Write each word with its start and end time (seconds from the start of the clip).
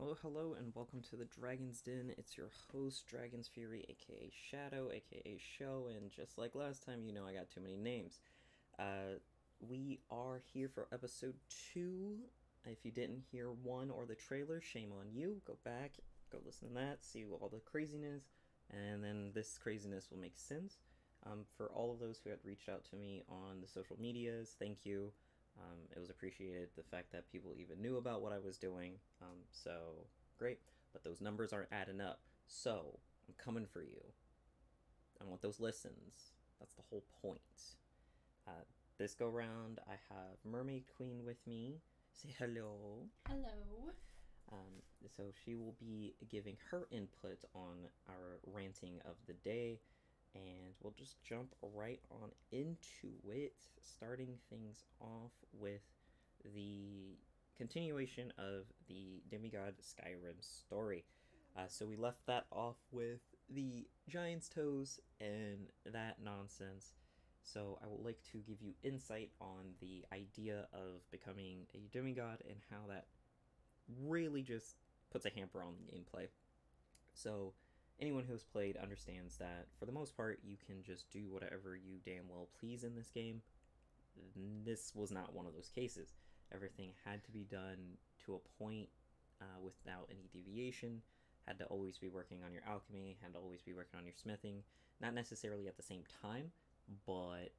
Hello, 0.00 0.16
hello, 0.22 0.56
and 0.58 0.72
welcome 0.74 1.02
to 1.10 1.16
the 1.16 1.26
Dragon's 1.26 1.82
Den. 1.82 2.14
It's 2.16 2.34
your 2.34 2.48
host, 2.72 3.06
Dragon's 3.06 3.48
Fury, 3.48 3.84
aka 3.86 4.30
Shadow, 4.50 4.90
aka 4.90 5.36
Show, 5.38 5.88
and 5.94 6.10
just 6.10 6.38
like 6.38 6.54
last 6.54 6.86
time, 6.86 7.04
you 7.04 7.12
know 7.12 7.26
I 7.26 7.34
got 7.34 7.50
too 7.50 7.60
many 7.60 7.76
names. 7.76 8.20
Uh, 8.78 9.18
we 9.60 10.00
are 10.10 10.40
here 10.54 10.70
for 10.70 10.88
episode 10.90 11.34
two. 11.74 12.16
If 12.64 12.82
you 12.82 12.90
didn't 12.90 13.24
hear 13.30 13.50
one 13.50 13.90
or 13.90 14.06
the 14.06 14.14
trailer, 14.14 14.62
shame 14.62 14.90
on 14.98 15.12
you. 15.12 15.42
Go 15.46 15.58
back, 15.66 15.98
go 16.32 16.38
listen 16.46 16.68
to 16.68 16.74
that, 16.76 17.04
see 17.04 17.26
all 17.38 17.50
the 17.52 17.60
craziness, 17.60 18.22
and 18.70 19.04
then 19.04 19.32
this 19.34 19.58
craziness 19.58 20.10
will 20.10 20.18
make 20.18 20.38
sense. 20.38 20.78
Um, 21.26 21.40
for 21.58 21.66
all 21.74 21.92
of 21.92 22.00
those 22.00 22.22
who 22.24 22.30
had 22.30 22.38
reached 22.42 22.70
out 22.70 22.84
to 22.88 22.96
me 22.96 23.22
on 23.28 23.60
the 23.60 23.68
social 23.68 23.98
medias, 24.00 24.56
thank 24.58 24.86
you. 24.86 25.12
Um, 25.60 25.78
it 25.94 26.00
was 26.00 26.10
appreciated 26.10 26.68
the 26.76 26.82
fact 26.82 27.12
that 27.12 27.30
people 27.30 27.52
even 27.56 27.80
knew 27.82 27.96
about 27.98 28.22
what 28.22 28.32
I 28.32 28.38
was 28.38 28.56
doing. 28.56 28.94
Um, 29.20 29.38
so 29.50 30.06
great, 30.38 30.58
but 30.92 31.04
those 31.04 31.20
numbers 31.20 31.52
aren't 31.52 31.72
adding 31.72 32.00
up. 32.00 32.20
So 32.46 32.98
I'm 33.28 33.34
coming 33.42 33.66
for 33.66 33.82
you. 33.82 34.02
I 35.20 35.24
want 35.24 35.42
those 35.42 35.60
listens. 35.60 36.32
That's 36.58 36.74
the 36.74 36.82
whole 36.88 37.04
point. 37.22 37.40
Uh, 38.48 38.64
this 38.98 39.14
go 39.14 39.28
round, 39.28 39.80
I 39.86 39.96
have 40.08 40.36
Mermaid 40.44 40.84
Queen 40.96 41.24
with 41.24 41.46
me. 41.46 41.80
Say 42.12 42.34
hello. 42.38 43.06
Hello. 43.28 43.92
Um, 44.52 44.82
so 45.16 45.24
she 45.44 45.54
will 45.54 45.76
be 45.78 46.14
giving 46.28 46.56
her 46.70 46.86
input 46.90 47.44
on 47.54 47.88
our 48.08 48.40
ranting 48.46 49.00
of 49.04 49.14
the 49.26 49.34
day, 49.34 49.80
and 50.34 50.74
we'll 50.80 50.94
just 50.96 51.22
jump 51.22 51.54
right 51.74 52.00
on 52.10 52.30
into 52.52 53.14
it, 53.28 53.54
starting 53.80 54.38
things 54.48 54.84
off 55.00 55.32
with 55.52 55.82
the 56.54 57.18
continuation 57.56 58.32
of 58.38 58.64
the 58.88 59.22
Demigod 59.30 59.74
Skyrim 59.82 60.40
story. 60.40 61.04
Uh, 61.56 61.62
so 61.68 61.86
we 61.86 61.96
left 61.96 62.26
that 62.26 62.46
off 62.52 62.76
with 62.92 63.20
the 63.52 63.86
giant's 64.08 64.48
toes 64.48 65.00
and 65.20 65.66
that 65.84 66.16
nonsense. 66.22 66.92
So 67.42 67.78
I 67.82 67.86
would 67.86 68.04
like 68.04 68.22
to 68.32 68.38
give 68.38 68.60
you 68.60 68.74
insight 68.82 69.30
on 69.40 69.74
the 69.80 70.04
idea 70.12 70.66
of 70.72 71.10
becoming 71.10 71.66
a 71.74 71.88
demigod 71.92 72.38
and 72.48 72.58
how 72.70 72.86
that 72.88 73.06
really 74.06 74.42
just 74.42 74.76
puts 75.10 75.26
a 75.26 75.30
hamper 75.30 75.62
on 75.62 75.74
the 75.74 75.92
gameplay. 75.92 76.28
So, 77.12 77.54
anyone 78.00 78.24
who 78.24 78.32
has 78.32 78.42
played 78.42 78.76
understands 78.76 79.36
that 79.36 79.66
for 79.78 79.86
the 79.86 79.92
most 79.92 80.16
part, 80.16 80.40
you 80.42 80.56
can 80.66 80.82
just 80.82 81.10
do 81.10 81.28
whatever 81.30 81.76
you 81.76 81.98
damn 82.04 82.28
well 82.28 82.48
please 82.58 82.84
in 82.84 82.94
this 82.94 83.10
game. 83.10 83.42
This 84.64 84.92
was 84.94 85.10
not 85.10 85.34
one 85.34 85.46
of 85.46 85.54
those 85.54 85.68
cases. 85.68 86.14
Everything 86.52 86.90
had 87.04 87.22
to 87.24 87.30
be 87.30 87.44
done 87.44 87.96
to 88.24 88.34
a 88.34 88.62
point 88.62 88.88
uh, 89.40 89.60
without 89.62 90.08
any 90.10 90.28
deviation. 90.32 91.02
Had 91.46 91.58
to 91.58 91.64
always 91.66 91.98
be 91.98 92.08
working 92.08 92.38
on 92.44 92.52
your 92.52 92.62
alchemy, 92.68 93.18
had 93.22 93.32
to 93.34 93.38
always 93.38 93.62
be 93.62 93.72
working 93.72 93.98
on 93.98 94.04
your 94.04 94.14
smithing. 94.14 94.62
Not 95.00 95.14
necessarily 95.14 95.68
at 95.68 95.76
the 95.76 95.82
same 95.82 96.02
time, 96.22 96.50
but 97.06 97.52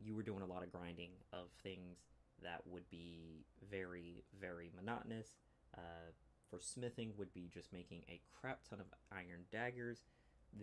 you 0.00 0.14
were 0.14 0.22
doing 0.22 0.42
a 0.42 0.46
lot 0.46 0.62
of 0.62 0.72
grinding 0.72 1.10
of 1.32 1.48
things 1.62 1.98
that 2.42 2.60
would 2.66 2.88
be 2.90 3.44
very, 3.70 4.24
very 4.40 4.70
monotonous. 4.76 5.28
Uh, 5.76 6.10
for 6.52 6.60
smithing, 6.60 7.12
would 7.16 7.32
be 7.32 7.48
just 7.52 7.72
making 7.72 8.02
a 8.08 8.20
crap 8.38 8.60
ton 8.68 8.78
of 8.78 8.86
iron 9.10 9.46
daggers. 9.50 10.02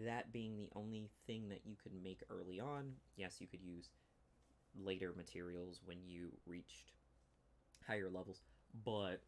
That 0.06 0.32
being 0.32 0.56
the 0.56 0.70
only 0.76 1.10
thing 1.26 1.50
that 1.50 1.62
you 1.66 1.76
could 1.82 1.94
make 2.04 2.22
early 2.30 2.60
on. 2.60 2.94
Yes, 3.18 3.38
you 3.40 3.48
could 3.48 3.64
use 3.64 3.90
later 4.80 5.14
materials 5.18 5.82
when 5.84 5.98
you 6.06 6.30
reached 6.46 6.92
higher 7.88 8.10
levels, 8.14 8.42
but 8.86 9.24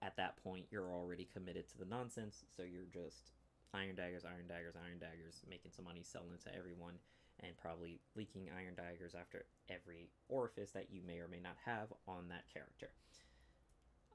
at 0.00 0.16
that 0.16 0.42
point, 0.44 0.66
you're 0.70 0.92
already 0.92 1.26
committed 1.32 1.68
to 1.70 1.78
the 1.78 1.84
nonsense, 1.84 2.44
so 2.56 2.62
you're 2.62 2.84
just 2.92 3.32
iron 3.74 3.96
daggers, 3.96 4.24
iron 4.24 4.46
daggers, 4.46 4.76
iron 4.76 5.00
daggers, 5.00 5.42
making 5.50 5.72
some 5.74 5.84
money, 5.84 6.02
selling 6.04 6.32
it 6.32 6.42
to 6.44 6.56
everyone, 6.56 6.94
and 7.42 7.56
probably 7.56 7.98
leaking 8.14 8.48
iron 8.56 8.74
daggers 8.76 9.16
after 9.18 9.46
every 9.68 10.10
orifice 10.28 10.70
that 10.70 10.92
you 10.92 11.00
may 11.04 11.18
or 11.18 11.26
may 11.26 11.40
not 11.40 11.56
have 11.64 11.92
on 12.06 12.28
that 12.28 12.44
character. 12.52 12.90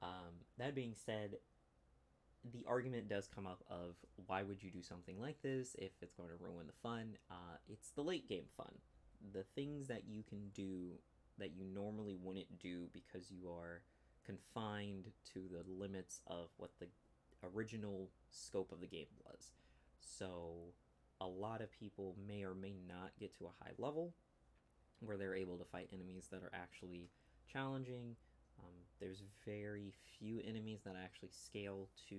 Um, 0.02 0.32
that 0.58 0.74
being 0.74 0.94
said, 0.94 1.36
the 2.52 2.64
argument 2.68 3.08
does 3.08 3.28
come 3.32 3.46
up 3.46 3.62
of 3.70 3.96
why 4.26 4.42
would 4.42 4.62
you 4.62 4.70
do 4.70 4.82
something 4.82 5.20
like 5.20 5.40
this 5.42 5.74
if 5.78 5.92
it's 6.02 6.14
going 6.14 6.28
to 6.28 6.44
ruin 6.44 6.66
the 6.66 6.72
fun? 6.82 7.16
Uh, 7.30 7.56
it's 7.68 7.90
the 7.90 8.02
late 8.02 8.28
game 8.28 8.44
fun. 8.56 8.72
The 9.32 9.44
things 9.54 9.88
that 9.88 10.02
you 10.06 10.22
can 10.22 10.50
do 10.54 10.90
that 11.38 11.52
you 11.56 11.64
normally 11.64 12.16
wouldn't 12.20 12.58
do 12.58 12.88
because 12.92 13.30
you 13.30 13.48
are 13.50 13.82
confined 14.24 15.10
to 15.32 15.40
the 15.50 15.64
limits 15.66 16.20
of 16.26 16.48
what 16.56 16.70
the 16.78 16.86
original 17.54 18.10
scope 18.30 18.72
of 18.72 18.80
the 18.80 18.86
game 18.86 19.06
was. 19.24 19.52
So, 20.00 20.72
a 21.20 21.26
lot 21.26 21.60
of 21.60 21.70
people 21.70 22.16
may 22.26 22.42
or 22.42 22.54
may 22.54 22.74
not 22.86 23.12
get 23.18 23.36
to 23.38 23.46
a 23.46 23.64
high 23.64 23.72
level 23.78 24.14
where 25.00 25.16
they're 25.16 25.34
able 25.34 25.56
to 25.58 25.64
fight 25.64 25.88
enemies 25.92 26.28
that 26.30 26.42
are 26.42 26.52
actually 26.54 27.08
challenging. 27.50 28.16
There's 29.00 29.22
very 29.44 29.92
few 30.18 30.40
enemies 30.46 30.80
that 30.84 30.96
actually 31.02 31.30
scale 31.30 31.88
to 32.08 32.16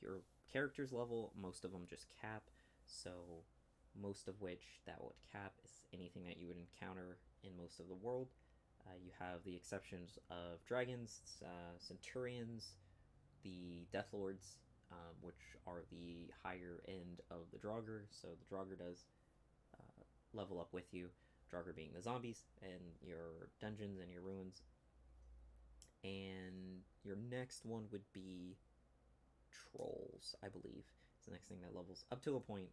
your 0.00 0.22
character's 0.52 0.92
level. 0.92 1.32
Most 1.40 1.64
of 1.64 1.72
them 1.72 1.82
just 1.88 2.06
cap. 2.20 2.42
So, 2.86 3.44
most 4.00 4.28
of 4.28 4.40
which 4.40 4.80
that 4.86 5.02
would 5.02 5.14
cap 5.30 5.52
is 5.64 5.82
anything 5.92 6.24
that 6.26 6.38
you 6.38 6.48
would 6.48 6.56
encounter 6.56 7.18
in 7.42 7.50
most 7.56 7.80
of 7.80 7.88
the 7.88 7.94
world. 7.94 8.28
Uh, 8.86 8.94
you 9.02 9.10
have 9.18 9.44
the 9.44 9.54
exceptions 9.54 10.18
of 10.30 10.64
dragons, 10.66 11.20
uh, 11.44 11.76
centurions, 11.78 12.76
the 13.42 13.86
death 13.92 14.08
lords, 14.12 14.56
um, 14.90 15.14
which 15.20 15.56
are 15.66 15.82
the 15.90 16.30
higher 16.42 16.82
end 16.88 17.20
of 17.30 17.44
the 17.52 17.58
Draugr. 17.58 18.02
So 18.10 18.28
the 18.28 18.54
Draugr 18.54 18.78
does 18.78 19.04
uh, 19.78 20.02
level 20.32 20.60
up 20.60 20.72
with 20.72 20.92
you. 20.92 21.08
Draugr 21.52 21.74
being 21.74 21.90
the 21.94 22.02
zombies 22.02 22.44
and 22.62 22.80
your 23.02 23.50
dungeons 23.60 23.98
and 24.00 24.10
your 24.10 24.22
ruins. 24.22 24.62
And 26.02 26.82
your 27.04 27.16
next 27.30 27.64
one 27.64 27.84
would 27.92 28.04
be 28.12 28.56
trolls, 29.50 30.34
I 30.42 30.48
believe. 30.48 30.84
It's 31.16 31.26
the 31.26 31.32
next 31.32 31.48
thing 31.48 31.60
that 31.62 31.76
levels 31.76 32.04
up 32.10 32.22
to 32.24 32.36
a 32.36 32.40
point, 32.40 32.70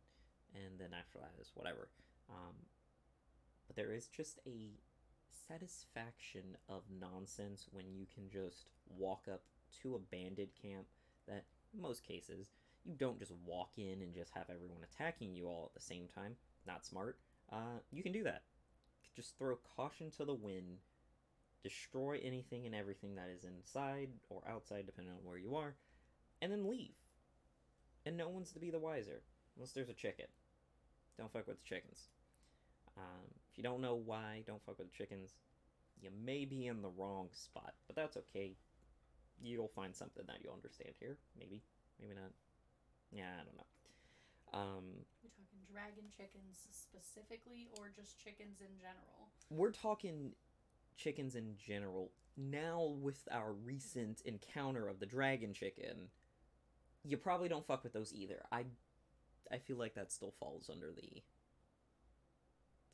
and 0.53 0.79
then 0.79 0.89
after 0.97 1.19
that 1.19 1.33
is 1.41 1.51
whatever. 1.53 1.89
Um, 2.29 2.55
but 3.67 3.75
there 3.75 3.91
is 3.91 4.07
just 4.07 4.39
a 4.47 4.71
satisfaction 5.47 6.57
of 6.69 6.83
nonsense 6.99 7.67
when 7.71 7.85
you 7.93 8.05
can 8.13 8.29
just 8.29 8.69
walk 8.97 9.25
up 9.31 9.41
to 9.81 9.95
a 9.95 9.99
bandit 9.99 10.49
camp 10.61 10.85
that 11.27 11.43
most 11.79 12.03
cases 12.03 12.47
you 12.85 12.95
don't 12.95 13.19
just 13.19 13.33
walk 13.45 13.71
in 13.77 14.01
and 14.01 14.13
just 14.13 14.31
have 14.33 14.49
everyone 14.49 14.81
attacking 14.83 15.33
you 15.33 15.45
all 15.47 15.69
at 15.69 15.79
the 15.79 15.85
same 15.85 16.07
time 16.07 16.35
not 16.65 16.85
smart 16.85 17.17
uh, 17.51 17.79
you 17.91 18.01
can 18.01 18.11
do 18.11 18.23
that 18.23 18.43
just 19.15 19.37
throw 19.37 19.57
caution 19.75 20.09
to 20.09 20.25
the 20.25 20.33
wind 20.33 20.77
destroy 21.63 22.19
anything 22.23 22.65
and 22.65 22.75
everything 22.75 23.15
that 23.15 23.29
is 23.35 23.43
inside 23.43 24.09
or 24.29 24.41
outside 24.49 24.85
depending 24.85 25.13
on 25.13 25.19
where 25.23 25.37
you 25.37 25.55
are 25.55 25.75
and 26.41 26.51
then 26.51 26.69
leave 26.69 26.95
and 28.05 28.15
no 28.15 28.29
one's 28.29 28.51
to 28.51 28.59
be 28.59 28.69
the 28.69 28.79
wiser 28.79 29.21
unless 29.55 29.71
there's 29.71 29.89
a 29.89 29.93
chicken 29.93 30.25
don't 31.17 31.31
fuck 31.31 31.47
with 31.47 31.57
the 31.61 31.67
chickens 31.67 32.09
um, 32.97 33.27
if 33.51 33.57
you 33.57 33.63
don't 33.63 33.81
know 33.81 33.95
why 33.95 34.43
don't 34.45 34.63
fuck 34.65 34.77
with 34.77 34.91
the 34.91 34.97
chickens 34.97 35.31
you 35.99 36.09
may 36.23 36.45
be 36.45 36.67
in 36.67 36.81
the 36.81 36.89
wrong 36.89 37.27
spot 37.33 37.73
but 37.87 37.95
that's 37.95 38.17
okay 38.17 38.55
you'll 39.41 39.71
find 39.75 39.95
something 39.95 40.23
that 40.27 40.37
you'll 40.43 40.53
understand 40.53 40.93
here. 40.99 41.17
Maybe, 41.37 41.61
maybe 42.01 42.15
not. 42.15 42.31
Yeah, 43.11 43.29
I 43.33 43.43
don't 43.45 43.57
know. 43.57 43.69
Um, 44.53 44.85
You're 45.21 45.35
talking 45.35 45.61
dragon 45.69 46.07
chickens 46.15 46.57
specifically, 46.71 47.67
or 47.77 47.91
just 47.93 48.17
chickens 48.23 48.61
in 48.61 48.73
general? 48.79 49.29
we're 49.49 49.71
talking 49.71 50.31
chickens 50.97 51.35
in 51.35 51.55
general. 51.55 52.11
Now, 52.35 52.95
with 53.01 53.27
our 53.31 53.53
recent 53.53 54.21
encounter 54.25 54.87
of 54.87 54.99
the 54.99 55.05
dragon 55.05 55.53
chicken, 55.53 56.09
you 57.03 57.17
probably 57.17 57.47
don't 57.49 57.65
fuck 57.65 57.83
with 57.83 57.93
those 57.93 58.13
either. 58.13 58.43
I, 58.51 58.65
I 59.51 59.57
feel 59.57 59.77
like 59.77 59.95
that 59.95 60.11
still 60.11 60.33
falls 60.39 60.69
under 60.71 60.91
the, 60.91 61.23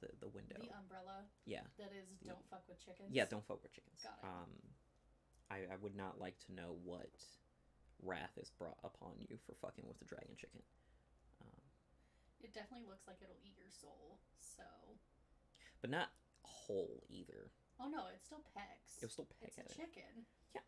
the 0.02 0.08
the 0.22 0.28
window. 0.30 0.56
The 0.60 0.76
umbrella 0.78 1.26
yeah, 1.46 1.62
that 1.78 1.92
is 1.92 2.08
don't 2.26 2.38
fuck 2.50 2.64
with 2.70 2.80
chickens. 2.80 3.10
yeah. 3.12 3.26
Don't 3.26 3.46
fuck 3.46 3.64
with 3.64 3.74
chickens. 3.74 4.00
Got 4.04 4.20
it. 4.22 4.28
Um, 4.28 4.52
I 5.52 5.56
I 5.74 5.78
would 5.82 5.96
not 5.96 6.20
like 6.20 6.40
to 6.48 6.54
know 6.54 6.76
what 6.84 7.12
wrath 8.02 8.38
is 8.38 8.50
brought 8.52 8.78
upon 8.84 9.12
you 9.20 9.38
for 9.46 9.56
fucking 9.62 9.86
with 9.88 10.00
the 10.00 10.06
dragon 10.06 10.36
chicken. 10.38 10.62
Um, 11.42 11.62
It 12.44 12.54
definitely 12.54 12.88
looks 12.88 13.08
like 13.08 13.18
it'll 13.22 13.40
eat 13.44 13.56
your 13.58 13.72
soul. 13.72 14.20
So, 14.40 14.64
but 15.82 15.90
not 15.90 16.10
whole 16.44 17.04
either. 17.10 17.52
Oh 17.80 17.90
no, 17.90 18.08
it 18.14 18.22
still 18.24 18.44
pecks. 18.56 18.98
It'll 18.98 19.10
still 19.12 19.28
peck 19.40 19.50
It's 19.50 19.58
a 19.58 19.62
it. 19.62 19.70
chicken. 19.76 20.26
Yeah, 20.56 20.62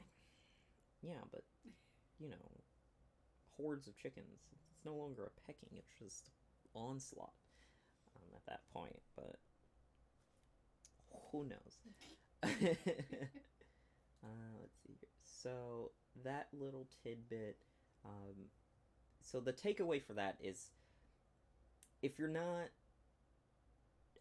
yeah, 1.02 1.22
but 1.32 1.44
you 2.20 2.30
know, 2.30 2.36
hordes 3.58 3.88
of 3.88 3.98
chickens. 3.98 4.42
It's 4.72 4.86
no 4.86 4.96
longer 4.96 5.24
a 5.24 5.42
pecking; 5.46 5.70
it's 5.78 5.94
just 6.00 6.30
onslaught 6.74 7.34
um, 8.16 8.30
at 8.36 8.46
that 8.48 8.62
point. 8.74 9.00
But 9.16 9.38
who 11.32 11.46
knows? 11.46 11.80
uh, 12.44 12.48
let's 14.60 14.78
see 14.86 14.96
here. 15.00 15.10
So 15.24 15.92
that 16.24 16.48
little 16.54 16.88
tidbit. 17.04 17.58
Um, 18.06 18.50
so 19.22 19.40
the 19.40 19.54
takeaway 19.54 20.02
for 20.04 20.14
that 20.14 20.38
is, 20.40 20.70
if 22.04 22.20
you're 22.20 22.28
not 22.28 22.70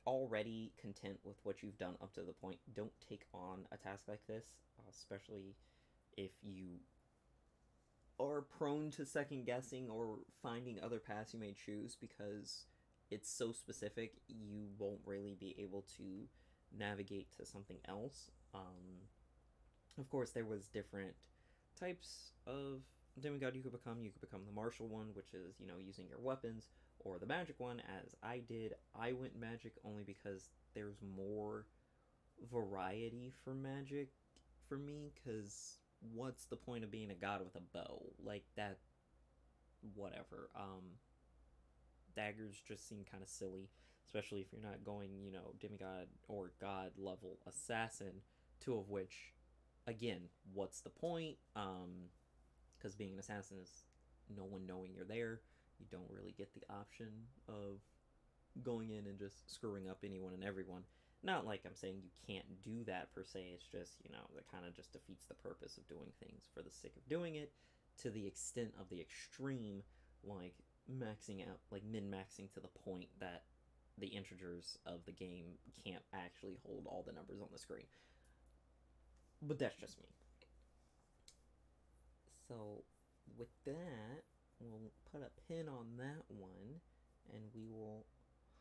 already 0.07 0.73
content 0.81 1.19
with 1.25 1.37
what 1.43 1.63
you've 1.63 1.79
done 1.79 1.95
up 2.03 2.13
to 2.15 2.23
the 2.23 2.33
point, 2.33 2.59
don't 2.75 2.93
take 3.09 3.25
on 3.33 3.61
a 3.73 3.77
task 3.77 4.05
like 4.09 4.27
this, 4.27 4.47
uh, 4.79 4.83
especially 4.91 5.55
if 6.17 6.31
you 6.43 6.79
are 8.21 8.43
prone 8.43 8.91
to 8.93 9.05
second 9.05 9.45
guessing 9.45 9.89
or 9.91 10.19
finding 10.43 10.79
other 10.81 10.99
paths 10.99 11.35
you 11.35 11.41
may 11.41 11.53
choose 11.53 11.97
because 12.01 12.67
it's 13.11 13.31
so 13.31 13.53
specific 13.53 14.15
you 14.29 14.69
won't 14.79 15.01
really 15.05 15.37
be 15.39 15.55
able 15.59 15.85
to 15.97 16.03
navigate 16.77 17.29
to 17.37 17.45
something 17.45 17.79
else. 17.89 18.31
Um, 18.55 19.09
of 19.99 20.09
course 20.11 20.31
there 20.31 20.45
was 20.45 20.67
different 20.67 21.15
types 21.79 22.33
of 22.47 22.81
demigod 23.21 23.55
you 23.55 23.63
could 23.63 23.73
become. 23.73 24.03
You 24.03 24.11
could 24.11 24.21
become 24.21 24.43
the 24.47 24.53
martial 24.53 24.87
one 24.87 25.09
which 25.15 25.35
is 25.35 25.57
you 25.59 25.67
know 25.67 25.75
using 25.85 26.07
your 26.09 26.21
weapons 26.21 26.69
or 27.05 27.19
the 27.19 27.27
magic 27.27 27.55
one 27.59 27.81
as 28.03 28.15
i 28.23 28.41
did 28.49 28.75
i 28.99 29.13
went 29.13 29.39
magic 29.39 29.73
only 29.85 30.03
because 30.03 30.49
there's 30.75 30.97
more 31.17 31.67
variety 32.51 33.33
for 33.45 33.55
magic 33.55 34.09
for 34.69 34.77
me 34.77 35.13
because 35.15 35.79
what's 36.13 36.45
the 36.47 36.57
point 36.57 36.85
of 36.85 36.91
being 36.91 37.11
a 37.11 37.15
god 37.15 37.41
with 37.43 37.55
a 37.57 37.61
bow? 37.73 38.03
Like 38.23 38.45
that 38.57 38.79
whatever. 39.95 40.51
Um 40.57 40.99
daggers 42.15 42.63
just 42.67 42.89
seem 42.89 43.05
kind 43.11 43.23
of 43.23 43.29
silly, 43.29 43.69
especially 44.07 44.41
if 44.41 44.53
you're 44.53 44.63
not 44.63 44.85
going, 44.85 45.11
you 45.25 45.33
know, 45.33 45.55
demigod 45.61 46.07
or 46.29 46.53
god 46.61 46.93
level 46.97 47.39
assassin, 47.47 48.23
two 48.61 48.77
of 48.77 48.89
which 48.91 49.33
again, 49.87 50.23
what's 50.53 50.81
the 50.81 50.91
point? 50.91 51.37
Um 51.57 52.11
cuz 52.81 52.95
being 52.95 53.13
an 53.13 53.19
assassin 53.19 53.59
is 53.63 53.85
no 54.35 54.45
one 54.45 54.67
knowing 54.67 54.93
you're 54.95 55.05
there. 55.05 55.41
You 55.85 55.99
don't 55.99 56.11
really 56.11 56.35
get 56.37 56.55
the 56.55 56.65
option 56.73 57.09
of 57.49 57.81
going 58.63 58.91
in 58.91 59.07
and 59.07 59.19
just 59.19 59.53
screwing 59.53 59.89
up 59.89 59.99
anyone 60.05 60.33
and 60.33 60.45
everyone. 60.45 60.83
Not 61.23 61.47
like 61.47 61.63
I'm 61.65 61.75
saying 61.75 62.01
you 62.03 62.11
can't 62.27 62.63
do 62.63 62.85
that 62.85 63.15
per 63.15 63.25
se, 63.25 63.53
it's 63.55 63.67
just, 63.67 63.97
you 64.03 64.11
know, 64.13 64.25
that 64.35 64.51
kind 64.51 64.67
of 64.67 64.75
just 64.75 64.93
defeats 64.93 65.27
the 65.27 65.35
purpose 65.35 65.77
of 65.77 65.89
doing 65.89 66.13
things 66.21 66.45
for 66.55 66.63
the 66.63 66.71
sake 66.71 66.95
of 66.97 67.09
doing 67.09 67.37
it 67.37 67.53
to 68.03 68.11
the 68.11 68.27
extent 68.27 68.73
of 68.81 68.89
the 68.91 69.01
extreme, 69.01 69.83
like 70.23 70.55
maxing 70.91 71.41
out, 71.43 71.59
like 71.71 71.83
min 71.91 72.11
maxing 72.11 72.53
to 72.53 72.61
the 72.61 72.69
point 72.85 73.09
that 73.21 73.43
the 73.99 74.07
integers 74.09 74.79
of 74.87 75.01
the 75.07 75.13
game 75.13 75.53
can't 75.85 76.03
actually 76.13 76.59
hold 76.67 76.87
all 76.87 77.05
the 77.07 77.13
numbers 77.13 77.41
on 77.41 77.49
the 77.53 77.59
screen. 77.59 77.87
But 79.41 79.59
that's 79.59 79.77
just 79.77 79.99
me. 80.01 80.09
So, 82.49 82.83
with 83.39 83.49
that, 83.65 84.25
we'll 84.61 84.93
put 85.13 85.23
a 85.23 85.53
pin 85.53 85.69
on 85.69 85.97
that 85.99 86.25
one 86.29 86.81
and 87.33 87.43
we 87.55 87.67
will 87.69 88.05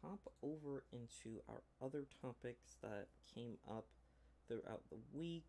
hop 0.02 0.32
over 0.42 0.84
into 0.92 1.42
our 1.48 1.62
other 1.82 2.06
topics 2.22 2.76
that 2.82 3.08
came 3.34 3.58
up 3.70 3.86
throughout 4.48 4.82
the 4.90 4.98
week. 5.14 5.46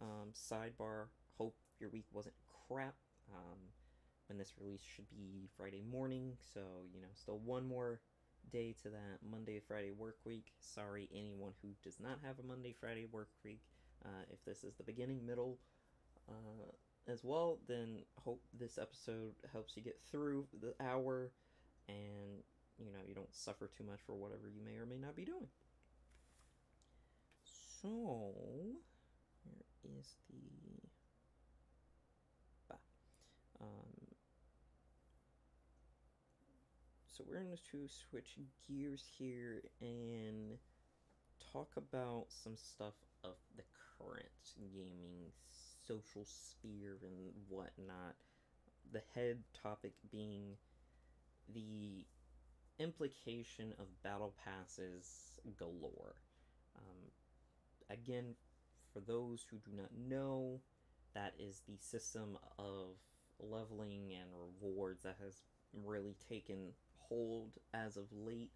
Um, 0.00 0.32
sidebar, 0.32 1.06
hope 1.38 1.56
your 1.80 1.90
week 1.90 2.06
wasn't 2.12 2.34
crap. 2.68 2.94
Um, 3.32 3.58
when 4.28 4.38
this 4.38 4.54
release 4.58 4.80
should 4.94 5.08
be 5.10 5.48
Friday 5.56 5.82
morning, 5.82 6.32
so 6.54 6.60
you 6.94 7.00
know, 7.00 7.08
still 7.14 7.38
one 7.44 7.66
more 7.66 8.00
day 8.50 8.74
to 8.82 8.88
that 8.88 9.18
Monday 9.28 9.60
Friday 9.66 9.92
work 9.92 10.16
week. 10.24 10.52
Sorry, 10.58 11.08
anyone 11.14 11.52
who 11.62 11.68
does 11.82 12.00
not 12.00 12.18
have 12.24 12.38
a 12.38 12.46
Monday 12.46 12.74
Friday 12.78 13.06
work 13.10 13.28
week. 13.44 13.60
Uh, 14.04 14.24
if 14.30 14.42
this 14.44 14.64
is 14.64 14.74
the 14.76 14.82
beginning, 14.82 15.26
middle, 15.26 15.58
uh, 16.28 16.72
as 17.06 17.22
well, 17.22 17.58
then 17.68 17.98
hope 18.16 18.42
this 18.58 18.78
episode 18.78 19.34
helps 19.52 19.76
you 19.76 19.82
get 19.82 20.00
through 20.10 20.46
the 20.60 20.74
hour 20.80 21.30
and 21.88 22.42
you 22.78 22.92
know 22.92 23.00
you 23.06 23.14
don't 23.14 23.34
suffer 23.34 23.70
too 23.76 23.84
much 23.84 24.00
for 24.06 24.14
whatever 24.14 24.48
you 24.48 24.62
may 24.64 24.76
or 24.76 24.86
may 24.86 24.98
not 24.98 25.14
be 25.16 25.24
doing. 25.24 25.48
So, 27.82 27.88
where 29.82 29.98
is 29.98 30.14
the 30.30 30.88
bah. 32.68 32.76
um, 33.60 33.68
so 37.10 37.24
we're 37.28 37.42
going 37.42 37.56
to 37.72 37.88
switch 37.88 38.38
gears 38.66 39.04
here 39.18 39.62
and 39.80 40.58
talk 41.52 41.68
about 41.76 42.26
some 42.28 42.56
stuff 42.56 42.94
of 43.22 43.36
the 43.56 43.62
current 43.98 44.26
gaming 44.72 45.30
social 45.86 46.24
sphere 46.24 46.98
and 47.02 47.32
whatnot. 47.48 48.14
The 48.92 49.02
head 49.14 49.38
topic 49.62 49.92
being 50.10 50.56
the 51.52 52.04
implication 52.78 53.74
of 53.78 54.02
battle 54.02 54.34
passes 54.44 55.40
galore. 55.58 56.16
Um, 56.76 57.10
again, 57.90 58.34
for 58.92 59.00
those 59.00 59.44
who 59.50 59.56
do 59.58 59.76
not 59.76 59.90
know, 60.08 60.60
that 61.14 61.34
is 61.38 61.62
the 61.68 61.78
system 61.78 62.38
of 62.58 62.96
leveling 63.38 64.12
and 64.12 64.30
rewards 64.62 65.02
that 65.02 65.16
has 65.22 65.42
really 65.84 66.16
taken 66.28 66.72
hold 66.98 67.52
as 67.72 67.96
of 67.96 68.04
late. 68.12 68.52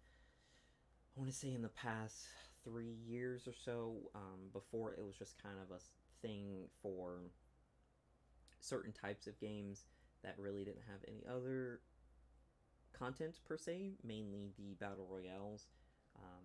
I 1.15 1.19
want 1.19 1.31
to 1.31 1.37
say 1.37 1.53
in 1.53 1.61
the 1.61 1.69
past 1.69 2.27
three 2.63 2.95
years 3.07 3.47
or 3.47 3.53
so. 3.53 3.97
Um, 4.15 4.49
before 4.53 4.93
it 4.93 5.03
was 5.03 5.15
just 5.15 5.41
kind 5.41 5.55
of 5.61 5.75
a 5.75 5.79
thing 6.21 6.67
for 6.81 7.31
certain 8.59 8.91
types 8.91 9.27
of 9.27 9.39
games 9.39 9.85
that 10.23 10.35
really 10.37 10.63
didn't 10.63 10.83
have 10.89 10.99
any 11.07 11.23
other 11.29 11.79
content 12.97 13.39
per 13.47 13.57
se, 13.57 13.93
mainly 14.03 14.51
the 14.57 14.75
battle 14.79 15.07
royales. 15.09 15.67
Um, 16.17 16.43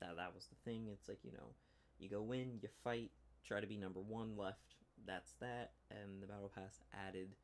that 0.00 0.16
that 0.16 0.34
was 0.34 0.46
the 0.46 0.70
thing. 0.70 0.88
It's 0.92 1.08
like 1.08 1.24
you 1.24 1.32
know, 1.32 1.54
you 1.98 2.08
go 2.08 2.32
in, 2.32 2.58
you 2.62 2.68
fight, 2.84 3.10
try 3.44 3.60
to 3.60 3.66
be 3.66 3.76
number 3.76 4.00
one 4.00 4.36
left. 4.36 4.76
That's 5.06 5.32
that, 5.40 5.72
and 5.90 6.22
the 6.22 6.26
battle 6.26 6.50
pass 6.54 6.80
added 7.06 7.34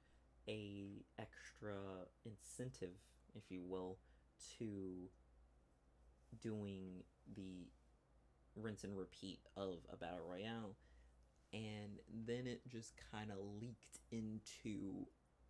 a 0.49 1.03
extra 1.19 1.75
incentive, 2.25 2.97
if 3.35 3.45
you 3.49 3.63
will, 3.63 3.97
to 4.59 5.09
doing 6.43 7.03
the 7.37 7.69
rinse 8.57 8.85
and 8.85 8.97
repeat 8.97 9.41
of 9.57 9.79
a 9.93 9.97
battle 9.97 10.27
royale 10.29 10.77
and 11.55 12.01
then 12.27 12.47
it 12.49 12.61
just 12.69 12.95
kind 13.13 13.31
of 13.31 13.39
leaked 13.61 14.01
into 14.11 15.07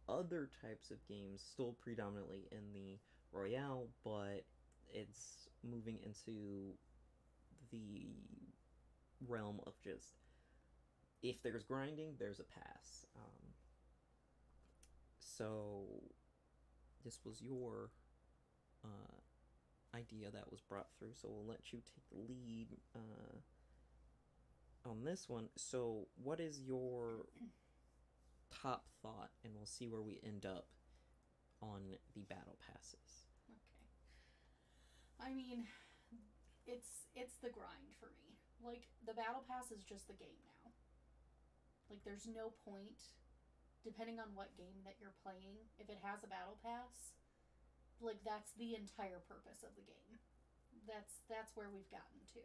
other 0.06 0.50
types 0.60 0.90
of 0.90 0.98
games, 1.08 1.42
still 1.50 1.76
predominantly 1.82 2.46
in 2.52 2.72
the 2.74 2.98
Royale, 3.32 3.88
but 4.04 4.44
it's 4.92 5.48
moving 5.68 5.98
into 6.04 6.74
the 7.72 8.06
realm 9.26 9.60
of 9.66 9.72
just 9.82 10.18
if 11.22 11.42
there's 11.42 11.64
grinding, 11.64 12.12
there's 12.18 12.38
a 12.38 12.44
pass. 12.44 13.06
Um, 13.16 13.54
so 15.18 15.84
this 17.02 17.20
was 17.24 17.40
your 17.40 17.90
uh, 18.84 19.96
idea 19.96 20.30
that 20.30 20.50
was 20.50 20.60
brought 20.60 20.88
through, 20.98 21.14
so 21.14 21.28
we'll 21.30 21.46
let 21.46 21.72
you 21.72 21.78
take 21.78 22.08
the 22.10 22.18
lead 22.28 22.68
uh, 22.94 23.38
on 24.86 25.04
this 25.04 25.28
one. 25.28 25.48
So, 25.56 26.08
what 26.22 26.40
is 26.40 26.60
your 26.60 27.26
top 28.62 28.86
thought, 29.02 29.30
and 29.42 29.52
we'll 29.54 29.66
see 29.66 29.88
where 29.88 30.02
we 30.02 30.20
end 30.24 30.46
up 30.46 30.68
on 31.62 31.96
the 32.14 32.24
battle 32.28 32.56
passes. 32.60 33.24
Okay. 33.48 33.60
I 35.20 35.34
mean, 35.34 35.66
it's 36.66 37.08
it's 37.16 37.40
the 37.40 37.50
grind 37.50 37.96
for 37.98 38.12
me. 38.14 38.36
Like 38.62 38.88
the 39.06 39.16
battle 39.16 39.44
pass 39.48 39.72
is 39.72 39.84
just 39.84 40.06
the 40.08 40.16
game 40.16 40.40
now. 40.44 40.72
Like 41.90 42.04
there's 42.04 42.28
no 42.28 42.52
point 42.64 43.12
depending 43.84 44.16
on 44.16 44.32
what 44.32 44.56
game 44.56 44.80
that 44.88 44.96
you're 44.96 45.12
playing, 45.20 45.60
if 45.76 45.92
it 45.92 46.00
has 46.00 46.24
a 46.24 46.32
battle 46.32 46.56
pass, 46.64 47.12
like 48.00 48.16
that's 48.24 48.56
the 48.56 48.72
entire 48.72 49.20
purpose 49.28 49.60
of 49.60 49.76
the 49.76 49.84
game. 49.84 50.16
That's 50.88 51.20
that's 51.28 51.52
where 51.52 51.68
we've 51.68 51.88
gotten 51.92 52.24
to. 52.36 52.44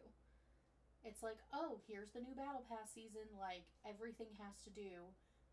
It's 1.04 1.24
like, 1.24 1.40
oh, 1.56 1.80
here's 1.88 2.12
the 2.12 2.20
new 2.20 2.36
battle 2.36 2.68
pass 2.68 2.92
season, 2.92 3.28
like 3.40 3.64
everything 3.88 4.36
has 4.44 4.60
to 4.68 4.72
do 4.72 5.08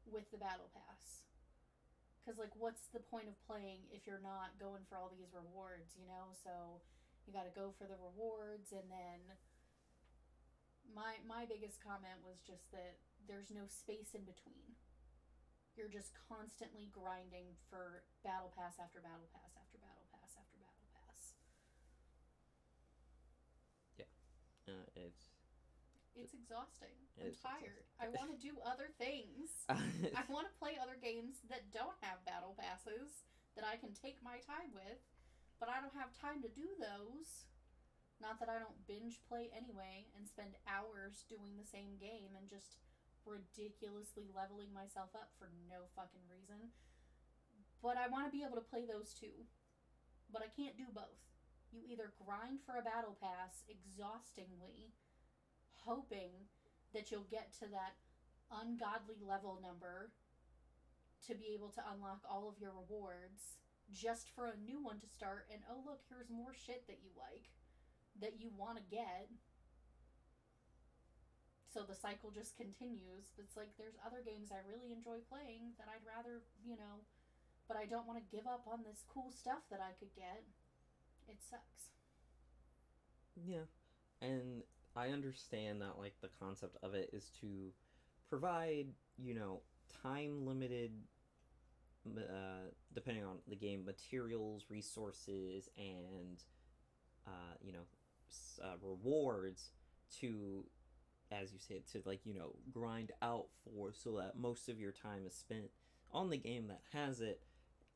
with 0.07 0.27
the 0.35 0.39
battle 0.43 0.71
pass. 0.75 1.23
Because, 2.19 2.43
like, 2.43 2.51
what's 2.59 2.91
the 2.91 2.99
point 2.99 3.31
of 3.31 3.39
playing 3.47 3.87
if 3.95 4.03
you're 4.03 4.23
not 4.23 4.59
going 4.59 4.83
for 4.91 4.99
all 4.99 5.07
these 5.07 5.31
rewards, 5.31 5.95
you 5.95 6.11
know? 6.11 6.35
So 6.43 6.83
you 7.23 7.31
got 7.31 7.47
to 7.47 7.55
go 7.55 7.71
for 7.79 7.87
the 7.87 7.95
rewards, 8.03 8.75
and 8.75 8.91
then 8.91 9.39
my 10.91 11.23
my 11.23 11.47
biggest 11.47 11.79
comment 11.79 12.19
was 12.27 12.43
just 12.43 12.67
that 12.75 12.99
there's 13.31 13.55
no 13.55 13.71
space 13.71 14.15
in 14.15 14.27
between. 14.27 14.75
You're 15.79 15.93
just 15.93 16.17
constantly 16.17 16.91
grinding 16.91 17.55
for 17.71 18.03
battle 18.27 18.51
pass 18.55 18.81
after 18.83 18.99
battle 18.99 19.31
pass 19.31 19.55
after 19.55 19.79
battle 19.79 20.07
pass 20.11 20.35
after 20.35 20.57
battle 20.59 20.89
pass. 20.99 21.21
Uh, 24.67 24.87
it's 24.99 25.36
It's 26.17 26.33
exhausting. 26.33 26.97
It 27.21 27.37
I'm 27.45 27.61
tired. 27.61 27.85
exhausting. 27.85 28.01
I 28.01 28.07
want 28.09 28.29
to 28.33 28.41
do 28.41 28.57
other 28.65 28.89
things. 28.97 29.53
I 29.69 30.25
want 30.33 30.49
to 30.49 30.59
play 30.59 30.81
other 30.81 30.97
games 30.97 31.45
that 31.53 31.69
don't 31.73 31.97
have 32.01 32.25
battle 32.25 32.57
passes 32.57 33.25
that 33.57 33.65
I 33.65 33.77
can 33.77 33.93
take 33.93 34.21
my 34.25 34.41
time 34.45 34.73
with, 34.73 35.01
but 35.61 35.69
I 35.69 35.81
don't 35.81 35.97
have 35.97 36.13
time 36.17 36.41
to 36.45 36.51
do 36.53 36.73
those. 36.77 37.49
Not 38.21 38.41
that 38.41 38.49
I 38.49 38.57
don't 38.57 38.81
binge 38.89 39.21
play 39.29 39.53
anyway 39.53 40.09
and 40.17 40.25
spend 40.25 40.57
hours 40.65 41.25
doing 41.29 41.57
the 41.61 41.69
same 41.69 42.01
game 42.01 42.33
and 42.33 42.49
just 42.49 42.81
ridiculously 43.29 44.29
leveling 44.33 44.73
myself 44.73 45.13
up 45.13 45.37
for 45.37 45.53
no 45.69 45.85
fucking 45.93 46.25
reason. 46.33 46.73
But 47.85 48.01
I 48.01 48.09
want 48.09 48.25
to 48.25 48.33
be 48.33 48.41
able 48.41 48.57
to 48.57 48.65
play 48.65 48.89
those 48.89 49.13
too. 49.13 49.45
But 50.33 50.41
I 50.43 50.49
can't 50.49 50.81
do 50.81 50.89
both. 50.91 51.21
You 51.71 51.85
either 51.85 52.15
grind 52.17 52.65
for 52.65 52.79
a 52.79 52.87
battle 52.87 53.19
pass 53.21 53.67
exhaustingly, 53.69 54.97
hoping 55.87 56.51
that 56.93 57.11
you'll 57.11 57.31
get 57.31 57.55
to 57.63 57.67
that 57.71 57.95
ungodly 58.51 59.23
level 59.23 59.59
number 59.63 60.11
to 61.27 61.35
be 61.35 61.55
able 61.55 61.71
to 61.71 61.83
unlock 61.95 62.23
all 62.29 62.49
of 62.49 62.61
your 62.61 62.75
rewards 62.75 63.59
just 63.91 64.31
for 64.35 64.51
a 64.51 64.63
new 64.67 64.83
one 64.83 64.99
to 64.99 65.09
start. 65.09 65.47
And 65.51 65.63
oh 65.71 65.83
look 65.87 66.03
here's 66.11 66.31
more 66.31 66.55
shit 66.55 66.87
that 66.87 67.03
you 67.03 67.11
like 67.15 67.51
that 68.21 68.41
you 68.41 68.51
want 68.57 68.79
to 68.79 68.85
get. 68.91 69.31
So 71.67 71.85
the 71.85 71.95
cycle 71.95 72.33
just 72.33 72.57
continues. 72.57 73.37
It's 73.39 73.57
like 73.57 73.75
there's 73.77 74.01
other 74.01 74.25
games 74.25 74.49
i 74.51 74.65
really 74.65 74.93
enjoy 74.95 75.21
playing 75.29 75.77
that 75.77 75.93
i'd 75.93 76.07
rather 76.09 76.41
you 76.65 76.73
know 76.77 77.05
but 77.69 77.77
i 77.77 77.85
don't 77.85 78.07
want 78.09 78.17
to 78.17 78.33
give 78.33 78.47
up 78.47 78.65
on 78.65 78.81
this 78.81 79.05
cool 79.13 79.29
stuff 79.35 79.67
that 79.71 79.81
i 79.81 79.93
could 79.99 80.15
get. 80.17 80.45
It 81.29 81.39
sucks. 81.43 81.91
Yeah, 83.35 83.67
and 84.23 84.63
I 84.97 85.09
understand 85.09 85.83
that 85.83 85.99
like 85.99 86.15
the 86.23 86.31
concept 86.41 86.77
of 86.83 86.95
it 86.95 87.11
is 87.13 87.31
to 87.41 87.71
provide 88.29 88.87
you 89.19 89.35
know 89.35 89.61
time 90.03 90.47
limited, 90.47 90.93
uh, 92.17 92.71
depending 92.95 93.25
on 93.25 93.37
the 93.49 93.57
game, 93.57 93.85
materials, 93.85 94.65
resources, 94.71 95.69
and 95.77 96.43
uh, 97.27 97.55
you 97.63 97.73
know 97.73 97.85
uh, 98.63 98.77
rewards 98.83 99.71
to, 100.21 100.65
as 101.31 101.53
you 101.53 101.59
said, 101.59 101.87
to 101.93 102.03
like 102.09 102.21
you 102.25 102.35
know 102.35 102.55
grind 102.73 103.13
out 103.23 103.47
for 103.65 103.93
so 103.93 104.17
that 104.17 104.39
most 104.39 104.69
of 104.69 104.81
your 104.81 104.93
time 104.93 105.27
is 105.27 105.35
spent 105.35 105.71
on 106.13 106.31
the 106.31 106.39
game 106.39 106.69
that 106.69 106.81
has 106.93 107.21
it. 107.21 107.41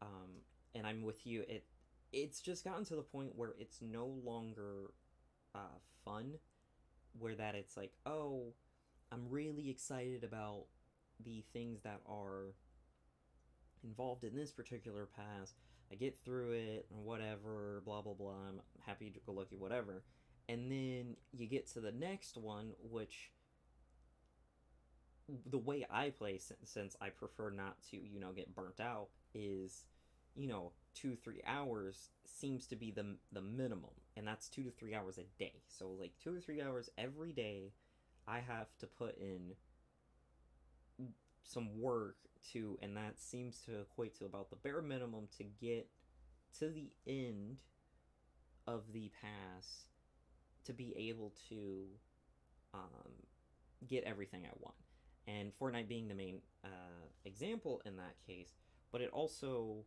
Um, 0.02 0.42
and 0.74 0.86
I'm 0.86 1.02
with 1.02 1.26
you. 1.26 1.42
It 1.48 1.64
it's 2.12 2.40
just 2.40 2.64
gotten 2.64 2.84
to 2.86 2.96
the 2.96 3.02
point 3.02 3.32
where 3.36 3.54
it's 3.58 3.80
no 3.80 4.06
longer 4.06 4.92
uh, 5.54 5.78
fun 6.04 6.34
where 7.18 7.34
that 7.34 7.54
it's 7.54 7.76
like 7.76 7.92
oh 8.06 8.52
i'm 9.12 9.28
really 9.28 9.68
excited 9.70 10.24
about 10.24 10.64
the 11.24 11.44
things 11.52 11.82
that 11.82 12.00
are 12.08 12.54
involved 13.84 14.24
in 14.24 14.34
this 14.34 14.52
particular 14.52 15.08
pass. 15.16 15.54
I 15.92 15.96
get 15.96 16.18
through 16.24 16.52
it 16.52 16.86
and 16.90 17.04
whatever 17.04 17.82
blah 17.84 18.02
blah 18.02 18.14
blah. 18.14 18.34
I'm 18.48 18.60
happy 18.86 19.10
to 19.10 19.20
go 19.26 19.32
lucky 19.32 19.56
whatever. 19.56 20.02
And 20.48 20.70
then 20.70 21.16
you 21.32 21.46
get 21.46 21.70
to 21.72 21.80
the 21.80 21.92
next 21.92 22.36
one 22.36 22.72
which 22.82 23.30
the 25.46 25.58
way 25.58 25.86
i 25.88 26.10
play 26.10 26.40
since 26.64 26.96
i 27.00 27.08
prefer 27.08 27.50
not 27.50 27.76
to 27.88 27.96
you 27.96 28.18
know 28.18 28.32
get 28.32 28.52
burnt 28.52 28.80
out 28.80 29.06
is 29.32 29.84
you 30.34 30.48
know 30.48 30.72
two 30.92 31.14
three 31.14 31.40
hours 31.46 32.10
seems 32.26 32.66
to 32.66 32.74
be 32.74 32.90
the 32.90 33.14
the 33.30 33.40
minimum 33.40 33.92
and 34.16 34.26
that's 34.26 34.48
two 34.48 34.62
to 34.64 34.70
three 34.70 34.94
hours 34.94 35.18
a 35.18 35.24
day. 35.38 35.62
So 35.68 35.88
like 35.98 36.12
two 36.22 36.36
or 36.36 36.40
three 36.40 36.60
hours 36.62 36.90
every 36.98 37.32
day 37.32 37.72
i 38.30 38.38
have 38.38 38.68
to 38.78 38.86
put 38.86 39.16
in 39.18 39.52
some 41.42 41.80
work 41.80 42.16
to 42.52 42.78
and 42.82 42.96
that 42.96 43.18
seems 43.18 43.60
to 43.66 43.80
equate 43.80 44.16
to 44.18 44.24
about 44.24 44.50
the 44.50 44.56
bare 44.56 44.82
minimum 44.82 45.26
to 45.36 45.44
get 45.60 45.88
to 46.58 46.68
the 46.68 46.90
end 47.06 47.56
of 48.66 48.82
the 48.92 49.10
pass 49.20 49.86
to 50.64 50.72
be 50.72 50.94
able 50.96 51.32
to 51.48 51.84
um, 52.74 53.12
get 53.88 54.04
everything 54.04 54.42
i 54.44 54.52
want 54.60 54.76
and 55.26 55.52
fortnite 55.60 55.88
being 55.88 56.08
the 56.08 56.14
main 56.14 56.40
uh, 56.64 56.68
example 57.24 57.82
in 57.84 57.96
that 57.96 58.14
case 58.26 58.52
but 58.92 59.00
it 59.00 59.10
also 59.12 59.84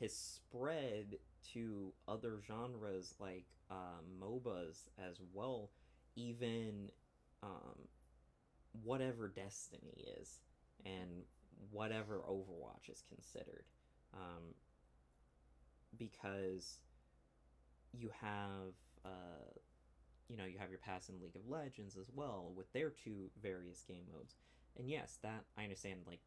has 0.00 0.12
spread 0.12 1.16
to 1.52 1.92
other 2.08 2.40
genres 2.46 3.14
like 3.20 3.44
uh, 3.74 4.00
MOBAs 4.22 4.88
as 4.98 5.20
well, 5.32 5.70
even 6.16 6.90
um, 7.42 7.88
whatever 8.82 9.28
Destiny 9.28 10.04
is 10.20 10.40
and 10.84 11.24
whatever 11.70 12.20
Overwatch 12.28 12.88
is 12.90 13.02
considered. 13.08 13.64
Um, 14.12 14.54
because 15.98 16.78
you 17.92 18.10
have, 18.20 18.74
uh, 19.04 19.50
you 20.28 20.36
know, 20.36 20.44
you 20.44 20.58
have 20.58 20.70
your 20.70 20.78
pass 20.78 21.08
in 21.08 21.20
League 21.20 21.36
of 21.36 21.48
Legends 21.48 21.96
as 21.96 22.10
well 22.14 22.52
with 22.56 22.72
their 22.72 22.90
two 22.90 23.30
various 23.42 23.82
game 23.86 24.04
modes. 24.12 24.34
And 24.76 24.88
yes, 24.88 25.18
that 25.22 25.44
I 25.56 25.64
understand, 25.64 26.00
like, 26.06 26.20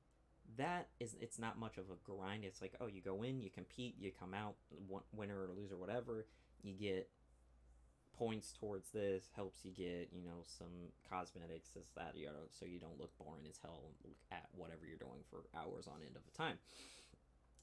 that 0.58 0.88
is 1.00 1.16
it's 1.20 1.38
not 1.38 1.60
much 1.60 1.78
of 1.78 1.84
a 1.90 2.10
grind 2.10 2.46
it's 2.46 2.62
like 2.62 2.74
oh 2.80 2.88
you 2.88 3.02
go 3.02 3.22
in 3.22 3.42
you 3.42 3.50
compete 3.50 3.96
you 4.00 4.12
come 4.18 4.34
out 4.34 4.56
win- 4.88 5.04
winner 5.14 5.42
or 5.42 5.50
loser 5.54 5.76
whatever 5.76 6.26
you 6.64 6.74
get 6.74 7.10
points 8.18 8.54
towards 8.60 8.90
this 8.92 9.30
helps 9.36 9.64
you 9.64 9.72
get 9.72 10.10
you 10.12 10.24
know 10.24 10.44
some 10.46 10.92
cosmetics 11.10 11.70
this 11.76 11.88
that 11.96 12.14
you 12.16 12.26
know 12.26 12.50
so 12.52 12.66
you 12.66 12.80
don't 12.80 13.00
look 13.00 13.12
boring 13.18 13.46
as 13.50 13.60
hell 13.62 13.92
look 14.04 14.16
at 14.32 14.46
whatever 14.56 14.82
you're 14.88 14.98
doing 14.98 15.24
for 15.30 15.44
hours 15.58 15.88
on 15.88 16.02
end 16.06 16.16
of 16.16 16.22
a 16.28 16.38
time. 16.38 16.58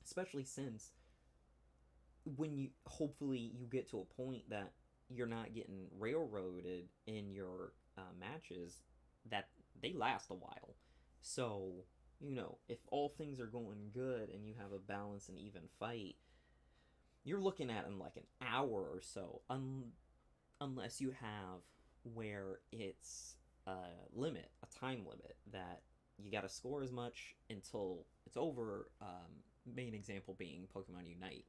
Especially 0.04 0.44
since 0.44 0.90
when 2.37 2.56
you 2.56 2.68
hopefully 2.87 3.52
you 3.58 3.66
get 3.66 3.90
to 3.90 3.99
a 3.99 4.23
point 4.23 4.49
that 4.50 4.73
you're 5.08 5.26
not 5.26 5.54
getting 5.54 5.87
railroaded 5.99 6.84
in 7.06 7.30
your 7.30 7.73
uh, 7.99 8.12
matches 8.18 8.82
that 9.30 9.49
they 9.82 9.92
last 9.92 10.30
a 10.30 10.34
while. 10.34 10.76
So 11.20 11.84
you 12.20 12.34
know, 12.34 12.58
if 12.68 12.78
all 12.90 13.12
things 13.18 13.40
are 13.40 13.46
going 13.46 13.90
good 13.92 14.30
and 14.30 14.46
you 14.46 14.54
have 14.58 14.73
a 14.73 14.78
balanced 14.78 15.28
and 15.28 15.38
even 15.38 15.62
fight, 15.78 16.16
you're 17.25 17.40
looking 17.40 17.70
at 17.70 17.87
in 17.87 17.99
like 17.99 18.16
an 18.16 18.46
hour 18.46 18.88
or 18.92 19.00
so, 19.02 19.42
un- 19.50 19.92
unless 20.64 21.00
you 21.00 21.11
have 21.21 21.61
where 22.02 22.61
it's 22.73 23.37
a 23.66 23.76
limit, 24.12 24.50
a 24.62 24.78
time 24.78 25.04
limit 25.06 25.37
that 25.52 25.83
you 26.18 26.30
got 26.30 26.42
to 26.42 26.49
score 26.49 26.83
as 26.83 26.92
much 26.92 27.35
until 27.50 28.06
it's 28.26 28.37
over. 28.37 28.88
Um, 29.00 29.42
main 29.75 29.94
example 29.94 30.35
being 30.38 30.66
Pokemon 30.75 31.09
Unite. 31.09 31.44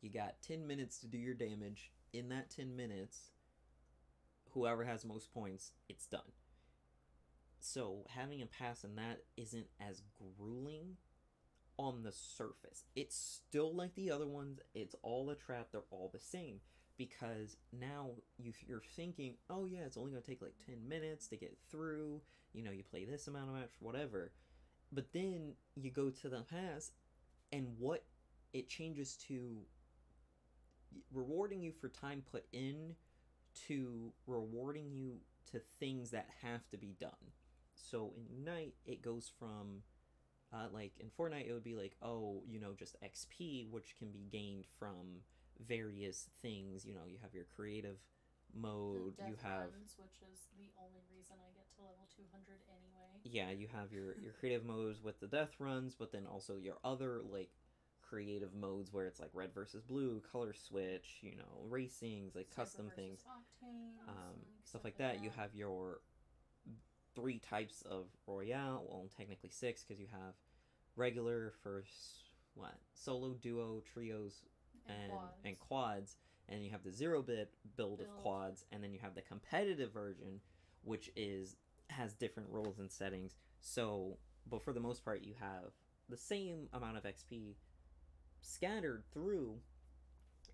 You 0.00 0.10
got 0.10 0.42
10 0.46 0.66
minutes 0.66 0.98
to 0.98 1.06
do 1.06 1.18
your 1.18 1.34
damage. 1.34 1.92
In 2.12 2.28
that 2.28 2.50
10 2.50 2.76
minutes, 2.76 3.30
whoever 4.50 4.84
has 4.84 5.04
most 5.04 5.32
points, 5.32 5.72
it's 5.88 6.06
done 6.06 6.32
so 7.62 8.04
having 8.08 8.42
a 8.42 8.46
pass 8.46 8.82
in 8.84 8.96
that 8.96 9.20
isn't 9.36 9.68
as 9.80 10.02
grueling 10.36 10.96
on 11.78 12.02
the 12.02 12.12
surface. 12.12 12.84
It's 12.94 13.16
still 13.16 13.74
like 13.74 13.94
the 13.94 14.10
other 14.10 14.26
ones. 14.26 14.60
It's 14.74 14.96
all 15.02 15.30
a 15.30 15.36
trap. 15.36 15.68
They're 15.70 15.82
all 15.90 16.10
the 16.12 16.18
same 16.18 16.60
because 16.98 17.56
now 17.72 18.10
you 18.38 18.52
you're 18.66 18.82
thinking, 18.96 19.34
oh 19.50 19.66
yeah, 19.66 19.80
it's 19.80 19.96
only 19.96 20.10
gonna 20.10 20.22
take 20.22 20.42
like 20.42 20.54
ten 20.66 20.88
minutes 20.88 21.28
to 21.28 21.36
get 21.36 21.56
through. 21.70 22.20
You 22.52 22.62
know, 22.62 22.70
you 22.70 22.82
play 22.82 23.04
this 23.04 23.28
amount 23.28 23.48
of 23.48 23.54
match, 23.54 23.72
whatever. 23.80 24.32
But 24.92 25.12
then 25.12 25.54
you 25.74 25.90
go 25.90 26.10
to 26.10 26.28
the 26.28 26.42
pass, 26.42 26.92
and 27.52 27.66
what 27.78 28.04
it 28.52 28.68
changes 28.68 29.16
to 29.28 29.58
rewarding 31.12 31.62
you 31.62 31.72
for 31.72 31.88
time 31.88 32.22
put 32.30 32.44
in 32.52 32.94
to 33.66 34.12
rewarding 34.26 34.90
you 34.92 35.16
to 35.50 35.60
things 35.80 36.10
that 36.10 36.28
have 36.42 36.68
to 36.70 36.76
be 36.76 36.94
done. 37.00 37.10
So 37.74 38.12
in 38.16 38.44
Unite, 38.44 38.74
it 38.86 39.02
goes 39.02 39.30
from, 39.38 39.82
uh, 40.52 40.68
like 40.72 40.92
in 41.00 41.08
Fortnite, 41.08 41.48
it 41.48 41.52
would 41.52 41.64
be 41.64 41.74
like, 41.74 41.96
oh, 42.02 42.42
you 42.46 42.60
know, 42.60 42.72
just 42.78 42.96
XP, 43.02 43.70
which 43.70 43.96
can 43.98 44.10
be 44.10 44.26
gained 44.30 44.64
from 44.78 45.22
various 45.66 46.28
things. 46.40 46.84
You 46.84 46.94
know, 46.94 47.06
you 47.06 47.18
have 47.22 47.34
your 47.34 47.46
creative 47.56 47.98
mode, 48.54 49.14
you 49.24 49.36
have 49.42 49.72
runs, 49.72 49.96
which 49.98 50.20
is 50.32 50.48
the 50.58 50.70
only 50.78 51.02
reason 51.10 51.36
I 51.40 51.50
get 51.56 51.68
to 51.76 51.82
level 51.82 52.06
200 52.14 52.60
anyway. 52.68 53.20
yeah, 53.24 53.50
you 53.50 53.68
have 53.72 53.92
your 53.92 54.16
your 54.22 54.32
creative 54.32 54.64
modes 54.64 55.02
with 55.02 55.20
the 55.20 55.26
death 55.26 55.54
runs, 55.58 55.94
but 55.94 56.12
then 56.12 56.26
also 56.26 56.56
your 56.56 56.76
other 56.84 57.20
like 57.30 57.50
creative 58.02 58.54
modes 58.54 58.92
where 58.92 59.06
it's 59.06 59.20
like 59.20 59.30
red 59.32 59.54
versus 59.54 59.82
blue, 59.82 60.22
color 60.30 60.52
switch, 60.52 61.18
you 61.22 61.36
know, 61.36 61.68
racings, 61.70 62.34
like 62.34 62.50
Cyber 62.50 62.56
custom 62.56 62.90
things. 62.94 63.20
Octanes, 63.26 64.08
um, 64.08 64.36
stuff 64.64 64.84
like 64.84 64.98
that. 64.98 65.20
You 65.22 65.30
have 65.36 65.54
your 65.54 66.00
three 67.14 67.38
types 67.38 67.82
of 67.82 68.06
royale. 68.26 68.84
Well, 68.88 69.08
technically 69.16 69.50
six 69.50 69.82
because 69.84 70.00
you 70.00 70.06
have 70.12 70.34
regular, 70.96 71.52
first, 71.62 72.24
what 72.54 72.74
solo, 72.94 73.34
duo, 73.40 73.82
trios, 73.92 74.42
and 74.88 75.10
quads. 75.10 75.36
and 75.44 75.58
quads, 75.58 76.16
and 76.48 76.64
you 76.64 76.70
have 76.70 76.82
the 76.84 76.92
zero 76.92 77.22
bit 77.22 77.50
build, 77.76 78.00
of 78.00 78.08
quads, 78.22 78.64
and 78.72 78.82
then 78.82 78.92
you 78.92 78.98
have 79.00 79.14
the 79.14 79.22
competitive 79.22 79.92
version, 79.92 80.40
which 80.82 81.10
is 81.16 81.56
has 81.90 82.14
different 82.14 82.48
rules 82.50 82.78
and 82.78 82.90
settings. 82.90 83.36
So, 83.60 84.16
but 84.48 84.62
for 84.62 84.72
the 84.72 84.80
most 84.80 85.04
part, 85.04 85.22
you 85.22 85.34
have 85.40 85.72
the 86.08 86.16
same 86.16 86.68
amount 86.72 86.96
of 86.96 87.04
XP 87.04 87.54
scattered 88.40 89.04
through 89.12 89.54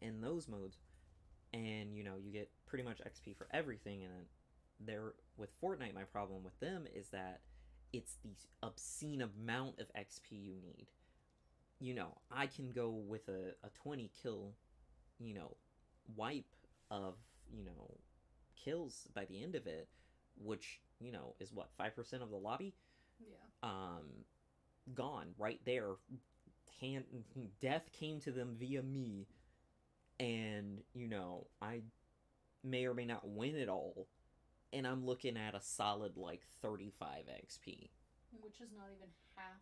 in 0.00 0.20
those 0.20 0.49
modes, 0.49 0.78
and 1.52 1.94
you 1.94 2.04
know 2.04 2.16
you 2.23 2.32
get 2.32 2.50
pretty 2.66 2.85
much 2.85 2.99
XP 2.99 3.37
for 3.37 3.49
everything. 3.52 4.04
And 4.04 4.26
there 4.80 5.14
with 5.37 5.50
Fortnite, 5.61 5.94
my 5.94 6.04
problem 6.04 6.44
with 6.44 6.58
them 6.61 6.87
is 6.94 7.08
that 7.08 7.40
it's 7.92 8.16
the 8.23 8.35
obscene 8.62 9.23
amount 9.23 9.80
of 9.80 9.87
XP 9.94 10.30
you 10.30 10.54
need. 10.62 10.87
You 11.80 11.94
know, 11.94 12.18
I 12.30 12.47
can 12.47 12.70
go 12.70 12.90
with 12.90 13.28
a, 13.28 13.54
a 13.64 13.70
20 13.82 14.11
kill, 14.23 14.54
you 15.18 15.35
know, 15.35 15.56
wipe 16.16 16.44
of, 16.90 17.14
you 17.52 17.64
know, 17.64 17.99
kills 18.56 19.08
by 19.14 19.25
the 19.26 19.42
end 19.42 19.54
of 19.54 19.66
it, 19.66 19.88
which, 20.37 20.80
you 21.00 21.12
know, 21.12 21.35
is 21.40 21.52
what, 21.52 21.68
5% 21.78 22.23
of 22.23 22.30
the 22.30 22.37
lobby? 22.37 22.75
Yeah. 23.20 23.37
Um, 23.62 24.25
gone 24.94 25.28
right 25.38 25.61
there. 25.64 25.92
Hand, 26.80 27.04
death 27.61 27.90
came 27.92 28.20
to 28.20 28.30
them 28.30 28.56
via 28.58 28.82
me, 28.82 29.26
and, 30.20 30.80
you 30.94 31.08
know, 31.08 31.47
I 31.61 31.82
may 32.62 32.87
or 32.87 32.94
may 32.94 33.04
not 33.04 33.28
win 33.28 33.56
it 33.56 33.68
all, 33.68 34.06
and 34.73 34.87
I'm 34.87 35.04
looking 35.04 35.37
at 35.37 35.54
a 35.54 35.61
solid 35.61 36.16
like 36.16 36.42
35 36.62 37.25
XP. 37.26 37.88
Which 38.40 38.61
is 38.61 38.70
not 38.76 38.87
even 38.97 39.08
half 39.35 39.58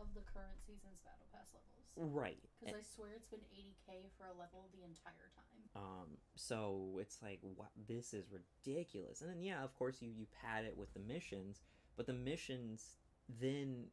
of 0.00 0.14
the 0.14 0.22
current 0.22 0.58
season's 0.66 1.02
battle 1.02 1.26
pass 1.34 1.50
levels. 1.52 1.78
Right. 1.98 2.38
Because 2.60 2.78
I 2.78 2.84
swear 2.94 3.10
it's 3.14 3.26
been 3.26 3.42
80k 3.50 4.14
for 4.16 4.26
a 4.26 4.34
level 4.38 4.70
the 4.72 4.86
entire 4.86 5.30
time. 5.34 5.58
Um, 5.76 6.18
so 6.34 6.98
it's 7.00 7.18
like, 7.22 7.40
wow, 7.42 7.68
this 7.88 8.14
is 8.14 8.26
ridiculous. 8.30 9.20
And 9.20 9.30
then 9.30 9.42
yeah, 9.42 9.62
of 9.62 9.74
course 9.74 9.98
you 10.00 10.10
you 10.10 10.26
pad 10.42 10.64
it 10.64 10.76
with 10.76 10.92
the 10.94 11.00
missions, 11.00 11.62
but 11.96 12.06
the 12.06 12.14
missions 12.14 12.96
then 13.40 13.86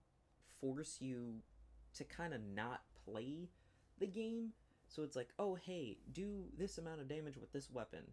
force 0.61 0.97
you 0.99 1.41
to 1.95 2.03
kind 2.03 2.33
of 2.33 2.41
not 2.41 2.81
play 3.05 3.49
the 3.99 4.07
game. 4.07 4.51
So 4.87 5.03
it's 5.03 5.15
like, 5.15 5.29
oh 5.39 5.55
hey, 5.55 5.97
do 6.13 6.45
this 6.57 6.77
amount 6.77 7.01
of 7.01 7.09
damage 7.09 7.37
with 7.37 7.51
this 7.51 7.69
weapon. 7.71 8.03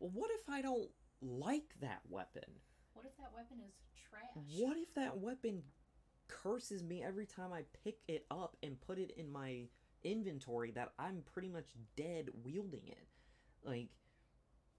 Well, 0.00 0.10
what 0.12 0.30
if 0.32 0.48
I 0.48 0.62
don't 0.62 0.90
like 1.20 1.74
that 1.80 2.00
weapon? 2.08 2.44
What 2.94 3.06
if 3.06 3.16
that 3.18 3.32
weapon 3.34 3.58
is 3.66 3.74
trash? 4.08 4.22
What 4.56 4.76
if 4.76 4.94
that 4.94 5.18
weapon 5.18 5.62
curses 6.42 6.82
me 6.82 7.02
every 7.02 7.26
time 7.26 7.52
I 7.52 7.62
pick 7.84 7.98
it 8.08 8.26
up 8.30 8.56
and 8.62 8.80
put 8.80 8.98
it 8.98 9.12
in 9.16 9.30
my 9.30 9.68
inventory 10.02 10.70
that 10.72 10.92
I'm 10.98 11.22
pretty 11.32 11.48
much 11.48 11.70
dead 11.96 12.28
wielding 12.42 12.86
it? 12.86 13.06
Like 13.64 13.88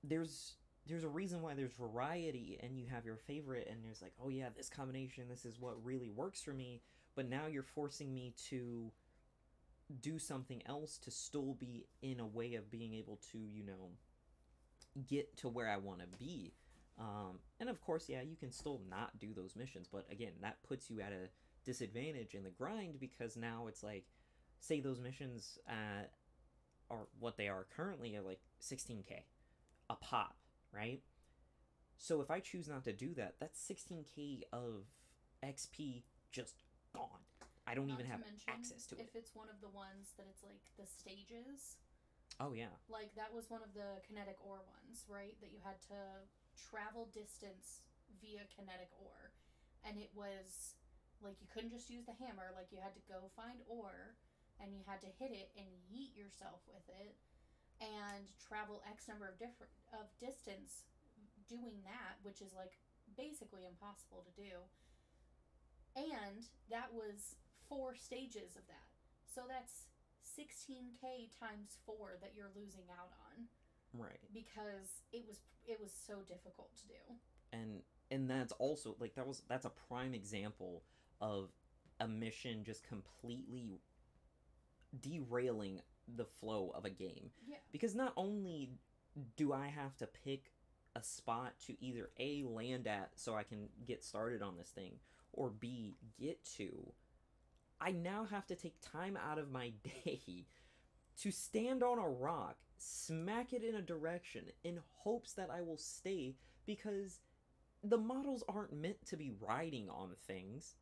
there's 0.04 0.56
there's 0.88 1.04
a 1.04 1.10
reason 1.10 1.42
why 1.42 1.56
there's 1.56 1.74
variety 1.74 2.60
and 2.62 2.78
you 2.78 2.86
have 2.88 3.06
your 3.06 3.18
favorite 3.18 3.68
and 3.72 3.84
there's 3.84 4.02
like, 4.02 4.14
"Oh 4.24 4.30
yeah, 4.30 4.50
this 4.56 4.70
combination, 4.70 5.28
this 5.28 5.46
is 5.46 5.60
what 5.60 5.84
really 5.84 6.10
works 6.10 6.42
for 6.42 6.54
me." 6.54 6.82
But 7.16 7.30
now 7.30 7.48
you're 7.48 7.64
forcing 7.64 8.14
me 8.14 8.34
to 8.50 8.92
do 10.02 10.20
something 10.20 10.62
else 10.66 10.98
to 11.00 11.12
still 11.12 11.56
be 11.60 11.86
in 12.02 12.20
a 12.20 12.26
way 12.26 12.56
of 12.56 12.72
being 12.72 12.94
able 12.94 13.20
to, 13.32 13.38
you 13.38 13.64
know, 13.64 13.90
get 15.08 15.36
to 15.38 15.50
where 15.50 15.70
I 15.70 15.78
want 15.78 16.00
to 16.02 16.18
be. 16.18 16.54
Um, 17.00 17.40
and 17.60 17.70
of 17.70 17.82
course, 17.82 18.08
yeah, 18.08 18.22
you 18.22 18.36
can 18.36 18.52
still 18.52 18.82
not 18.90 19.20
do 19.20 19.34
those 19.34 19.56
missions, 19.56 19.88
but 19.92 20.06
again, 20.10 20.32
that 20.42 20.58
puts 20.64 20.90
you 20.90 21.02
at 21.02 21.12
a 21.12 21.30
disadvantage 21.66 22.34
in 22.36 22.44
the 22.44 22.50
grind 22.50 23.00
because 23.00 23.36
now 23.36 23.66
it's 23.68 23.84
like, 23.84 24.06
say 24.60 24.80
those 24.80 25.00
missions 25.00 25.58
uh, 25.70 26.06
are 26.90 27.08
what 27.20 27.38
they 27.38 27.48
are 27.48 27.66
currently 27.76 28.16
are 28.16 28.22
like 28.22 28.40
16k 28.62 29.24
a 29.90 29.96
pop, 29.96 30.36
right? 30.74 31.02
So 31.98 32.22
if 32.22 32.30
I 32.30 32.40
choose 32.40 32.68
not 32.68 32.84
to 32.86 32.94
do 32.94 33.14
that, 33.16 33.36
that's 33.40 33.60
16k 33.60 34.44
of 34.52 34.86
XP 35.44 36.04
just 36.32 36.56
gone. 36.94 37.24
I 37.68 37.74
don't 37.74 37.88
Not 37.88 38.00
even 38.00 38.06
have 38.12 38.20
mention, 38.22 38.50
access 38.50 38.86
to 38.88 38.96
it. 38.96 39.10
If 39.10 39.16
it's 39.16 39.34
one 39.34 39.50
of 39.50 39.58
the 39.62 39.70
ones 39.70 40.14
that 40.18 40.26
it's 40.30 40.44
like 40.44 40.62
the 40.78 40.86
stages, 40.86 41.78
Oh 42.40 42.54
yeah, 42.54 42.74
like 42.90 43.16
that 43.16 43.34
was 43.34 43.50
one 43.50 43.64
of 43.64 43.74
the 43.74 44.02
kinetic 44.06 44.38
ore 44.44 44.62
ones, 44.68 45.06
right? 45.08 45.34
That 45.42 45.50
you 45.54 45.60
had 45.64 45.82
to 45.90 45.98
travel 46.58 47.08
distance 47.14 47.82
via 48.22 48.44
kinetic 48.54 48.90
ore. 49.02 49.32
And 49.88 49.98
it 49.98 50.10
was 50.14 50.74
like 51.24 51.40
you 51.40 51.48
couldn't 51.52 51.72
just 51.72 51.90
use 51.90 52.06
the 52.06 52.18
hammer, 52.18 52.52
like 52.56 52.72
you 52.72 52.80
had 52.82 52.94
to 52.96 53.04
go 53.08 53.32
find 53.36 53.62
ore 53.68 54.16
and 54.60 54.72
you 54.72 54.82
had 54.88 55.02
to 55.04 55.12
hit 55.20 55.32
it 55.32 55.52
and 55.60 55.68
yeet 55.92 56.16
yourself 56.16 56.64
with 56.68 56.86
it 56.88 57.16
and 57.84 58.24
travel 58.40 58.80
X 58.88 59.08
number 59.08 59.28
of 59.28 59.36
different 59.36 59.72
of 59.92 60.08
distance 60.20 60.88
doing 61.48 61.84
that, 61.84 62.20
which 62.24 62.40
is 62.42 62.56
like 62.56 62.80
basically 63.18 63.68
impossible 63.68 64.24
to 64.24 64.34
do. 64.36 64.64
And 65.96 66.48
that 66.72 66.92
was 66.92 67.36
four 67.68 67.96
stages 67.96 68.56
of 68.56 68.68
that. 68.68 68.88
So 69.28 69.44
that's 69.48 69.88
16k 70.24 71.32
times 71.40 71.80
4 71.86 72.18
that 72.22 72.34
you're 72.36 72.52
losing 72.56 72.88
out 72.92 73.12
on 73.32 73.48
right. 73.94 74.20
because 74.34 75.04
it 75.14 75.24
was 75.28 75.38
it 75.68 75.80
was 75.80 75.92
so 75.92 76.20
difficult 76.28 76.76
to 76.76 76.88
do. 76.88 77.02
and 77.54 77.82
and 78.12 78.30
that's 78.30 78.52
also 78.54 78.96
like 79.00 79.16
that 79.16 79.28
was 79.28 79.44
that's 79.48 79.66
a 79.66 79.72
prime 79.88 80.14
example 80.14 80.84
of 81.22 81.50
a 82.00 82.08
mission 82.08 82.64
just 82.64 82.84
completely 82.88 83.82
derailing 85.02 85.82
the 86.16 86.26
flow 86.26 86.72
of 86.76 86.86
a 86.86 86.90
game 86.90 87.32
Yeah. 87.48 87.58
because 87.72 87.96
not 87.96 88.14
only 88.16 88.70
do 89.38 89.52
i 89.54 89.68
have 89.68 89.96
to 89.98 90.08
pick 90.08 90.52
a 90.96 91.02
spot 91.02 91.54
to 91.66 91.76
either 91.84 92.10
a 92.20 92.44
land 92.44 92.88
at 92.88 93.12
so 93.16 93.34
i 93.36 93.44
can 93.44 93.70
get 93.88 94.04
started 94.04 94.42
on 94.42 94.56
this 94.58 94.70
thing 94.70 94.94
or 95.34 95.50
b 95.50 95.96
get 96.20 96.44
to 96.58 96.92
i 97.82 97.92
now 97.92 98.26
have 98.26 98.46
to 98.48 98.56
take 98.56 98.76
time 98.82 99.18
out 99.18 99.38
of 99.40 99.50
my 99.52 99.72
day 100.06 100.46
to 101.18 101.32
stand 101.32 101.82
on 101.82 101.98
a 101.98 102.08
rock 102.08 102.58
smack 102.78 103.52
it 103.54 103.64
in 103.64 103.76
a 103.76 103.82
direction 103.82 104.44
in 104.64 104.80
hopes 105.00 105.34
that 105.34 105.50
i 105.50 105.62
will 105.62 105.78
stay 105.78 106.36
because 106.66 107.20
the 107.84 107.98
models 107.98 108.44
aren't 108.50 108.74
meant 108.74 109.04
to 109.06 109.16
be 109.16 109.32
riding 109.40 109.88
on 109.90 110.10
things. 110.26 110.74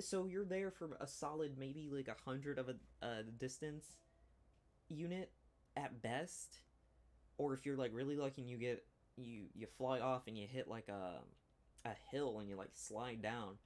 So 0.00 0.26
you're 0.26 0.44
there 0.44 0.70
for 0.70 0.96
a 1.00 1.06
solid 1.06 1.56
maybe 1.58 1.88
like 1.92 2.08
a 2.08 2.16
hundred 2.28 2.58
of 2.58 2.68
a, 2.68 3.06
a 3.06 3.22
distance 3.22 3.84
unit 4.88 5.30
at 5.76 6.02
best, 6.02 6.60
or 7.38 7.54
if 7.54 7.64
you're 7.66 7.76
like 7.76 7.92
really 7.94 8.16
lucky 8.16 8.42
and 8.42 8.50
you 8.50 8.58
get 8.58 8.84
you 9.16 9.44
you 9.54 9.66
fly 9.78 10.00
off 10.00 10.22
and 10.26 10.36
you 10.36 10.46
hit 10.46 10.68
like 10.68 10.88
a 10.88 11.20
a 11.84 11.92
hill 12.10 12.38
and 12.40 12.48
you 12.48 12.56
like 12.56 12.70
slide 12.74 13.22
down. 13.22 13.56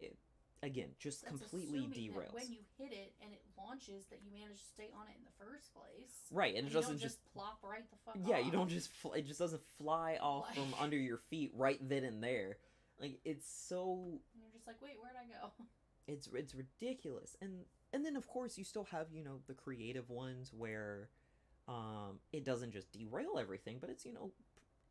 It 0.00 0.16
again 0.62 0.88
just 0.98 1.24
That's 1.24 1.38
completely 1.38 1.80
derails. 1.80 2.32
when 2.32 2.50
you 2.50 2.60
hit 2.78 2.92
it 2.92 3.12
and 3.22 3.32
it 3.32 3.42
launches 3.58 4.06
that 4.06 4.20
you 4.24 4.32
manage 4.32 4.58
to 4.58 4.66
stay 4.74 4.88
on 4.98 5.06
it 5.08 5.14
in 5.18 5.24
the 5.24 5.44
first 5.44 5.72
place. 5.74 6.10
Right, 6.30 6.54
and 6.56 6.66
it 6.66 6.72
doesn't 6.72 6.98
just 6.98 7.18
just 7.18 7.32
plop 7.34 7.58
right 7.62 7.82
the 7.90 7.96
fuck 8.04 8.16
yeah 8.26 8.38
off. 8.38 8.46
you 8.46 8.50
don't 8.50 8.68
just 8.68 8.90
fl- 8.92 9.12
it 9.12 9.26
just 9.26 9.38
doesn't 9.38 9.62
fly 9.78 10.18
off 10.20 10.54
from 10.54 10.74
under 10.80 10.96
your 10.96 11.18
feet 11.30 11.52
right 11.54 11.78
then 11.86 12.04
and 12.04 12.22
there. 12.22 12.56
Like 13.00 13.18
it's 13.24 13.48
so 13.48 14.20
And 14.34 14.42
you're 14.42 14.52
just 14.52 14.66
like, 14.66 14.76
wait, 14.82 14.96
where'd 15.00 15.16
I 15.16 15.26
go? 15.26 15.52
it's 16.06 16.28
it's 16.34 16.54
ridiculous. 16.54 17.36
And 17.40 17.64
and 17.92 18.04
then 18.04 18.16
of 18.16 18.26
course 18.28 18.58
you 18.58 18.64
still 18.64 18.84
have 18.90 19.08
you 19.12 19.24
know 19.24 19.40
the 19.46 19.54
creative 19.54 20.10
ones 20.10 20.52
where 20.52 21.08
um 21.66 22.18
it 22.32 22.44
doesn't 22.44 22.72
just 22.72 22.92
derail 22.92 23.38
everything 23.40 23.78
but 23.80 23.88
it's 23.88 24.04
you 24.04 24.12
know 24.12 24.30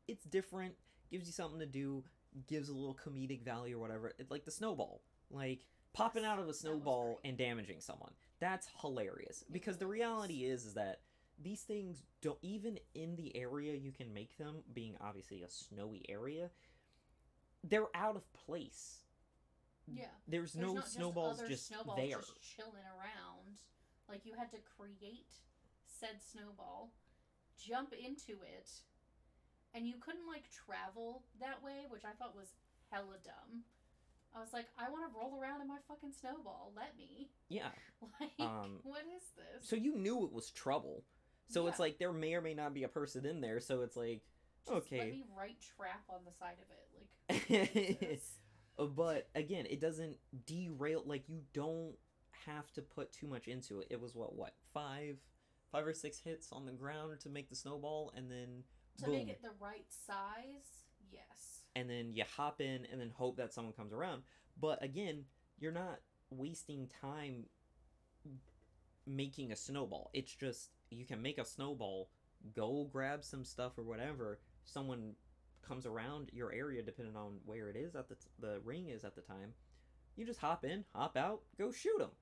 it's 0.08 0.26
different 0.26 0.74
gives 1.12 1.28
you 1.28 1.32
something 1.32 1.60
to 1.60 1.68
do 1.68 2.04
gives 2.48 2.70
a 2.70 2.74
little 2.74 2.96
comedic 2.96 3.44
value 3.44 3.78
or 3.78 3.80
whatever. 3.80 4.14
It's 4.18 4.32
like 4.32 4.46
the 4.46 4.52
snowball 4.52 5.02
like 5.30 5.66
popping 5.94 6.26
out 6.26 6.40
of 6.40 6.48
a 6.48 6.54
snowball 6.54 7.20
and 7.24 7.38
damaging 7.38 7.80
someone. 7.80 8.12
That's 8.40 8.68
hilarious. 8.82 9.44
Because 9.52 9.78
the 9.78 9.88
reality 9.88 10.46
is 10.46 10.66
is 10.66 10.74
that 10.74 11.02
these 11.42 11.62
things 11.62 12.04
don't 12.22 12.38
even 12.42 12.78
in 12.94 13.16
the 13.16 13.36
area 13.36 13.74
you 13.74 13.92
can 13.92 14.14
make 14.14 14.38
them 14.38 14.58
being 14.74 14.96
obviously 15.02 15.42
a 15.42 15.50
snowy 15.50 16.06
area 16.08 16.50
they're 17.64 17.88
out 17.96 18.16
of 18.16 18.32
place 18.34 19.00
Yeah. 19.88 20.06
there's, 20.28 20.54
There's 20.54 20.74
no 20.74 20.82
snowballs 20.82 21.40
just, 21.40 21.50
just 21.50 21.68
snowballs 21.68 21.98
there 21.98 22.20
just 22.20 22.42
chilling 22.56 22.86
around. 22.98 23.60
Like 24.10 24.26
you 24.26 24.34
had 24.38 24.52
to 24.52 24.58
create 24.78 25.32
said 25.86 26.22
snowball, 26.22 26.92
jump 27.58 27.94
into 27.94 28.42
it, 28.44 28.70
and 29.74 29.88
you 29.88 29.96
couldn't 30.00 30.28
like 30.28 30.44
travel 30.52 31.24
that 31.40 31.64
way, 31.64 31.86
which 31.90 32.04
I 32.06 32.12
thought 32.20 32.36
was 32.36 32.50
hella 32.92 33.18
dumb. 33.24 33.64
I 34.36 34.40
was 34.40 34.52
like, 34.52 34.66
I 34.78 34.90
want 34.90 35.06
to 35.12 35.18
roll 35.18 35.40
around 35.40 35.62
in 35.62 35.68
my 35.68 35.78
fucking 35.88 36.12
snowball. 36.12 36.74
Let 36.76 36.98
me. 36.98 37.30
yeah 37.50 37.70
Like, 38.20 38.32
Um, 38.40 38.80
what 38.84 39.04
is 39.16 39.24
this? 39.38 39.68
so 39.70 39.76
you 39.76 39.96
knew 39.96 40.26
it 40.26 40.32
was 40.34 40.50
trouble 40.52 41.04
so 41.50 41.68
it's 41.68 41.78
like 41.80 42.00
there 42.00 42.12
may 42.12 42.34
or 42.34 42.42
may 42.42 42.54
not 42.56 42.74
be 42.74 42.84
a 42.84 42.88
person 42.88 43.26
in 43.26 43.40
there 43.42 43.60
so 43.60 43.82
it's 43.82 43.96
like 43.96 44.22
Just 44.66 44.78
okay. 44.78 44.98
Let 44.98 45.12
me 45.12 45.24
write 45.38 45.58
trap 45.78 46.02
on 46.10 46.20
the 46.26 46.32
side 46.40 46.58
of 46.58 46.70
it. 46.72 46.88
Like, 47.34 47.50
what 47.50 47.70
is 47.76 47.98
this? 47.98 48.30
Uh, 48.80 48.86
but 48.86 49.30
again 49.36 49.68
it 49.70 49.80
doesn't 49.80 50.18
derail 50.48 51.04
like 51.06 51.30
you 51.30 51.42
don't 51.54 51.94
have 52.48 52.72
to 52.74 52.82
put 52.82 53.12
too 53.12 53.28
much 53.28 53.48
into 53.48 53.82
it 53.82 53.88
it 53.92 54.02
was 54.02 54.16
what 54.16 54.36
what 54.36 54.56
five 54.74 55.18
five 55.72 55.86
or 55.86 55.94
six 55.94 56.18
hits 56.18 56.52
on 56.52 56.66
the 56.66 56.72
ground 56.72 57.20
to 57.20 57.30
make 57.30 57.48
the 57.50 57.56
snowball 57.56 58.12
and 58.18 58.32
then 58.32 58.64
to 58.98 59.06
boom 59.06 59.14
make 59.14 59.28
it 59.30 59.44
the 59.44 59.52
right 59.62 59.86
size 59.90 60.86
Yes. 61.12 61.62
and 61.76 61.88
then 61.88 62.14
you 62.16 62.24
hop 62.36 62.62
in 62.62 62.88
and 62.92 63.00
then 63.00 63.12
hope 63.14 63.38
that 63.38 63.54
someone 63.54 63.74
comes 63.74 63.94
around. 63.94 64.24
But 64.60 64.84
again, 64.84 65.26
you're 65.60 65.72
not 65.72 66.00
wasting 66.32 66.90
time 67.00 67.46
making 69.06 69.52
a 69.52 69.56
snowball. 69.56 70.10
It's 70.14 70.34
just 70.34 70.70
you 70.90 71.06
can 71.06 71.22
make 71.22 71.38
a 71.38 71.46
snowball, 71.46 72.10
go 72.56 72.90
grab 72.92 73.24
some 73.24 73.44
stuff 73.46 73.78
or 73.78 73.84
whatever. 73.84 74.40
Someone 74.66 75.14
comes 75.68 75.86
around 75.86 76.30
your 76.34 76.52
area 76.52 76.82
depending 76.82 77.16
on 77.16 77.40
where 77.46 77.70
it 77.70 77.76
is 77.76 77.96
at 77.96 78.10
the 78.10 78.16
t- 78.16 78.30
the 78.40 78.60
ring 78.64 78.90
is 78.90 79.04
at 79.04 79.16
the 79.16 79.22
time. 79.22 79.54
You 80.16 80.26
just 80.26 80.40
hop 80.40 80.64
in, 80.64 80.86
hop 80.94 81.18
out, 81.18 81.42
go 81.58 81.72
shoot 81.72 81.98
them. 81.98 82.14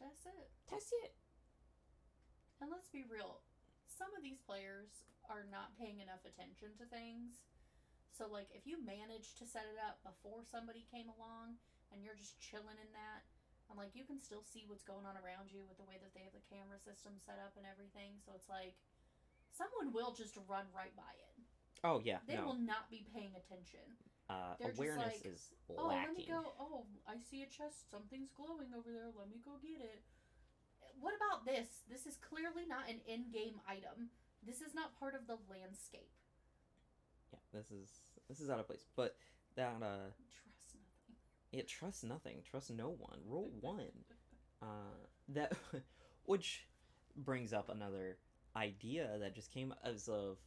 That's 0.00 0.24
it. 0.26 0.48
That's 0.70 0.90
it. 1.04 1.14
And 2.60 2.70
let's 2.70 2.88
be 2.88 3.04
real, 3.04 3.42
some 3.86 4.14
of 4.16 4.22
these 4.22 4.40
players 4.40 5.04
are 5.28 5.44
not 5.50 5.76
paying 5.76 6.00
enough 6.00 6.24
attention 6.24 6.74
to 6.78 6.86
things. 6.88 7.42
So, 8.12 8.28
like, 8.28 8.48
if 8.52 8.68
you 8.68 8.78
manage 8.78 9.34
to 9.40 9.44
set 9.48 9.66
it 9.66 9.80
up 9.80 9.98
before 10.04 10.44
somebody 10.44 10.84
came 10.88 11.08
along 11.08 11.58
and 11.90 12.04
you're 12.04 12.18
just 12.18 12.40
chilling 12.40 12.78
in 12.78 12.90
that, 12.94 13.26
and 13.72 13.80
like 13.80 13.96
you 13.96 14.04
can 14.04 14.20
still 14.20 14.44
see 14.44 14.68
what's 14.68 14.84
going 14.84 15.08
on 15.08 15.16
around 15.16 15.48
you 15.48 15.64
with 15.64 15.80
the 15.80 15.88
way 15.88 15.96
that 15.96 16.12
they 16.12 16.28
have 16.28 16.36
the 16.36 16.44
camera 16.52 16.76
system 16.76 17.16
set 17.24 17.40
up 17.40 17.56
and 17.56 17.64
everything. 17.64 18.20
So 18.20 18.36
it's 18.36 18.52
like 18.52 18.76
someone 19.48 19.96
will 19.96 20.12
just 20.12 20.36
run 20.44 20.68
right 20.76 20.92
by 20.92 21.08
it. 21.16 21.36
Oh 21.84 22.00
yeah, 22.04 22.18
They 22.28 22.36
no. 22.36 22.44
will 22.46 22.58
not 22.60 22.90
be 22.90 23.04
paying 23.14 23.32
attention. 23.36 23.80
uh, 24.30 24.54
they're 24.58 24.70
awareness 24.72 25.18
like, 25.24 25.26
is 25.26 25.50
Oh, 25.76 25.88
let 25.88 26.14
me 26.16 26.26
go. 26.28 26.52
Oh, 26.60 26.86
I 27.08 27.16
see 27.18 27.42
a 27.42 27.46
chest. 27.46 27.90
Something's 27.90 28.30
glowing 28.30 28.68
over 28.76 28.90
there. 28.92 29.10
Let 29.16 29.28
me 29.28 29.36
go 29.44 29.52
get 29.62 29.80
it. 29.82 30.02
What 31.00 31.14
about 31.16 31.44
this? 31.46 31.82
This 31.90 32.06
is 32.06 32.16
clearly 32.16 32.66
not 32.68 32.88
an 32.88 33.00
in-game 33.06 33.60
item. 33.66 34.10
This 34.46 34.60
is 34.60 34.74
not 34.74 34.98
part 34.98 35.14
of 35.14 35.26
the 35.26 35.38
landscape. 35.50 36.10
Yeah, 37.32 37.38
this 37.52 37.70
is 37.70 37.88
this 38.28 38.40
is 38.40 38.50
out 38.50 38.60
of 38.60 38.66
place. 38.66 38.84
But 38.96 39.16
that 39.56 39.74
uh 39.82 40.10
Trust 40.30 40.76
nothing. 40.76 41.16
it 41.52 41.68
trusts 41.68 42.04
nothing, 42.04 42.42
trust 42.48 42.70
no 42.70 42.90
one. 42.90 43.18
Rule 43.26 43.50
one. 43.60 44.04
Uh 44.60 44.66
that 45.30 45.52
which 46.24 46.66
brings 47.16 47.52
up 47.52 47.68
another 47.70 48.18
idea 48.56 49.16
that 49.20 49.34
just 49.34 49.50
came 49.52 49.74
as 49.84 50.08
of 50.08 50.38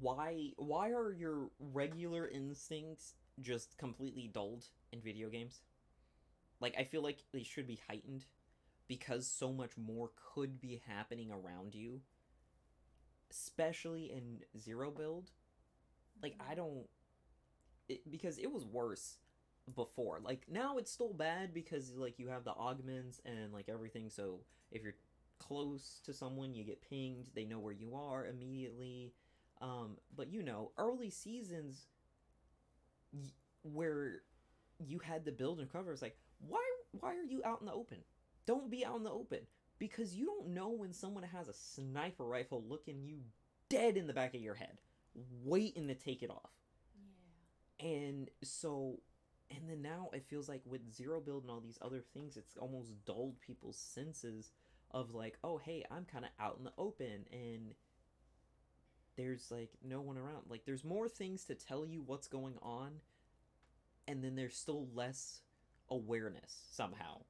why 0.00 0.52
why 0.56 0.90
are 0.90 1.12
your 1.12 1.50
regular 1.58 2.28
instincts 2.28 3.14
just 3.40 3.76
completely 3.78 4.28
dulled 4.32 4.66
in 4.92 5.00
video 5.00 5.28
games? 5.28 5.60
Like 6.60 6.74
I 6.78 6.84
feel 6.84 7.02
like 7.02 7.18
they 7.32 7.42
should 7.42 7.66
be 7.66 7.80
heightened 7.88 8.24
because 8.88 9.26
so 9.26 9.52
much 9.52 9.72
more 9.76 10.10
could 10.34 10.60
be 10.60 10.82
happening 10.86 11.30
around 11.30 11.74
you. 11.74 12.00
Especially 13.30 14.12
in 14.12 14.40
zero 14.58 14.90
build. 14.90 15.30
Like 16.22 16.34
I 16.40 16.52
mm-hmm. 16.52 16.56
don't 16.56 16.86
it, 17.88 18.10
because 18.10 18.38
it 18.38 18.50
was 18.50 18.64
worse 18.64 19.18
before. 19.74 20.20
Like 20.22 20.46
now 20.48 20.78
it's 20.78 20.90
still 20.90 21.12
bad 21.12 21.52
because 21.52 21.92
like 21.94 22.18
you 22.18 22.28
have 22.28 22.44
the 22.44 22.52
augments 22.52 23.20
and 23.24 23.52
like 23.52 23.68
everything 23.68 24.08
so 24.08 24.40
if 24.70 24.82
you're 24.82 24.94
close 25.38 26.00
to 26.04 26.12
someone 26.12 26.54
you 26.54 26.64
get 26.64 26.88
pinged, 26.88 27.28
they 27.34 27.44
know 27.44 27.58
where 27.58 27.72
you 27.72 27.94
are 27.94 28.26
immediately. 28.26 29.12
Um 29.60 29.96
but 30.14 30.32
you 30.32 30.42
know, 30.42 30.72
early 30.78 31.10
seasons 31.10 31.86
y- 33.12 33.32
where 33.62 34.22
you 34.78 34.98
had 34.98 35.24
the 35.24 35.32
build 35.32 35.58
and 35.58 35.72
cover 35.72 35.92
it's 35.92 36.02
like 36.02 36.18
why 36.46 36.62
why 36.92 37.14
are 37.14 37.24
you 37.24 37.42
out 37.44 37.60
in 37.60 37.66
the 37.66 37.72
open? 37.72 37.98
Don't 38.46 38.70
be 38.70 38.84
out 38.84 38.96
in 38.96 39.02
the 39.02 39.10
open 39.10 39.40
because 39.78 40.14
you 40.14 40.26
don't 40.26 40.48
know 40.48 40.70
when 40.70 40.92
someone 40.92 41.24
has 41.24 41.48
a 41.48 41.52
sniper 41.52 42.24
rifle 42.24 42.62
looking 42.66 43.02
you 43.02 43.18
dead 43.68 43.96
in 43.96 44.06
the 44.06 44.12
back 44.12 44.34
of 44.34 44.40
your 44.40 44.54
head 44.54 44.78
waiting 45.44 45.88
to 45.88 45.94
take 45.94 46.22
it 46.22 46.30
off. 46.30 46.50
Yeah. 47.80 47.88
And 47.88 48.30
so, 48.42 49.00
and 49.50 49.68
then 49.68 49.82
now 49.82 50.10
it 50.12 50.24
feels 50.28 50.48
like 50.48 50.62
with 50.64 50.92
zero 50.92 51.20
build 51.20 51.42
and 51.42 51.50
all 51.50 51.60
these 51.60 51.78
other 51.82 52.02
things, 52.12 52.36
it's 52.36 52.56
almost 52.56 53.04
dulled 53.04 53.40
people's 53.40 53.78
senses 53.78 54.52
of 54.90 55.14
like, 55.14 55.38
oh, 55.42 55.58
hey, 55.58 55.84
I'm 55.90 56.04
kind 56.04 56.24
of 56.24 56.30
out 56.40 56.56
in 56.58 56.64
the 56.64 56.72
open 56.78 57.26
and 57.32 57.74
there's 59.16 59.50
like 59.50 59.70
no 59.82 60.00
one 60.00 60.18
around. 60.18 60.44
Like, 60.48 60.64
there's 60.64 60.84
more 60.84 61.08
things 61.08 61.44
to 61.44 61.54
tell 61.54 61.86
you 61.86 62.02
what's 62.04 62.28
going 62.28 62.54
on, 62.62 62.92
and 64.06 64.22
then 64.22 64.36
there's 64.36 64.56
still 64.56 64.88
less 64.94 65.40
awareness 65.90 66.64
somehow. 66.70 67.22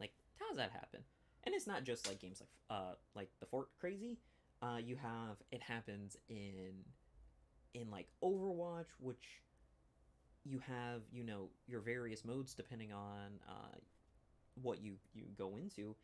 Like, 0.00 0.12
how 0.38 0.48
does 0.48 0.56
that 0.58 0.72
happen? 0.72 1.00
And 1.44 1.54
it's 1.54 1.66
not 1.66 1.84
just 1.84 2.06
like 2.06 2.20
games 2.20 2.40
like 2.40 2.50
uh 2.70 2.94
like 3.14 3.30
the 3.40 3.46
Fort 3.46 3.68
Crazy. 3.78 4.18
Uh, 4.62 4.78
you 4.78 4.96
have 4.96 5.36
it 5.50 5.60
happens 5.60 6.16
in 6.28 6.84
in 7.74 7.90
like 7.90 8.06
Overwatch, 8.22 8.86
which 9.00 9.42
you 10.44 10.60
have, 10.66 11.02
you 11.12 11.24
know, 11.24 11.48
your 11.66 11.80
various 11.80 12.24
modes 12.24 12.54
depending 12.54 12.92
on 12.92 13.40
uh, 13.48 13.76
what 14.60 14.82
you 14.82 14.94
you 15.14 15.24
go 15.36 15.56
into. 15.56 15.96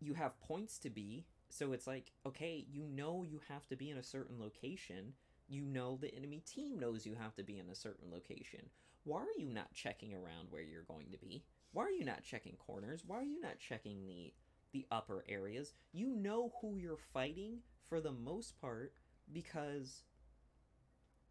You 0.00 0.14
have 0.14 0.40
points 0.40 0.78
to 0.80 0.90
be, 0.90 1.26
so 1.50 1.72
it's 1.72 1.86
like 1.86 2.12
okay, 2.26 2.64
you 2.70 2.84
know 2.86 3.24
you 3.28 3.40
have 3.48 3.66
to 3.68 3.76
be 3.76 3.90
in 3.90 3.98
a 3.98 4.02
certain 4.02 4.38
location. 4.40 5.14
You 5.48 5.64
know 5.64 5.98
the 6.00 6.14
enemy 6.14 6.42
team 6.46 6.78
knows 6.78 7.06
you 7.06 7.16
have 7.18 7.34
to 7.36 7.42
be 7.42 7.58
in 7.58 7.68
a 7.70 7.74
certain 7.74 8.10
location. 8.10 8.60
Why 9.04 9.20
are 9.20 9.40
you 9.40 9.48
not 9.48 9.72
checking 9.72 10.12
around 10.12 10.48
where 10.50 10.62
you're 10.62 10.82
going 10.82 11.10
to 11.12 11.18
be? 11.18 11.44
Why 11.72 11.84
are 11.84 11.90
you 11.90 12.04
not 12.04 12.22
checking 12.22 12.56
corners? 12.56 13.02
Why 13.06 13.16
are 13.16 13.24
you 13.24 13.40
not 13.40 13.58
checking 13.58 14.06
the 14.06 14.32
the 14.72 14.86
upper 14.90 15.24
areas? 15.28 15.72
You 15.92 16.08
know 16.08 16.52
who 16.60 16.76
you're 16.76 16.98
fighting 17.12 17.60
for 17.88 18.00
the 18.00 18.12
most 18.12 18.60
part 18.60 18.92
because 19.32 20.02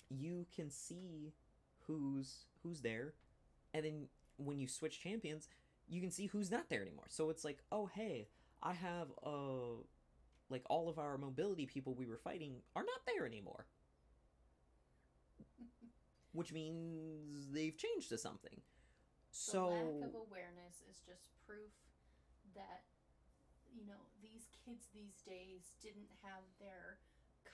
you 0.10 0.46
can 0.56 0.70
see 0.70 1.34
who's 1.86 2.46
who's 2.64 2.82
there 2.82 3.14
and 3.74 3.86
then 3.86 4.08
when 4.38 4.60
you 4.60 4.68
switch 4.68 5.02
champions 5.02 5.48
you 5.88 6.02
can 6.02 6.12
see 6.12 6.28
who's 6.28 6.52
not 6.52 6.70
there 6.70 6.82
anymore 6.82 7.06
so 7.08 7.30
it's 7.30 7.44
like 7.44 7.60
oh 7.72 7.90
hey 7.94 8.28
i 8.64 8.74
have 8.74 9.08
uh 9.26 9.82
like 10.50 10.64
all 10.70 10.90
of 10.90 10.98
our 11.00 11.18
mobility 11.18 11.66
people 11.66 11.94
we 11.94 12.06
were 12.06 12.18
fighting 12.18 12.56
are 12.76 12.84
not 12.84 13.02
there 13.06 13.26
anymore. 13.26 13.66
Which 16.34 16.54
means 16.54 17.48
they've 17.52 17.76
changed 17.76 18.10
to 18.10 18.18
something. 18.18 18.62
So 19.32 19.62
The 19.62 19.74
lack 19.74 20.10
of 20.10 20.16
awareness 20.30 20.76
is 20.90 20.98
just 21.06 21.24
proof 21.46 21.72
that 22.56 22.84
you 23.76 23.86
know 23.86 24.00
these 24.22 24.48
kids 24.66 24.88
these 24.94 25.22
days 25.28 25.72
didn't 25.82 26.10
have 26.24 26.44
their 26.60 26.98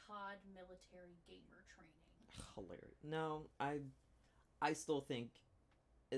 COD 0.07 0.37
military 0.53 1.17
gamer 1.27 1.63
training. 1.73 2.43
hilarious 2.55 2.97
no 3.03 3.45
i 3.59 3.77
i 4.61 4.73
still 4.73 5.01
think 5.01 5.29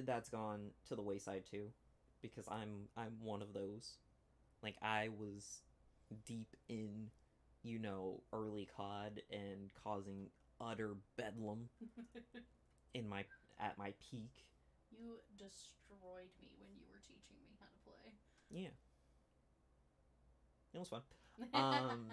that's 0.05 0.29
gone 0.29 0.69
to 0.87 0.95
the 0.95 1.01
wayside 1.01 1.43
too 1.49 1.67
because 2.21 2.47
i'm 2.49 2.87
i'm 2.97 3.13
one 3.21 3.41
of 3.41 3.53
those. 3.53 3.97
Like 4.63 4.75
i 4.81 5.09
was 5.17 5.61
deep 6.25 6.55
in 6.69 7.09
you 7.63 7.79
know 7.79 8.21
early 8.33 8.67
cod 8.75 9.21
and 9.31 9.71
causing 9.83 10.27
utter 10.61 10.95
bedlam 11.17 11.69
in 12.93 13.07
my 13.07 13.25
at 13.59 13.77
my 13.77 13.93
peak. 14.11 14.45
You 14.91 15.19
destroyed 15.37 16.31
me 16.39 16.49
when 16.59 16.69
you 16.77 16.85
were 16.91 17.01
teaching 17.05 17.35
me 17.43 17.55
how 17.59 17.65
to 17.65 17.79
play. 17.83 18.13
yeah. 18.51 18.69
It 20.73 20.79
was 20.79 20.89
fun. 20.89 21.01
Um, 21.53 22.07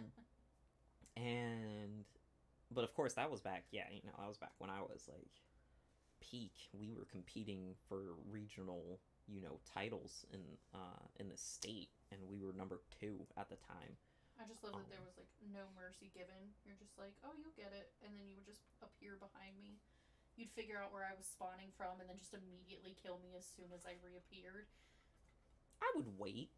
and 1.16 2.05
but 2.72 2.83
of 2.83 2.92
course 2.94 3.12
that 3.14 3.31
was 3.31 3.40
back 3.40 3.64
yeah 3.70 3.85
you 3.90 4.00
know 4.05 4.12
that 4.18 4.26
was 4.26 4.38
back 4.38 4.52
when 4.59 4.68
i 4.70 4.81
was 4.81 5.07
like 5.09 5.31
peak. 6.33 6.52
We 6.72 6.92
were 6.92 7.07
competing 7.11 7.74
for 7.88 8.14
regional 8.31 9.00
you 9.28 9.40
know 9.40 9.58
titles 9.72 10.26
in 10.32 10.40
uh 10.74 11.02
in 11.20 11.28
the 11.28 11.37
state 11.37 11.88
and 12.11 12.20
we 12.28 12.42
were 12.44 12.52
number 12.52 12.80
two 13.00 13.20
at 13.38 13.48
the 13.48 13.56
time 13.56 13.96
I 14.40 14.48
just 14.48 14.64
love 14.64 14.74
that 14.74 14.88
there 14.90 14.98
um, 14.98 15.06
was 15.06 15.14
like 15.20 15.30
no 15.54 15.62
mercy 15.78 16.11
given. 16.16 16.50
You're 16.66 16.80
just 16.80 16.96
like, 16.98 17.14
oh, 17.22 17.30
you'll 17.38 17.54
get 17.54 17.70
it, 17.76 17.92
and 18.02 18.11
then 18.16 18.26
you 18.26 18.35
would 18.35 18.48
just 18.48 18.64
appear 18.82 19.14
behind 19.20 19.54
me. 19.61 19.78
You'd 20.35 20.50
figure 20.50 20.80
out 20.82 20.90
where 20.90 21.04
I 21.06 21.14
was 21.14 21.28
spawning 21.30 21.70
from, 21.78 22.00
and 22.02 22.08
then 22.11 22.18
just 22.18 22.35
immediately 22.35 22.96
kill 22.98 23.20
me 23.22 23.37
as 23.38 23.46
soon 23.46 23.70
as 23.70 23.85
I 23.87 23.94
reappeared. 24.02 24.66
i 25.78 25.87
would 25.94 26.18
wait 26.18 26.50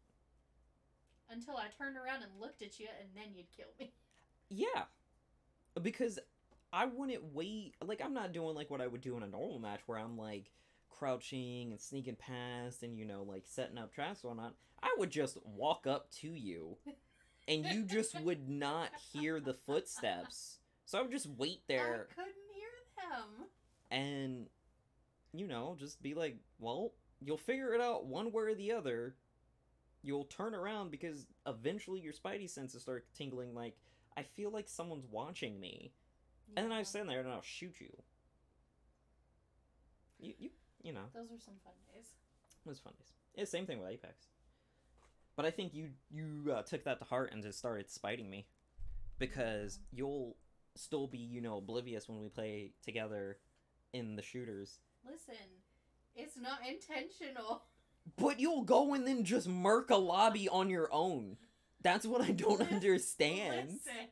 Until 1.29 1.57
I 1.57 1.67
turned 1.77 1.93
around 1.99 2.23
and 2.23 2.31
looked 2.39 2.63
at 2.63 2.79
you, 2.79 2.87
and 2.97 3.09
then 3.13 3.35
you'd 3.35 3.51
kill 3.53 3.69
me. 3.77 3.93
yeah 4.49 4.89
because 5.81 6.17
i 6.73 6.85
wouldn't 6.85 7.33
wait 7.33 7.75
like 7.83 8.01
i'm 8.03 8.13
not 8.13 8.31
doing 8.31 8.55
like 8.55 8.71
what 8.71 8.81
i 8.81 8.87
would 8.87 9.01
do 9.01 9.17
in 9.17 9.23
a 9.23 9.27
normal 9.27 9.59
match 9.59 9.81
where 9.85 9.99
i'm 9.99 10.17
like 10.17 10.49
crouching 10.97 11.71
and 11.71 11.79
sneaking 11.79 12.15
past 12.15 12.83
and 12.83 12.97
you 12.97 13.05
know 13.05 13.23
like 13.23 13.43
setting 13.45 13.77
up 13.77 13.93
traps 13.93 14.23
or 14.23 14.35
not, 14.35 14.53
i 14.83 14.93
would 14.97 15.09
just 15.09 15.37
walk 15.45 15.85
up 15.87 16.09
to 16.11 16.27
you 16.29 16.77
and 17.47 17.65
you 17.65 17.83
just 17.83 18.19
would 18.23 18.49
not 18.49 18.89
hear 19.13 19.39
the 19.39 19.53
footsteps. 19.53 20.59
So 20.85 20.99
i 20.99 21.01
would 21.01 21.11
just 21.11 21.27
wait 21.37 21.61
there. 21.67 22.07
I 22.11 22.13
couldn't 22.13 22.33
hear 22.53 22.69
them. 23.09 23.47
and 23.91 24.45
you 25.33 25.47
know 25.47 25.75
just 25.79 26.01
be 26.01 26.13
like 26.13 26.37
well 26.59 26.93
you'll 27.21 27.37
figure 27.37 27.73
it 27.73 27.81
out 27.81 28.05
one 28.05 28.31
way 28.31 28.43
or 28.43 28.55
the 28.55 28.71
other. 28.71 29.15
You'll 30.03 30.25
turn 30.25 30.53
around 30.53 30.91
because 30.91 31.25
eventually 31.47 31.99
your 31.99 32.13
spidey 32.13 32.49
senses 32.49 32.83
start 32.83 33.05
tingling 33.15 33.53
like 33.55 33.75
i 34.17 34.23
feel 34.23 34.51
like 34.51 34.67
someone's 34.69 35.05
watching 35.11 35.59
me. 35.59 35.91
And 36.55 36.65
then 36.65 36.71
I 36.77 36.83
stand 36.83 37.09
there 37.09 37.19
and 37.19 37.29
I'll 37.29 37.41
shoot 37.41 37.75
you. 37.79 37.91
You 40.19 40.33
you 40.39 40.49
you 40.85 40.93
know. 40.93 41.01
Those 41.13 41.29
were 41.31 41.39
some 41.39 41.55
fun 41.63 41.73
days. 41.93 42.05
It 42.65 42.69
was 42.69 42.79
fun 42.79 42.93
days. 42.97 43.11
Yeah, 43.35 43.45
same 43.45 43.65
thing 43.65 43.79
with 43.79 43.89
Apex. 43.89 44.27
But 45.35 45.45
I 45.45 45.51
think 45.51 45.73
you 45.73 45.89
you 46.09 46.53
uh, 46.53 46.61
took 46.61 46.85
that 46.85 46.99
to 46.99 47.05
heart 47.05 47.31
and 47.33 47.43
just 47.43 47.57
started 47.57 47.89
spiting 47.89 48.29
me, 48.29 48.45
because 49.19 49.79
you'll 49.91 50.37
still 50.75 51.07
be 51.07 51.17
you 51.17 51.41
know 51.41 51.57
oblivious 51.57 52.07
when 52.07 52.21
we 52.21 52.29
play 52.29 52.71
together 52.83 53.37
in 53.91 54.15
the 54.15 54.21
shooters. 54.21 54.79
Listen, 55.03 55.35
it's 56.15 56.37
not 56.37 56.59
intentional. 56.67 57.63
But 58.17 58.39
you'll 58.39 58.63
go 58.63 58.93
and 58.93 59.07
then 59.07 59.23
just 59.23 59.47
murk 59.47 59.89
a 59.89 59.95
lobby 59.95 60.47
on 60.47 60.69
your 60.69 60.89
own. 60.93 61.37
That's 61.81 62.05
what 62.05 62.21
I 62.21 62.31
don't 62.31 62.61
understand. 62.71 63.71
Listen, 63.71 64.09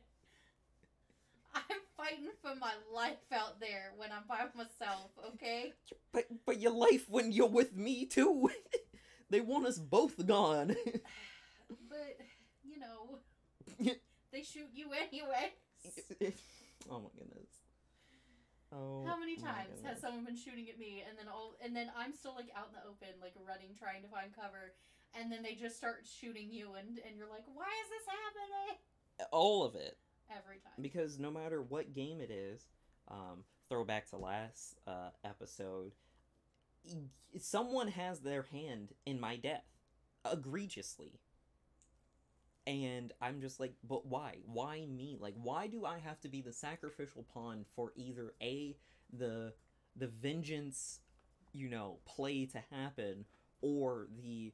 I'm 1.54 1.62
fighting 2.04 2.28
for 2.42 2.54
my 2.58 2.72
life 2.92 3.16
out 3.32 3.60
there 3.60 3.92
when 3.96 4.10
I'm 4.12 4.24
by 4.28 4.44
myself. 4.56 5.10
Okay. 5.34 5.72
But 6.12 6.26
but 6.44 6.60
your 6.60 6.72
life 6.72 7.06
when 7.08 7.32
you're 7.32 7.48
with 7.48 7.76
me 7.76 8.06
too. 8.06 8.50
they 9.30 9.40
want 9.40 9.66
us 9.66 9.78
both 9.78 10.24
gone. 10.26 10.76
But 11.88 12.20
you 12.62 12.78
know, 12.78 13.18
they 14.32 14.42
shoot 14.42 14.68
you 14.74 14.90
anyway. 14.92 15.56
oh 16.90 17.00
my 17.00 17.08
goodness. 17.16 17.48
Oh. 18.70 19.04
How 19.06 19.18
many 19.18 19.36
times 19.36 19.80
has 19.82 20.00
someone 20.00 20.24
been 20.24 20.36
shooting 20.36 20.68
at 20.68 20.78
me 20.78 21.02
and 21.08 21.16
then 21.16 21.26
all 21.26 21.56
and 21.64 21.74
then 21.74 21.90
I'm 21.96 22.12
still 22.12 22.34
like 22.36 22.50
out 22.54 22.68
in 22.68 22.74
the 22.76 22.84
open, 22.84 23.16
like 23.22 23.32
running, 23.48 23.72
trying 23.78 24.02
to 24.02 24.08
find 24.08 24.28
cover, 24.36 24.74
and 25.18 25.32
then 25.32 25.42
they 25.42 25.54
just 25.54 25.76
start 25.78 26.04
shooting 26.04 26.52
you 26.52 26.74
and 26.74 27.00
and 27.00 27.16
you're 27.16 27.30
like, 27.30 27.48
why 27.54 27.64
is 27.64 27.88
this 27.88 28.06
happening? 28.06 28.78
all 29.32 29.64
of 29.64 29.74
it? 29.74 29.96
Every 30.30 30.56
time. 30.56 30.72
because 30.80 31.18
no 31.18 31.30
matter 31.30 31.62
what 31.62 31.94
game 31.94 32.20
it 32.20 32.30
is, 32.30 32.66
um, 33.08 33.44
throwback 33.68 34.08
to 34.10 34.16
last 34.16 34.78
uh, 34.86 35.10
episode, 35.24 35.92
someone 37.38 37.88
has 37.88 38.20
their 38.20 38.42
hand 38.42 38.92
in 39.06 39.20
my 39.20 39.36
death, 39.36 39.64
egregiously. 40.30 41.20
And 42.66 43.12
I'm 43.20 43.40
just 43.42 43.60
like, 43.60 43.74
but 43.86 44.06
why? 44.06 44.36
Why 44.46 44.86
me? 44.86 45.18
Like, 45.20 45.34
why 45.36 45.66
do 45.66 45.84
I 45.84 45.98
have 45.98 46.20
to 46.22 46.28
be 46.28 46.40
the 46.40 46.52
sacrificial 46.52 47.24
pawn 47.34 47.66
for 47.76 47.92
either 47.94 48.34
a 48.40 48.76
the 49.12 49.52
the 49.96 50.06
vengeance, 50.08 51.00
you 51.52 51.68
know, 51.68 51.98
play 52.06 52.46
to 52.46 52.62
happen, 52.70 53.26
or 53.60 54.08
the 54.18 54.52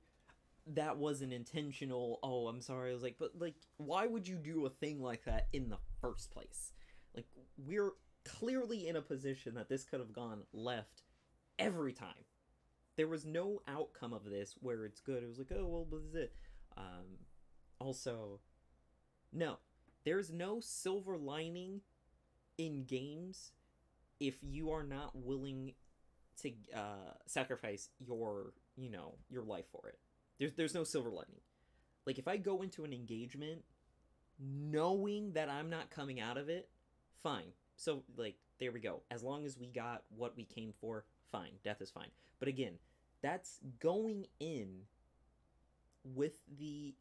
that 0.75 0.97
wasn't 0.97 1.33
intentional. 1.33 2.19
Oh, 2.23 2.47
I'm 2.49 2.61
sorry. 2.61 2.91
I 2.91 2.95
was 2.95 3.03
like, 3.03 3.17
but 3.19 3.33
like, 3.39 3.57
why 3.77 4.07
would 4.07 4.27
you 4.27 4.37
do 4.37 4.67
a 4.67 4.71
thing 4.71 5.03
like 5.03 5.25
that 5.25 5.49
in 5.53 5.69
the 5.69 5.79
first 6.01 6.31
place? 6.31 6.73
Like, 7.15 7.27
we're 7.57 7.93
clearly 8.25 8.89
in 8.89 8.97
a 8.97 9.03
position 9.03 9.55
that 9.55 9.69
this 9.69 9.85
could 9.85 10.01
have 10.01 10.13
gone 10.13 10.43
left 10.53 11.03
every 11.59 11.93
time. 11.93 12.25
There 12.97 13.09
was 13.09 13.25
no 13.25 13.63
outcome 13.67 14.13
of 14.13 14.25
this 14.25 14.55
where 14.61 14.85
it's 14.85 15.01
good. 15.01 15.23
It 15.23 15.29
was 15.29 15.39
like, 15.39 15.53
oh 15.57 15.67
well, 15.67 15.87
this 15.91 16.03
is 16.03 16.15
it. 16.15 16.35
Um, 16.77 17.19
also, 17.79 18.41
no, 19.33 19.59
there's 20.05 20.31
no 20.31 20.61
silver 20.61 21.17
lining 21.17 21.81
in 22.59 22.85
games 22.85 23.53
if 24.19 24.37
you 24.43 24.71
are 24.71 24.83
not 24.83 25.17
willing 25.17 25.73
to 26.43 26.53
uh, 26.77 27.15
sacrifice 27.27 27.89
your, 27.99 28.53
you 28.77 28.91
know, 28.91 29.15
your 29.31 29.43
life 29.43 29.65
for 29.73 29.89
it. 29.89 29.99
There's 30.41 30.55
there's 30.55 30.75
no 30.75 30.83
silver 30.83 31.11
lining. 31.11 31.43
Like 32.07 32.19
if 32.19 32.27
I 32.27 32.39
go 32.39 32.63
into 32.63 32.85
an 32.85 32.93
engagement 32.93 33.63
knowing 34.41 35.33
that 35.35 35.51
I'm 35.51 35.69
not 35.69 35.91
coming 35.91 36.19
out 36.19 36.39
of 36.39 36.49
it, 36.49 36.69
fine. 37.23 37.53
So 37.77 38.03
like 38.17 38.35
there 38.59 38.73
we 38.73 38.81
go. 38.81 39.03
As 39.11 39.23
long 39.23 39.45
as 39.45 39.59
we 39.59 39.69
got 39.69 40.03
what 40.17 40.37
we 40.37 40.45
came 40.45 40.73
for, 40.81 41.05
fine. 41.31 41.53
Death 41.63 41.81
is 41.81 41.91
fine. 41.91 42.11
But 42.39 42.49
again, 42.49 42.75
that's 43.23 43.61
going 43.81 44.27
in 44.41 44.81
with 46.03 46.35
the 46.59 46.95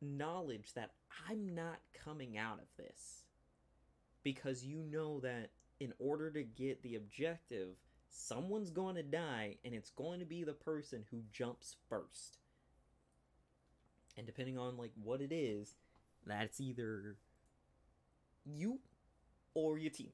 knowledge 0.00 0.72
that 0.74 0.92
I'm 1.28 1.54
not 1.54 1.78
coming 1.92 2.38
out 2.38 2.58
of 2.58 2.66
this. 2.78 3.24
Because 4.22 4.64
you 4.64 4.82
know 4.90 5.20
that 5.20 5.50
in 5.78 5.92
order 5.98 6.30
to 6.30 6.42
get 6.42 6.82
the 6.82 6.96
objective, 6.96 7.76
someone's 8.10 8.70
going 8.70 8.96
to 8.96 9.02
die 9.02 9.56
and 9.64 9.74
it's 9.74 9.90
going 9.90 10.20
to 10.20 10.26
be 10.26 10.44
the 10.44 10.52
person 10.52 11.04
who 11.10 11.22
jumps 11.32 11.76
first. 11.88 12.38
And 14.16 14.26
depending 14.26 14.58
on 14.58 14.76
like 14.76 14.92
what 15.02 15.20
it 15.20 15.32
is, 15.32 15.74
that's 16.26 16.60
either 16.60 17.16
you 18.44 18.80
or 19.54 19.78
your 19.78 19.90
team. 19.90 20.10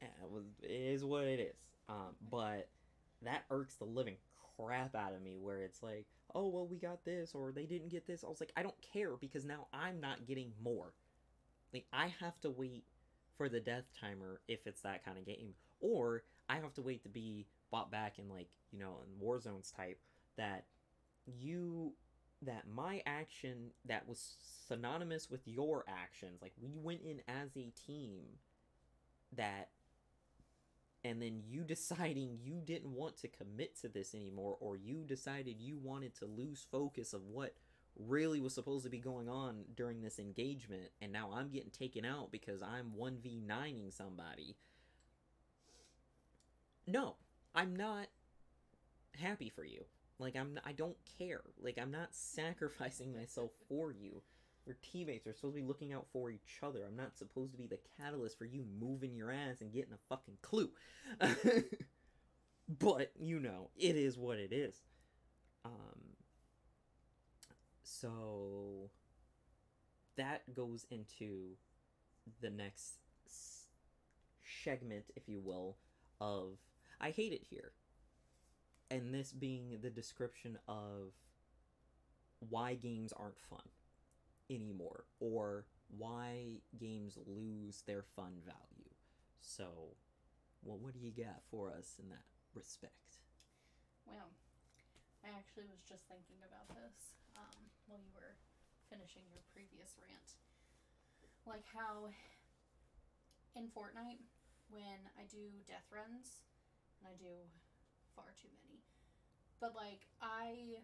It 0.00 0.30
was 0.30 0.44
it 0.62 0.70
is 0.70 1.04
what 1.04 1.24
it 1.24 1.40
is. 1.40 1.56
Um, 1.88 2.14
but 2.30 2.68
that 3.22 3.44
irks 3.50 3.76
the 3.76 3.84
living 3.84 4.16
crap 4.56 4.94
out 4.94 5.14
of 5.14 5.22
me 5.22 5.36
where 5.40 5.62
it's 5.62 5.82
like, 5.82 6.06
oh 6.34 6.48
well 6.48 6.66
we 6.66 6.76
got 6.76 7.04
this 7.04 7.34
or 7.34 7.52
they 7.52 7.64
didn't 7.64 7.88
get 7.88 8.06
this. 8.06 8.22
I 8.22 8.28
was 8.28 8.40
like, 8.40 8.52
I 8.56 8.62
don't 8.62 8.74
care 8.92 9.16
because 9.20 9.44
now 9.44 9.66
I'm 9.72 10.00
not 10.00 10.26
getting 10.26 10.52
more. 10.62 10.92
Like 11.72 11.86
I 11.92 12.12
have 12.20 12.38
to 12.42 12.50
wait 12.50 12.84
for 13.36 13.48
the 13.48 13.60
death 13.60 13.84
timer 14.00 14.40
if 14.46 14.66
it's 14.66 14.82
that 14.82 15.04
kind 15.04 15.18
of 15.18 15.26
game. 15.26 15.54
Or 15.80 16.22
I 16.48 16.56
have 16.56 16.74
to 16.74 16.82
wait 16.82 17.02
to 17.02 17.08
be 17.08 17.46
bought 17.70 17.90
back 17.90 18.18
in 18.18 18.28
like, 18.28 18.48
you 18.70 18.78
know, 18.78 18.98
in 19.04 19.24
Warzones 19.26 19.74
type 19.74 19.98
that 20.36 20.64
you 21.26 21.92
that 22.42 22.64
my 22.72 23.02
action 23.06 23.70
that 23.86 24.06
was 24.06 24.36
synonymous 24.68 25.30
with 25.30 25.40
your 25.46 25.84
actions, 25.88 26.42
like 26.42 26.52
we 26.60 26.76
went 26.76 27.00
in 27.02 27.20
as 27.28 27.56
a 27.56 27.72
team 27.86 28.24
that 29.36 29.70
and 31.04 31.20
then 31.20 31.42
you 31.46 31.62
deciding 31.64 32.38
you 32.42 32.60
didn't 32.64 32.92
want 32.92 33.16
to 33.18 33.28
commit 33.28 33.78
to 33.80 33.88
this 33.88 34.14
anymore 34.14 34.56
or 34.60 34.76
you 34.76 35.04
decided 35.06 35.56
you 35.60 35.78
wanted 35.78 36.14
to 36.16 36.26
lose 36.26 36.66
focus 36.70 37.12
of 37.12 37.22
what 37.26 37.54
really 37.96 38.40
was 38.40 38.52
supposed 38.52 38.84
to 38.84 38.90
be 38.90 38.98
going 38.98 39.28
on 39.28 39.64
during 39.76 40.02
this 40.02 40.18
engagement 40.18 40.90
and 41.00 41.12
now 41.12 41.30
I'm 41.32 41.48
getting 41.48 41.70
taken 41.70 42.04
out 42.04 42.32
because 42.32 42.62
I'm 42.62 42.92
1v9ing 42.98 43.92
somebody. 43.92 44.56
No, 46.86 47.16
I'm 47.54 47.74
not 47.76 48.08
happy 49.18 49.48
for 49.48 49.64
you. 49.64 49.84
Like 50.18 50.36
I'm 50.36 50.58
I 50.64 50.72
don't 50.72 50.96
care. 51.18 51.42
Like 51.60 51.78
I'm 51.80 51.90
not 51.90 52.08
sacrificing 52.14 53.14
myself 53.14 53.50
for 53.68 53.92
you. 53.92 54.22
We're 54.66 54.76
teammates. 54.80 55.26
We're 55.26 55.34
supposed 55.34 55.56
to 55.56 55.60
be 55.60 55.66
looking 55.66 55.92
out 55.92 56.06
for 56.12 56.30
each 56.30 56.58
other. 56.62 56.84
I'm 56.86 56.96
not 56.96 57.18
supposed 57.18 57.52
to 57.52 57.58
be 57.58 57.66
the 57.66 57.80
catalyst 57.98 58.38
for 58.38 58.46
you 58.46 58.64
moving 58.80 59.14
your 59.14 59.30
ass 59.30 59.60
and 59.60 59.72
getting 59.72 59.92
a 59.92 59.98
fucking 60.08 60.38
clue. 60.40 60.70
but 62.68 63.12
you 63.18 63.40
know, 63.40 63.70
it 63.76 63.96
is 63.96 64.16
what 64.16 64.38
it 64.38 64.52
is. 64.52 64.82
Um 65.64 65.72
so 67.82 68.90
that 70.16 70.42
goes 70.54 70.86
into 70.90 71.56
the 72.40 72.50
next 72.50 72.94
segment, 74.64 75.04
if 75.16 75.28
you 75.28 75.40
will, 75.40 75.76
of 76.20 76.56
I 77.04 77.10
hate 77.10 77.36
it 77.36 77.44
here. 77.50 77.72
And 78.90 79.12
this 79.12 79.30
being 79.30 79.76
the 79.82 79.90
description 79.90 80.56
of 80.66 81.12
why 82.48 82.76
games 82.80 83.12
aren't 83.12 83.38
fun 83.38 83.68
anymore 84.48 85.04
or 85.20 85.66
why 85.98 86.64
games 86.80 87.18
lose 87.26 87.82
their 87.86 88.04
fun 88.16 88.40
value. 88.40 88.88
So, 89.42 89.92
well, 90.64 90.80
what 90.80 90.94
do 90.94 91.00
you 91.04 91.12
got 91.12 91.44
for 91.50 91.76
us 91.76 92.00
in 92.00 92.08
that 92.08 92.24
respect? 92.54 93.20
Well, 94.06 94.32
I 95.20 95.28
actually 95.36 95.68
was 95.68 95.84
just 95.84 96.08
thinking 96.08 96.40
about 96.40 96.72
this 96.72 97.20
um, 97.36 97.68
while 97.84 98.00
you 98.00 98.16
were 98.16 98.40
finishing 98.88 99.28
your 99.28 99.44
previous 99.52 99.92
rant. 100.00 100.40
Like 101.44 101.68
how 101.68 102.08
in 103.52 103.68
Fortnite, 103.76 104.24
when 104.72 105.04
I 105.20 105.28
do 105.28 105.52
death 105.68 105.84
runs, 105.92 106.40
I 107.06 107.14
do 107.20 107.32
far 108.16 108.32
too 108.36 108.50
many, 108.64 108.82
but 109.60 109.76
like 109.76 110.08
I. 110.20 110.82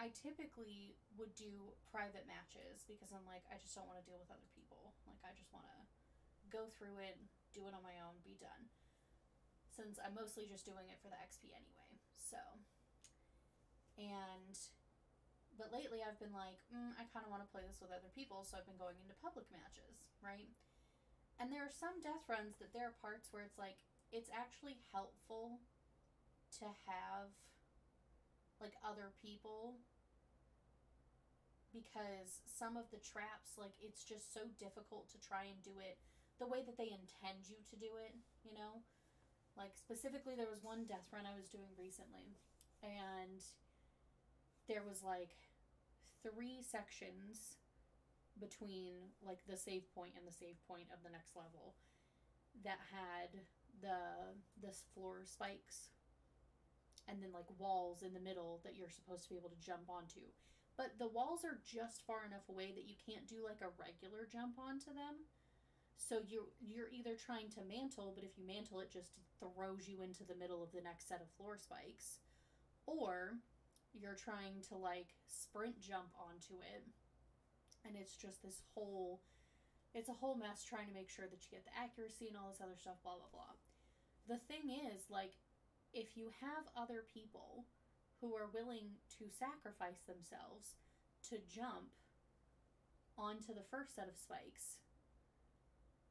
I 0.00 0.08
typically 0.16 0.96
would 1.20 1.36
do 1.36 1.76
private 1.92 2.24
matches 2.24 2.88
because 2.88 3.12
I'm 3.12 3.26
like, 3.28 3.44
I 3.52 3.60
just 3.60 3.76
don't 3.76 3.84
want 3.84 4.00
to 4.00 4.06
deal 4.08 4.16
with 4.16 4.32
other 4.32 4.48
people. 4.56 4.96
Like, 5.04 5.20
I 5.20 5.36
just 5.36 5.52
want 5.52 5.68
to 5.68 5.78
go 6.48 6.72
through 6.72 7.04
it, 7.04 7.20
do 7.52 7.68
it 7.68 7.76
on 7.76 7.84
my 7.84 8.00
own, 8.00 8.16
be 8.24 8.38
done. 8.40 8.72
Since 9.68 10.00
I'm 10.00 10.16
mostly 10.16 10.48
just 10.48 10.64
doing 10.64 10.88
it 10.88 10.96
for 11.04 11.12
the 11.12 11.20
XP 11.20 11.52
anyway. 11.52 11.90
So, 12.16 12.40
and 14.00 14.56
but 15.60 15.68
lately 15.68 16.00
I've 16.00 16.16
been 16.16 16.32
like, 16.32 16.64
mm, 16.72 16.96
I 16.96 17.04
kind 17.12 17.26
of 17.26 17.30
want 17.30 17.44
to 17.44 17.50
play 17.52 17.66
this 17.68 17.84
with 17.84 17.92
other 17.92 18.08
people, 18.16 18.48
so 18.48 18.56
I've 18.56 18.64
been 18.64 18.80
going 18.80 18.96
into 19.04 19.12
public 19.20 19.44
matches, 19.52 20.08
right? 20.24 20.48
And 21.36 21.52
there 21.52 21.64
are 21.64 21.72
some 21.72 22.00
death 22.00 22.24
runs 22.28 22.56
that 22.60 22.72
there 22.72 22.88
are 22.88 22.96
parts 23.04 23.28
where 23.32 23.44
it's 23.44 23.60
like 23.60 23.80
it's 24.12 24.30
actually 24.34 24.76
helpful 24.92 25.60
to 26.58 26.66
have 26.86 27.30
like 28.60 28.74
other 28.84 29.12
people 29.22 29.74
because 31.72 32.42
some 32.50 32.74
of 32.76 32.90
the 32.90 32.98
traps, 32.98 33.54
like, 33.54 33.74
it's 33.78 34.02
just 34.02 34.34
so 34.34 34.50
difficult 34.58 35.06
to 35.14 35.18
try 35.22 35.46
and 35.46 35.58
do 35.62 35.78
it 35.78 35.98
the 36.42 36.46
way 36.50 36.66
that 36.66 36.74
they 36.74 36.90
intend 36.90 37.46
you 37.46 37.62
to 37.70 37.76
do 37.78 37.94
it, 38.02 38.14
you 38.42 38.50
know? 38.50 38.82
Like, 39.54 39.78
specifically, 39.78 40.34
there 40.34 40.50
was 40.50 40.62
one 40.66 40.86
death 40.86 41.06
run 41.14 41.26
I 41.26 41.36
was 41.36 41.46
doing 41.50 41.70
recently, 41.78 42.34
and 42.82 43.42
there 44.66 44.82
was 44.82 45.02
like 45.02 45.34
three 46.22 46.62
sections 46.62 47.58
between 48.38 49.12
like 49.20 49.42
the 49.46 49.56
save 49.58 49.84
point 49.92 50.14
and 50.16 50.24
the 50.24 50.32
save 50.32 50.56
point 50.66 50.88
of 50.94 51.02
the 51.04 51.10
next 51.12 51.36
level 51.36 51.74
that 52.64 52.80
had 52.88 53.42
the 53.80 54.34
the 54.60 54.74
floor 54.94 55.22
spikes 55.24 55.90
and 57.08 57.22
then 57.22 57.32
like 57.32 57.48
walls 57.58 58.02
in 58.02 58.14
the 58.14 58.20
middle 58.20 58.60
that 58.64 58.76
you're 58.76 58.92
supposed 58.92 59.24
to 59.24 59.30
be 59.30 59.36
able 59.36 59.50
to 59.50 59.64
jump 59.64 59.88
onto. 59.88 60.22
But 60.76 60.96
the 60.98 61.08
walls 61.08 61.44
are 61.44 61.60
just 61.66 62.06
far 62.06 62.24
enough 62.24 62.48
away 62.48 62.72
that 62.72 62.88
you 62.88 62.94
can't 62.96 63.26
do 63.26 63.44
like 63.44 63.60
a 63.60 63.74
regular 63.76 64.28
jump 64.30 64.58
onto 64.58 64.94
them. 64.94 65.26
So 65.96 66.22
you're 66.26 66.52
you're 66.60 66.92
either 66.92 67.16
trying 67.16 67.50
to 67.58 67.66
mantle, 67.66 68.12
but 68.14 68.24
if 68.24 68.38
you 68.38 68.46
mantle 68.46 68.80
it 68.80 68.92
just 68.92 69.12
throws 69.40 69.88
you 69.88 70.02
into 70.02 70.24
the 70.24 70.38
middle 70.38 70.62
of 70.62 70.72
the 70.72 70.80
next 70.84 71.08
set 71.08 71.20
of 71.20 71.28
floor 71.36 71.58
spikes. 71.58 72.20
Or 72.86 73.38
you're 73.92 74.16
trying 74.16 74.62
to 74.68 74.76
like 74.76 75.14
sprint 75.26 75.80
jump 75.80 76.14
onto 76.14 76.62
it 76.62 76.86
and 77.84 77.96
it's 77.96 78.16
just 78.16 78.42
this 78.42 78.62
whole 78.74 79.20
it's 79.94 80.08
a 80.08 80.20
whole 80.20 80.38
mess 80.38 80.62
trying 80.62 80.86
to 80.86 80.94
make 80.94 81.10
sure 81.10 81.26
that 81.26 81.42
you 81.42 81.50
get 81.50 81.66
the 81.66 81.74
accuracy 81.74 82.28
and 82.28 82.36
all 82.36 82.50
this 82.50 82.62
other 82.62 82.78
stuff 82.78 82.98
blah 83.02 83.18
blah 83.18 83.32
blah 83.32 83.54
the 84.28 84.40
thing 84.46 84.70
is 84.70 85.10
like 85.10 85.34
if 85.92 86.14
you 86.14 86.30
have 86.38 86.70
other 86.78 87.02
people 87.06 87.66
who 88.20 88.36
are 88.36 88.52
willing 88.52 89.00
to 89.18 89.26
sacrifice 89.26 90.04
themselves 90.06 90.78
to 91.26 91.40
jump 91.50 91.90
onto 93.18 93.50
the 93.52 93.66
first 93.66 93.96
set 93.96 94.06
of 94.06 94.16
spikes 94.16 94.78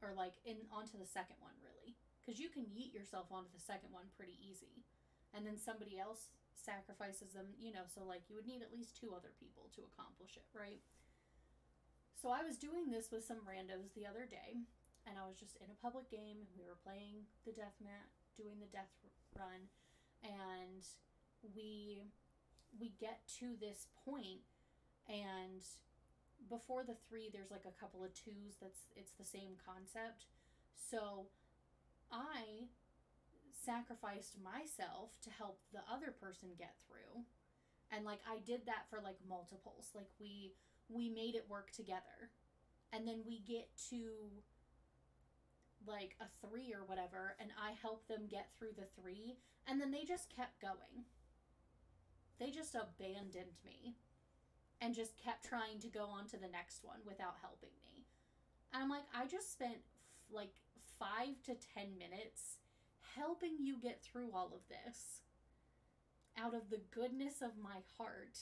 or 0.04 0.12
like 0.12 0.36
in 0.44 0.68
onto 0.68 1.00
the 1.00 1.08
second 1.08 1.40
one 1.40 1.56
really 1.64 1.96
because 2.20 2.38
you 2.38 2.52
can 2.52 2.68
yeet 2.68 2.92
yourself 2.92 3.32
onto 3.32 3.50
the 3.50 3.62
second 3.62 3.88
one 3.90 4.12
pretty 4.14 4.36
easy 4.36 4.84
and 5.32 5.46
then 5.46 5.56
somebody 5.56 5.98
else 5.98 6.28
sacrifices 6.60 7.32
them, 7.32 7.56
you 7.56 7.72
know, 7.72 7.88
so 7.88 8.04
like 8.04 8.28
you 8.28 8.36
would 8.36 8.46
need 8.46 8.62
at 8.62 8.72
least 8.72 8.98
two 8.98 9.16
other 9.16 9.32
people 9.40 9.72
to 9.74 9.88
accomplish 9.88 10.36
it, 10.36 10.46
right? 10.52 10.84
So 12.20 12.28
I 12.28 12.44
was 12.44 12.60
doing 12.60 12.92
this 12.92 13.08
with 13.08 13.24
some 13.24 13.40
randos 13.48 13.96
the 13.96 14.04
other 14.04 14.28
day, 14.28 14.60
and 15.08 15.16
I 15.16 15.24
was 15.24 15.40
just 15.40 15.56
in 15.56 15.72
a 15.72 15.80
public 15.80 16.12
game. 16.12 16.44
We 16.52 16.68
were 16.68 16.76
playing 16.84 17.24
the 17.48 17.52
death 17.56 17.80
mat, 17.80 18.12
doing 18.36 18.60
the 18.60 18.68
death 18.68 18.92
run, 19.32 19.72
and 20.20 20.84
we 21.56 22.04
we 22.76 22.92
get 23.00 23.24
to 23.40 23.56
this 23.56 23.88
point, 24.04 24.44
and 25.08 25.64
before 26.52 26.84
the 26.84 27.00
three, 27.08 27.30
there's 27.32 27.50
like 27.50 27.64
a 27.64 27.80
couple 27.80 28.04
of 28.04 28.12
twos. 28.12 28.60
That's 28.60 28.84
it's 28.94 29.16
the 29.16 29.24
same 29.24 29.56
concept. 29.64 30.28
So 30.76 31.32
I 32.12 32.68
sacrificed 33.64 34.36
myself 34.44 35.16
to 35.24 35.30
help 35.30 35.60
the 35.72 35.84
other 35.88 36.12
person 36.12 36.48
get 36.58 36.76
through 36.88 37.24
and 37.92 38.04
like 38.04 38.20
i 38.24 38.38
did 38.46 38.64
that 38.64 38.88
for 38.88 39.00
like 39.04 39.18
multiples 39.28 39.90
like 39.94 40.08
we 40.18 40.52
we 40.92 41.08
made 41.08 41.34
it 41.34 41.46
work 41.48 41.70
together. 41.70 42.30
And 42.92 43.06
then 43.06 43.20
we 43.26 43.40
get 43.40 43.68
to 43.90 44.10
like 45.86 46.16
a 46.20 46.26
three 46.46 46.74
or 46.74 46.84
whatever 46.84 47.34
and 47.40 47.48
i 47.56 47.72
help 47.80 48.06
them 48.06 48.28
get 48.30 48.50
through 48.52 48.68
the 48.76 48.84
three 49.00 49.38
and 49.66 49.80
then 49.80 49.90
they 49.90 50.04
just 50.04 50.28
kept 50.34 50.60
going. 50.60 51.04
They 52.38 52.50
just 52.50 52.74
abandoned 52.74 53.56
me 53.64 53.94
and 54.80 54.94
just 54.94 55.16
kept 55.16 55.44
trying 55.44 55.78
to 55.80 55.88
go 55.88 56.04
on 56.04 56.26
to 56.28 56.36
the 56.36 56.48
next 56.48 56.84
one 56.84 56.98
without 57.06 57.36
helping 57.40 57.72
me. 57.82 58.04
And 58.72 58.82
i'm 58.82 58.90
like 58.90 59.04
i 59.14 59.26
just 59.26 59.52
spent 59.52 59.76
f- 59.76 60.34
like 60.34 60.52
five 60.98 61.42
to 61.44 61.54
ten 61.74 61.96
minutes 61.98 62.58
helping 63.16 63.56
you 63.58 63.78
get 63.80 64.02
through 64.02 64.30
all 64.34 64.52
of 64.54 64.60
this 64.68 65.22
out 66.38 66.54
of 66.54 66.70
the 66.70 66.80
goodness 66.90 67.42
of 67.42 67.50
my 67.62 67.78
heart 67.96 68.38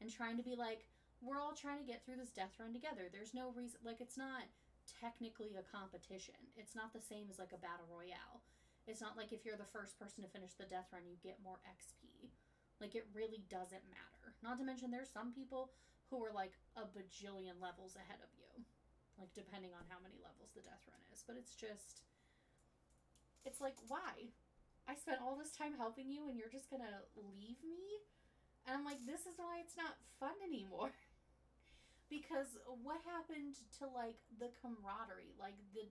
and 0.00 0.12
trying 0.12 0.36
to 0.36 0.42
be 0.42 0.54
like, 0.56 0.84
we're 1.22 1.40
all 1.40 1.54
trying 1.54 1.78
to 1.78 1.86
get 1.86 2.02
through 2.02 2.18
this 2.18 2.34
death 2.34 2.58
run 2.58 2.74
together. 2.74 3.06
There's 3.08 3.32
no 3.32 3.54
reason, 3.54 3.78
like, 3.86 4.02
it's 4.02 4.18
not 4.18 4.50
technically 4.84 5.54
a 5.54 5.62
competition. 5.62 6.34
It's 6.58 6.74
not 6.74 6.90
the 6.90 7.00
same 7.00 7.30
as 7.30 7.38
like 7.38 7.54
a 7.54 7.62
battle 7.62 7.86
royale. 7.86 8.42
It's 8.90 9.00
not 9.00 9.14
like 9.14 9.30
if 9.30 9.46
you're 9.46 9.60
the 9.60 9.70
first 9.70 9.94
person 9.94 10.26
to 10.26 10.34
finish 10.34 10.58
the 10.58 10.66
death 10.66 10.90
run, 10.90 11.06
you 11.06 11.14
get 11.22 11.38
more 11.38 11.62
XP. 11.62 12.34
Like, 12.82 12.98
it 12.98 13.06
really 13.14 13.46
doesn't 13.46 13.86
matter. 13.86 14.34
Not 14.42 14.58
to 14.58 14.66
mention, 14.66 14.90
there's 14.90 15.14
some 15.14 15.30
people 15.30 15.70
who 16.10 16.18
are 16.18 16.34
like 16.34 16.58
a 16.74 16.90
bajillion 16.90 17.62
levels 17.62 17.94
ahead 17.94 18.18
of 18.18 18.34
you. 18.34 18.50
Like, 19.14 19.30
depending 19.38 19.70
on 19.70 19.86
how 19.86 20.02
many 20.02 20.18
levels 20.18 20.50
the 20.50 20.66
death 20.66 20.82
run 20.90 20.98
is. 21.14 21.22
But 21.22 21.38
it's 21.38 21.54
just 21.54 22.02
it's 23.44 23.60
like, 23.60 23.74
why? 23.88 24.30
I 24.86 24.94
spent 24.94 25.22
all 25.22 25.36
this 25.36 25.52
time 25.54 25.74
helping 25.76 26.10
you 26.10 26.28
and 26.28 26.38
you're 26.38 26.52
just 26.52 26.70
gonna 26.70 27.06
leave 27.14 27.58
me? 27.62 28.02
And 28.66 28.76
I'm 28.76 28.84
like, 28.84 29.02
this 29.06 29.26
is 29.26 29.34
why 29.36 29.58
it's 29.60 29.76
not 29.76 29.98
fun 30.18 30.34
anymore. 30.46 30.92
because 32.12 32.60
what 32.84 33.00
happened 33.08 33.56
to 33.80 33.88
like 33.88 34.20
the 34.36 34.52
camaraderie? 34.60 35.32
Like 35.40 35.56
the 35.72 35.88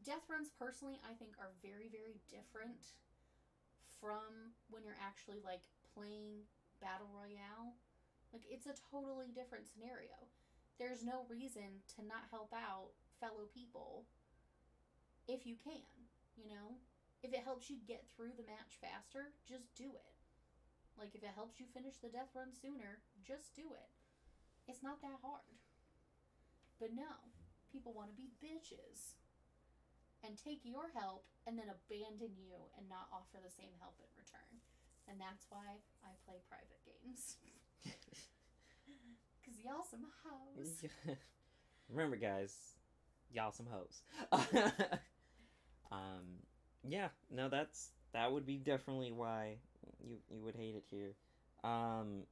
death 0.00 0.24
runs 0.32 0.48
personally 0.56 0.96
I 1.04 1.12
think 1.20 1.36
are 1.36 1.52
very, 1.60 1.92
very 1.92 2.16
different 2.32 2.96
from 4.00 4.56
when 4.72 4.88
you're 4.88 4.96
actually 4.96 5.44
like 5.44 5.60
playing 5.92 6.48
Battle 6.80 7.12
Royale. 7.12 7.76
Like 8.32 8.48
it's 8.48 8.64
a 8.64 8.80
totally 8.88 9.36
different 9.36 9.68
scenario. 9.68 10.16
There's 10.80 11.04
no 11.04 11.28
reason 11.28 11.84
to 11.94 12.00
not 12.00 12.32
help 12.32 12.48
out 12.56 12.96
fellow 13.20 13.44
people 13.52 14.08
if 15.28 15.44
you 15.44 15.60
can. 15.60 15.84
You 16.40 16.48
know, 16.48 16.80
if 17.20 17.36
it 17.36 17.44
helps 17.44 17.68
you 17.68 17.84
get 17.84 18.08
through 18.16 18.32
the 18.40 18.48
match 18.48 18.80
faster, 18.80 19.36
just 19.44 19.68
do 19.76 19.92
it. 19.92 20.12
Like 20.96 21.12
if 21.12 21.20
it 21.20 21.36
helps 21.36 21.60
you 21.60 21.68
finish 21.68 22.00
the 22.00 22.08
death 22.08 22.32
run 22.32 22.56
sooner, 22.56 23.04
just 23.28 23.52
do 23.52 23.68
it. 23.76 24.03
It's 24.68 24.82
not 24.82 25.00
that 25.02 25.20
hard. 25.22 25.44
But 26.80 26.94
no, 26.94 27.30
people 27.72 27.92
want 27.92 28.10
to 28.10 28.16
be 28.16 28.32
bitches 28.40 29.14
and 30.24 30.36
take 30.36 30.60
your 30.64 30.90
help 30.94 31.24
and 31.46 31.58
then 31.58 31.68
abandon 31.68 32.32
you 32.36 32.56
and 32.78 32.88
not 32.88 33.08
offer 33.12 33.38
the 33.42 33.52
same 33.52 33.72
help 33.80 33.94
in 34.00 34.08
return. 34.16 34.52
And 35.08 35.20
that's 35.20 35.46
why 35.50 35.80
I 36.02 36.16
play 36.24 36.40
private 36.48 36.80
games. 36.84 37.36
Cause 39.44 39.60
y'all 39.60 39.84
some 39.84 40.08
hoes. 40.24 40.84
Remember, 41.90 42.16
guys, 42.16 42.56
y'all 43.32 43.52
some 43.52 43.68
hoes. 43.68 44.00
Um, 45.94 46.42
yeah, 46.82 47.08
no, 47.30 47.48
that's 47.48 47.90
that 48.12 48.32
would 48.32 48.46
be 48.46 48.56
definitely 48.56 49.12
why 49.12 49.56
you 50.02 50.16
you 50.30 50.42
would 50.42 50.56
hate 50.56 50.74
it 50.74 50.84
here. 50.90 51.14
Um, 51.62 52.24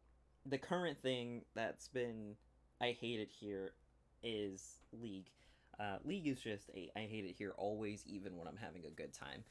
the 0.46 0.58
current 0.58 1.00
thing 1.00 1.42
that's 1.54 1.88
been 1.88 2.36
I 2.80 2.96
hate 2.98 3.20
it 3.20 3.30
here 3.30 3.74
is 4.22 4.80
League. 4.92 5.30
Uh, 5.78 5.98
League 6.04 6.26
is 6.26 6.40
just 6.40 6.70
a 6.70 6.90
I 6.96 7.00
hate 7.00 7.24
it 7.24 7.34
here 7.36 7.54
always, 7.56 8.04
even 8.06 8.36
when 8.36 8.48
I'm 8.48 8.56
having 8.56 8.84
a 8.86 8.90
good 8.90 9.12
time. 9.12 9.44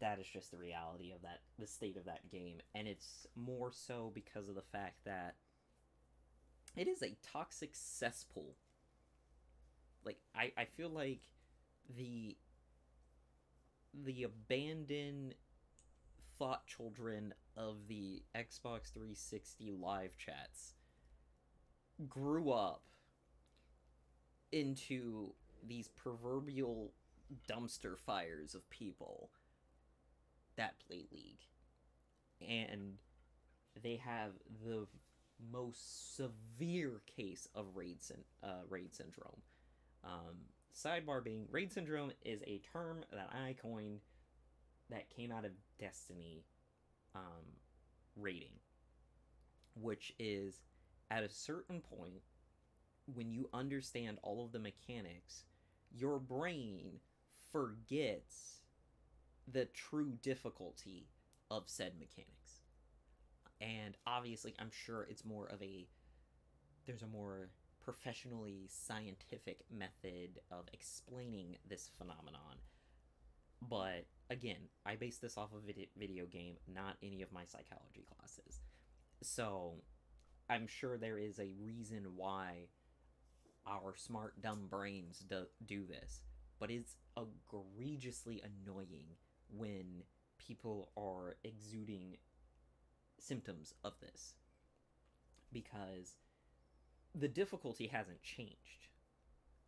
That 0.00 0.18
is 0.18 0.26
just 0.26 0.50
the 0.50 0.58
reality 0.58 1.12
of 1.12 1.22
that, 1.22 1.40
the 1.58 1.66
state 1.66 1.96
of 1.96 2.04
that 2.06 2.28
game, 2.30 2.60
and 2.74 2.88
it's 2.88 3.26
more 3.36 3.70
so 3.72 4.10
because 4.14 4.48
of 4.48 4.56
the 4.56 4.62
fact 4.72 4.96
that 5.04 5.36
it 6.76 6.88
is 6.88 7.02
a 7.02 7.16
toxic 7.22 7.70
cesspool. 7.72 8.56
Like 10.04 10.18
I, 10.34 10.52
I 10.58 10.64
feel 10.64 10.90
like 10.90 11.20
the 11.96 12.36
the 13.94 14.24
abandoned 14.24 15.34
thought 16.38 16.66
children 16.66 17.32
of 17.56 17.88
the 17.88 18.22
Xbox 18.34 18.92
360 18.92 19.72
live 19.72 20.16
chats 20.16 20.74
grew 22.08 22.50
up 22.50 22.82
into 24.52 25.32
these 25.66 25.88
proverbial 25.88 26.92
dumpster 27.48 27.98
fires 27.98 28.54
of 28.54 28.68
people 28.70 29.30
that 30.56 30.74
play 30.86 31.04
League. 31.12 31.46
And 32.46 32.94
they 33.82 33.96
have 33.96 34.32
the 34.64 34.86
most 35.50 36.16
severe 36.16 37.00
case 37.16 37.48
of 37.54 37.66
raid, 37.74 38.02
syn- 38.02 38.24
uh, 38.42 38.62
raid 38.68 38.94
syndrome. 38.94 39.42
Um, 40.04 40.36
sidebar 40.74 41.22
being 41.24 41.46
raid 41.50 41.72
syndrome 41.72 42.12
is 42.24 42.42
a 42.46 42.60
term 42.72 43.04
that 43.12 43.30
I 43.32 43.54
coined 43.60 44.00
that 44.90 45.10
came 45.10 45.32
out 45.32 45.44
of 45.44 45.52
Destiny 45.78 46.44
um, 47.16 47.44
rating, 48.16 48.60
which 49.74 50.12
is 50.18 50.60
at 51.10 51.22
a 51.24 51.28
certain 51.28 51.80
point 51.80 52.22
when 53.14 53.30
you 53.30 53.48
understand 53.54 54.18
all 54.22 54.44
of 54.44 54.52
the 54.52 54.58
mechanics, 54.58 55.44
your 55.94 56.18
brain 56.18 57.00
forgets 57.52 58.60
the 59.50 59.64
true 59.66 60.12
difficulty 60.22 61.06
of 61.50 61.64
said 61.66 61.92
mechanics. 61.98 62.62
And 63.60 63.96
obviously, 64.06 64.54
I'm 64.58 64.70
sure 64.70 65.06
it's 65.08 65.24
more 65.24 65.46
of 65.46 65.62
a 65.62 65.86
there's 66.84 67.02
a 67.02 67.06
more 67.06 67.50
professionally 67.82 68.68
scientific 68.68 69.60
method 69.70 70.40
of 70.50 70.66
explaining 70.72 71.56
this 71.68 71.90
phenomenon. 71.98 72.58
But 73.62 74.06
again, 74.30 74.68
I 74.84 74.96
base 74.96 75.18
this 75.18 75.36
off 75.36 75.52
of 75.52 75.62
vid- 75.62 75.88
video 75.96 76.26
game, 76.26 76.56
not 76.72 76.96
any 77.02 77.22
of 77.22 77.32
my 77.32 77.44
psychology 77.44 78.04
classes. 78.16 78.60
So 79.22 79.74
I'm 80.48 80.66
sure 80.66 80.96
there 80.96 81.18
is 81.18 81.38
a 81.38 81.52
reason 81.60 82.04
why 82.16 82.68
our 83.66 83.94
smart, 83.96 84.40
dumb 84.40 84.66
brains 84.68 85.24
do, 85.28 85.46
do 85.64 85.86
this. 85.86 86.22
But 86.58 86.70
it's 86.70 86.96
egregiously 87.16 88.42
annoying 88.42 89.06
when 89.50 90.02
people 90.38 90.90
are 90.96 91.36
exuding 91.44 92.16
symptoms 93.18 93.74
of 93.84 93.94
this 94.00 94.34
because 95.52 96.14
the 97.14 97.28
difficulty 97.28 97.86
hasn't 97.86 98.22
changed. 98.22 98.88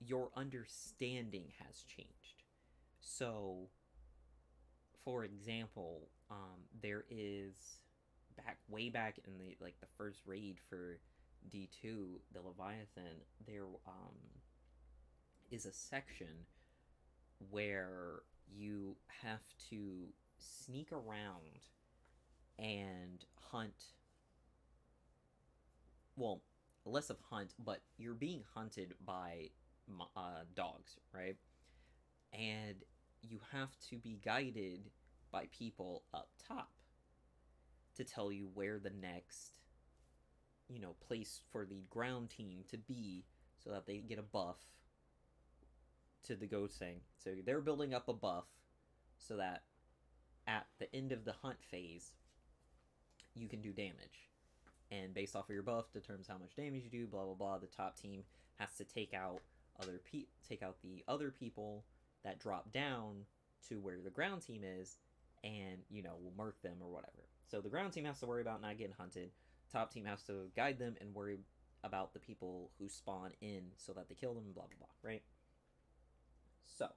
Your 0.00 0.30
understanding 0.36 1.52
has 1.64 1.82
changed. 1.82 2.44
So, 3.00 3.68
for 5.08 5.24
example, 5.24 6.10
um, 6.30 6.60
there 6.82 7.06
is 7.08 7.54
back 8.36 8.58
way 8.68 8.90
back 8.90 9.18
in 9.26 9.38
the 9.38 9.56
like 9.58 9.74
the 9.80 9.86
first 9.96 10.20
raid 10.26 10.58
for 10.68 10.98
D 11.50 11.70
two, 11.80 12.20
the 12.34 12.42
Leviathan. 12.42 13.22
There 13.46 13.64
um, 13.86 14.18
is 15.50 15.64
a 15.64 15.72
section 15.72 16.44
where 17.50 18.20
you 18.54 18.96
have 19.22 19.40
to 19.70 20.08
sneak 20.36 20.92
around 20.92 21.64
and 22.58 23.24
hunt 23.50 23.84
well 26.16 26.42
less 26.84 27.08
of 27.08 27.16
hunt 27.30 27.54
but 27.64 27.80
you're 27.96 28.14
being 28.14 28.42
hunted 28.54 28.94
by 29.04 29.48
uh, 30.16 30.42
dogs 30.56 30.96
right 31.14 31.36
and 32.32 32.76
you 33.22 33.38
have 33.52 33.70
to 33.88 33.96
be 33.96 34.18
guided 34.24 34.90
by 35.30 35.46
people 35.50 36.02
up 36.14 36.28
top 36.46 36.70
to 37.96 38.04
tell 38.04 38.30
you 38.30 38.48
where 38.54 38.78
the 38.78 38.90
next 38.90 39.58
you 40.68 40.80
know 40.80 40.94
place 41.06 41.40
for 41.50 41.64
the 41.64 41.82
ground 41.90 42.30
team 42.30 42.60
to 42.70 42.76
be 42.76 43.24
so 43.62 43.70
that 43.70 43.86
they 43.86 43.98
get 43.98 44.18
a 44.18 44.22
buff 44.22 44.56
to 46.24 46.36
the 46.36 46.46
ghost 46.46 46.78
thing. 46.78 47.00
So 47.16 47.30
they're 47.44 47.60
building 47.60 47.94
up 47.94 48.08
a 48.08 48.12
buff 48.12 48.44
so 49.16 49.36
that 49.36 49.62
at 50.46 50.66
the 50.78 50.94
end 50.94 51.12
of 51.12 51.24
the 51.24 51.32
hunt 51.32 51.58
phase 51.70 52.12
you 53.34 53.48
can 53.48 53.60
do 53.60 53.72
damage. 53.72 54.28
And 54.90 55.12
based 55.12 55.36
off 55.36 55.48
of 55.48 55.54
your 55.54 55.62
buff 55.62 55.92
determines 55.92 56.28
how 56.28 56.38
much 56.38 56.56
damage 56.56 56.84
you 56.84 56.90
do 56.90 57.06
blah 57.06 57.24
blah 57.24 57.34
blah. 57.34 57.58
The 57.58 57.66
top 57.66 57.98
team 57.98 58.22
has 58.58 58.74
to 58.76 58.84
take 58.84 59.14
out 59.14 59.40
other 59.80 60.00
pe- 60.10 60.26
take 60.48 60.62
out 60.62 60.76
the 60.82 61.04
other 61.08 61.30
people 61.30 61.84
that 62.24 62.40
drop 62.40 62.72
down 62.72 63.24
to 63.68 63.76
where 63.76 64.00
the 64.02 64.10
ground 64.10 64.42
team 64.42 64.62
is 64.64 64.96
and 65.44 65.78
you 65.90 66.02
know 66.02 66.16
will 66.22 66.32
murk 66.36 66.60
them 66.62 66.76
or 66.80 66.90
whatever. 66.90 67.28
So 67.46 67.60
the 67.60 67.68
ground 67.68 67.92
team 67.92 68.04
has 68.04 68.20
to 68.20 68.26
worry 68.26 68.42
about 68.42 68.62
not 68.62 68.78
getting 68.78 68.94
hunted. 68.98 69.30
Top 69.72 69.92
team 69.92 70.04
has 70.04 70.22
to 70.24 70.50
guide 70.56 70.78
them 70.78 70.96
and 71.00 71.14
worry 71.14 71.38
about 71.84 72.12
the 72.12 72.18
people 72.18 72.70
who 72.78 72.88
spawn 72.88 73.30
in 73.40 73.62
so 73.76 73.92
that 73.92 74.08
they 74.08 74.14
kill 74.14 74.34
them 74.34 74.44
blah 74.54 74.64
blah 74.64 74.78
blah 74.78 75.10
right? 75.10 75.22
So 76.66 76.88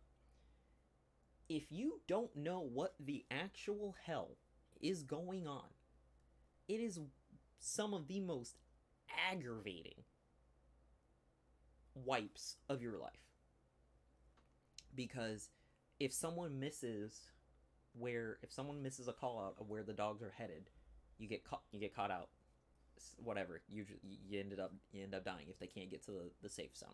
if 1.49 1.63
you 1.69 2.01
don't 2.07 2.35
know 2.35 2.61
what 2.61 2.95
the 2.99 3.25
actual 3.29 3.95
hell 4.05 4.37
is 4.81 5.03
going 5.03 5.47
on 5.47 5.65
it 6.67 6.79
is 6.79 6.99
some 7.59 7.93
of 7.93 8.07
the 8.07 8.19
most 8.19 8.57
aggravating 9.29 10.03
wipes 11.93 12.55
of 12.69 12.81
your 12.81 12.97
life. 12.97 13.11
Because 14.95 15.49
if 15.99 16.13
someone 16.13 16.59
misses 16.59 17.27
where 17.93 18.37
if 18.41 18.51
someone 18.51 18.81
misses 18.81 19.07
a 19.07 19.13
call 19.13 19.39
out 19.39 19.55
of 19.59 19.69
where 19.69 19.83
the 19.83 19.93
dogs 19.93 20.21
are 20.23 20.33
headed, 20.37 20.69
you 21.17 21.27
get 21.27 21.43
caught 21.43 21.61
you 21.71 21.79
get 21.79 21.95
caught 21.95 22.11
out 22.11 22.29
whatever 23.17 23.61
you 23.67 23.85
you 24.03 24.39
ended 24.39 24.59
up 24.59 24.71
you 24.91 25.01
end 25.03 25.15
up 25.15 25.25
dying 25.25 25.47
if 25.49 25.57
they 25.59 25.67
can't 25.67 25.89
get 25.89 26.03
to 26.05 26.11
the, 26.11 26.31
the 26.41 26.49
safe 26.49 26.75
zone. 26.75 26.89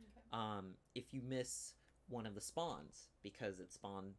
Okay. 0.00 0.26
Um, 0.32 0.72
if 0.94 1.14
you 1.14 1.22
miss 1.22 1.74
one 2.08 2.26
of 2.26 2.34
the 2.34 2.40
spawns 2.40 3.08
because 3.22 3.60
it 3.60 3.72
spawned 3.72 4.14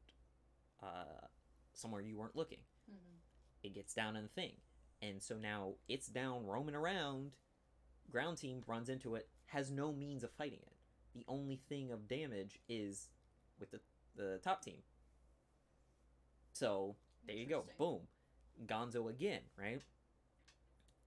uh, 0.81 1.27
somewhere 1.73 2.01
you 2.01 2.17
weren't 2.17 2.35
looking, 2.35 2.59
mm-hmm. 2.89 3.17
it 3.63 3.73
gets 3.75 3.93
down 3.93 4.15
in 4.15 4.23
the 4.23 4.29
thing 4.29 4.53
and 5.01 5.21
so 5.21 5.35
now 5.35 5.73
it's 5.87 6.07
down 6.07 6.45
roaming 6.45 6.75
around. 6.75 7.31
Ground 8.11 8.37
team 8.37 8.61
runs 8.67 8.89
into 8.89 9.15
it, 9.15 9.27
has 9.47 9.71
no 9.71 9.91
means 9.91 10.23
of 10.23 10.31
fighting 10.31 10.59
it. 10.61 10.73
The 11.13 11.25
only 11.27 11.59
thing 11.69 11.91
of 11.91 12.07
damage 12.07 12.59
is 12.69 13.09
with 13.59 13.71
the, 13.71 13.79
the 14.15 14.39
top 14.43 14.63
team. 14.63 14.77
So 16.55 16.95
there 17.27 17.35
you 17.35 17.45
go. 17.45 17.65
Boom. 17.77 18.01
Gonzo 18.65 19.09
again, 19.09 19.41
right? 19.57 19.81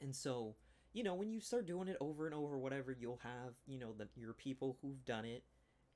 And 0.01 0.15
so, 0.15 0.55
you 0.93 1.03
know, 1.03 1.15
when 1.15 1.31
you 1.31 1.41
start 1.41 1.67
doing 1.67 1.89
it 1.89 1.97
over 2.01 2.27
and 2.27 2.35
over, 2.35 2.59
whatever, 2.59 2.97
you'll 2.99 3.21
have, 3.23 3.55
you 3.67 3.79
know, 3.79 3.95
the, 3.97 4.09
your 4.15 4.35
people 4.35 4.77
who've 4.83 5.05
done 5.05 5.25
it, 5.25 5.43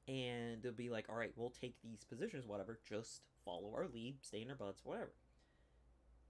and 0.08 0.62
they'll 0.62 0.72
be 0.72 0.90
like, 0.90 1.06
all 1.08 1.14
right, 1.14 1.32
we'll 1.36 1.50
take 1.50 1.76
these 1.84 2.02
positions, 2.04 2.46
whatever, 2.46 2.80
just 2.88 3.22
follow 3.44 3.72
our 3.76 3.86
lead, 3.86 4.16
stay 4.22 4.42
in 4.42 4.50
our 4.50 4.56
butts, 4.56 4.80
whatever. 4.84 5.12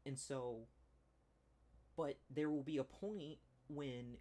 And 0.05 0.19
so 0.19 0.67
but 1.97 2.19
there 2.31 2.51
will 2.51 2.63
be 2.63 2.79
a 2.79 2.85
point 2.85 3.39
when 3.69 4.17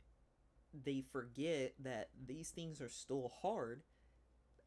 they 0.86 1.04
forget 1.12 1.74
that 1.80 2.10
these 2.26 2.50
things 2.50 2.82
are 2.82 2.90
still 2.90 3.32
hard. 3.42 3.82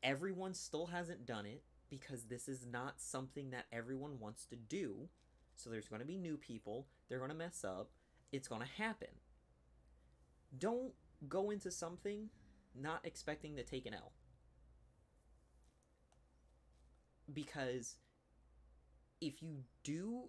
Everyone 0.02 0.54
still 0.54 0.86
hasn't 0.86 1.26
done 1.26 1.46
it 1.46 1.62
because 1.90 2.24
this 2.24 2.48
is 2.48 2.66
not 2.66 3.00
something 3.00 3.50
that 3.50 3.66
everyone 3.72 4.18
wants 4.18 4.46
to 4.46 4.56
do. 4.56 5.08
So 5.56 5.70
there's 5.70 5.88
going 5.88 6.00
to 6.00 6.06
be 6.06 6.18
new 6.18 6.36
people. 6.36 6.86
They're 7.08 7.18
going 7.18 7.30
to 7.30 7.36
mess 7.36 7.64
up. 7.64 7.90
It's 8.32 8.48
going 8.48 8.62
to 8.62 8.82
happen. 8.82 9.08
Don't 10.58 10.92
go 11.28 11.50
into 11.50 11.70
something 11.70 12.30
not 12.74 13.00
expecting 13.04 13.56
to 13.56 13.62
take 13.62 13.86
an 13.86 13.94
L. 13.94 14.12
Because 17.32 17.96
if 19.20 19.42
you 19.42 19.64
do 19.84 20.24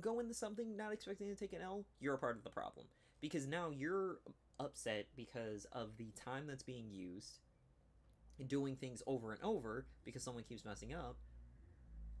go 0.00 0.20
into 0.20 0.34
something 0.34 0.76
not 0.76 0.92
expecting 0.92 1.28
to 1.28 1.34
take 1.34 1.52
an 1.52 1.60
L, 1.60 1.84
you're 2.00 2.14
a 2.14 2.18
part 2.18 2.36
of 2.36 2.44
the 2.44 2.50
problem. 2.50 2.86
Because 3.20 3.46
now 3.46 3.70
you're 3.70 4.18
upset 4.58 5.06
because 5.16 5.66
of 5.72 5.96
the 5.98 6.12
time 6.12 6.46
that's 6.46 6.62
being 6.62 6.90
used 6.90 7.40
doing 8.46 8.76
things 8.76 9.02
over 9.06 9.32
and 9.32 9.42
over 9.42 9.86
because 10.04 10.22
someone 10.22 10.44
keeps 10.44 10.64
messing 10.64 10.94
up, 10.94 11.16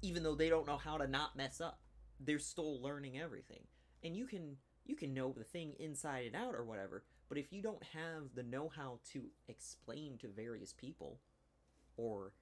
even 0.02 0.22
though 0.22 0.34
they 0.34 0.48
don't 0.48 0.66
know 0.66 0.76
how 0.76 0.96
to 0.98 1.06
not 1.06 1.36
mess 1.36 1.60
up. 1.60 1.80
They're 2.20 2.38
still 2.38 2.80
learning 2.80 3.18
everything. 3.18 3.64
And 4.04 4.16
you 4.16 4.26
can 4.26 4.56
you 4.84 4.96
can 4.96 5.14
know 5.14 5.32
the 5.32 5.44
thing 5.44 5.74
inside 5.78 6.26
and 6.26 6.36
out 6.36 6.54
or 6.54 6.64
whatever, 6.64 7.04
but 7.28 7.38
if 7.38 7.52
you 7.52 7.62
don't 7.62 7.82
have 7.94 8.34
the 8.34 8.42
know-how 8.42 8.98
to 9.12 9.26
explain 9.48 10.18
to 10.18 10.28
various 10.28 10.72
people 10.72 11.20
or 11.96 12.32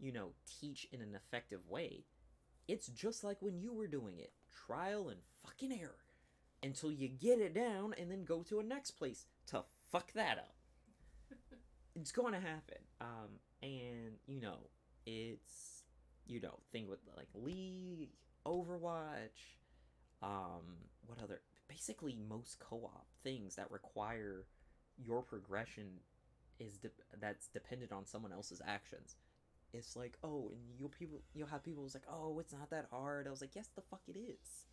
you 0.00 0.12
know, 0.12 0.30
teach 0.60 0.88
in 0.92 1.02
an 1.02 1.14
effective 1.14 1.68
way, 1.68 2.04
it's 2.66 2.88
just 2.88 3.22
like 3.22 3.36
when 3.40 3.60
you 3.60 3.72
were 3.72 3.86
doing 3.86 4.18
it 4.18 4.32
trial 4.66 5.08
and 5.08 5.20
fucking 5.44 5.72
error 5.72 5.98
until 6.62 6.90
you 6.90 7.08
get 7.08 7.38
it 7.38 7.54
down 7.54 7.94
and 7.98 8.10
then 8.10 8.24
go 8.24 8.42
to 8.42 8.60
a 8.60 8.64
next 8.64 8.92
place 8.92 9.26
to 9.46 9.62
fuck 9.92 10.12
that 10.14 10.38
up. 10.38 10.54
It's 11.94 12.12
going 12.12 12.32
to 12.32 12.40
happen. 12.40 12.78
Um, 13.00 13.30
and, 13.62 14.16
you 14.26 14.40
know, 14.40 14.68
it's, 15.06 15.82
you 16.26 16.40
know, 16.40 16.58
thing 16.72 16.88
with 16.88 17.00
like 17.16 17.28
League, 17.34 18.10
Overwatch, 18.46 19.58
um, 20.22 20.76
what 21.06 21.18
other, 21.22 21.40
basically 21.68 22.16
most 22.28 22.58
co 22.58 22.76
op 22.84 23.06
things 23.22 23.56
that 23.56 23.70
require 23.70 24.46
your 24.96 25.22
progression 25.22 25.86
is 26.58 26.76
de- 26.78 26.90
that's 27.20 27.48
dependent 27.48 27.92
on 27.92 28.06
someone 28.06 28.32
else's 28.32 28.60
actions 28.66 29.16
it's 29.72 29.96
like, 29.96 30.18
oh, 30.24 30.50
and 30.52 30.60
you'll 30.78 30.88
people 30.88 31.20
you'll 31.34 31.48
have 31.48 31.62
people 31.62 31.82
who's 31.82 31.94
like, 31.94 32.06
oh, 32.10 32.38
it's 32.38 32.52
not 32.52 32.70
that 32.70 32.86
hard. 32.90 33.26
I 33.26 33.30
was 33.30 33.40
like, 33.40 33.54
yes, 33.54 33.68
the 33.74 33.82
fuck 33.82 34.02
it 34.08 34.18
is. 34.18 34.66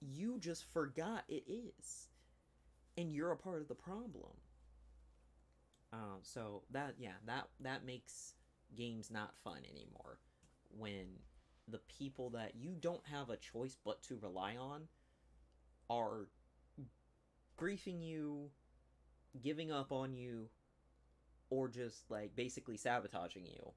You 0.00 0.38
just 0.40 0.64
forgot 0.72 1.24
it 1.28 1.44
is, 1.46 2.08
and 2.96 3.12
you're 3.12 3.32
a 3.32 3.36
part 3.36 3.60
of 3.60 3.68
the 3.68 3.74
problem. 3.74 4.32
Um, 5.92 6.20
so 6.22 6.62
that 6.70 6.94
yeah, 6.98 7.16
that 7.26 7.48
that 7.60 7.84
makes 7.84 8.34
games 8.74 9.10
not 9.10 9.36
fun 9.44 9.58
anymore 9.70 10.18
when 10.76 11.06
the 11.68 11.80
people 11.98 12.30
that 12.30 12.54
you 12.56 12.74
don't 12.80 13.06
have 13.10 13.30
a 13.30 13.36
choice 13.36 13.76
but 13.84 14.02
to 14.02 14.18
rely 14.22 14.56
on 14.56 14.88
are 15.90 16.28
griefing 17.58 18.02
you, 18.02 18.50
giving 19.42 19.70
up 19.70 19.92
on 19.92 20.14
you, 20.14 20.48
or 21.50 21.68
just 21.68 22.10
like 22.10 22.34
basically 22.34 22.76
sabotaging 22.76 23.44
you, 23.44 23.72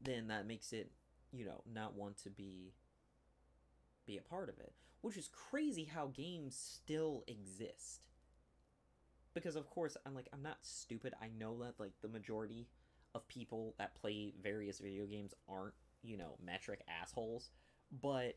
then 0.00 0.28
that 0.28 0.46
makes 0.46 0.72
it, 0.72 0.90
you 1.32 1.44
know, 1.44 1.62
not 1.72 1.94
want 1.94 2.16
to 2.24 2.30
be 2.30 2.72
be 4.06 4.18
a 4.18 4.22
part 4.22 4.48
of 4.48 4.58
it. 4.58 4.72
Which 5.00 5.16
is 5.16 5.28
crazy 5.28 5.84
how 5.84 6.08
games 6.08 6.56
still 6.56 7.24
exist. 7.26 8.00
Because 9.34 9.56
of 9.56 9.68
course 9.70 9.96
I'm 10.06 10.14
like 10.14 10.28
I'm 10.32 10.42
not 10.42 10.58
stupid. 10.62 11.14
I 11.20 11.28
know 11.38 11.58
that 11.62 11.74
like 11.78 11.92
the 12.02 12.08
majority 12.08 12.68
of 13.14 13.26
people 13.28 13.74
that 13.78 13.94
play 13.94 14.32
various 14.42 14.78
video 14.78 15.06
games 15.06 15.34
aren't, 15.48 15.74
you 16.02 16.16
know, 16.16 16.36
metric 16.44 16.80
assholes, 17.02 17.50
but 18.02 18.36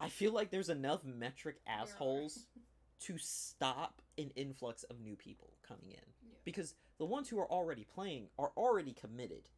I 0.00 0.08
feel 0.08 0.32
like 0.32 0.50
there's 0.50 0.68
enough 0.68 1.04
metric 1.04 1.56
assholes 1.66 2.46
to 3.00 3.18
stop 3.18 4.02
an 4.18 4.30
influx 4.36 4.84
of 4.84 5.00
new 5.00 5.16
people 5.16 5.52
coming 5.66 5.90
in. 5.90 6.12
Yeah. 6.22 6.34
Because 6.44 6.74
the 6.98 7.04
ones 7.04 7.28
who 7.28 7.38
are 7.38 7.50
already 7.50 7.84
playing 7.84 8.28
are 8.38 8.52
already 8.56 8.92
committed. 8.92 9.48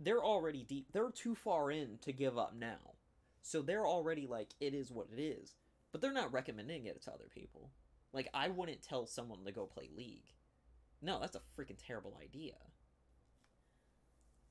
They're 0.00 0.24
already 0.24 0.62
deep. 0.62 0.86
They're 0.92 1.10
too 1.10 1.34
far 1.34 1.70
in 1.70 1.98
to 2.02 2.12
give 2.12 2.36
up 2.36 2.54
now. 2.54 2.94
So 3.42 3.62
they're 3.62 3.86
already 3.86 4.26
like, 4.26 4.48
it 4.60 4.74
is 4.74 4.90
what 4.90 5.08
it 5.16 5.20
is. 5.20 5.54
But 5.92 6.00
they're 6.00 6.12
not 6.12 6.32
recommending 6.32 6.86
it 6.86 7.02
to 7.02 7.12
other 7.12 7.28
people. 7.32 7.70
Like, 8.16 8.30
I 8.32 8.48
wouldn't 8.48 8.80
tell 8.80 9.06
someone 9.06 9.44
to 9.44 9.52
go 9.52 9.66
play 9.66 9.90
League. 9.94 10.32
No, 11.02 11.20
that's 11.20 11.36
a 11.36 11.42
freaking 11.54 11.76
terrible 11.76 12.18
idea. 12.18 12.54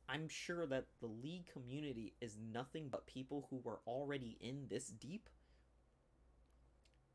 I'm 0.08 0.30
sure 0.30 0.68
that 0.68 0.86
the 1.02 1.08
League 1.08 1.52
community 1.52 2.14
is 2.22 2.38
nothing 2.54 2.90
but 2.92 3.08
people 3.08 3.48
who 3.50 3.60
were 3.64 3.80
already 3.88 4.38
in 4.40 4.68
this 4.70 4.90
deep 4.90 5.30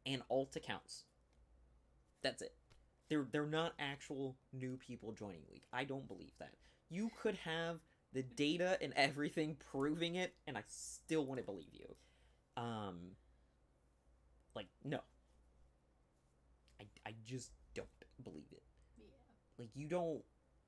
and 0.04 0.22
alt 0.28 0.56
accounts. 0.56 1.04
That's 2.20 2.42
it. 2.42 2.56
They're 3.08 3.28
they're 3.30 3.46
not 3.46 3.74
actual 3.78 4.36
new 4.52 4.76
people 4.76 5.12
joining 5.12 5.42
League. 5.52 5.62
I 5.72 5.84
don't 5.84 6.08
believe 6.08 6.32
that. 6.40 6.54
You 6.88 7.12
could 7.22 7.36
have 7.36 7.78
the 8.12 8.24
data 8.24 8.76
and 8.82 8.92
everything 8.96 9.56
proving 9.70 10.16
it, 10.16 10.34
and 10.48 10.58
I 10.58 10.64
still 10.66 11.24
wouldn't 11.26 11.46
believe 11.46 11.72
you. 11.72 11.94
Um, 12.56 12.96
like 14.56 14.66
no. 14.82 14.98
I 16.80 16.84
I 17.06 17.14
just 17.24 17.52
don't 17.74 17.88
believe 18.24 18.50
it. 18.52 18.62
Yeah. 18.98 19.06
Like 19.58 19.70
you 19.74 19.88
don't, 19.88 20.22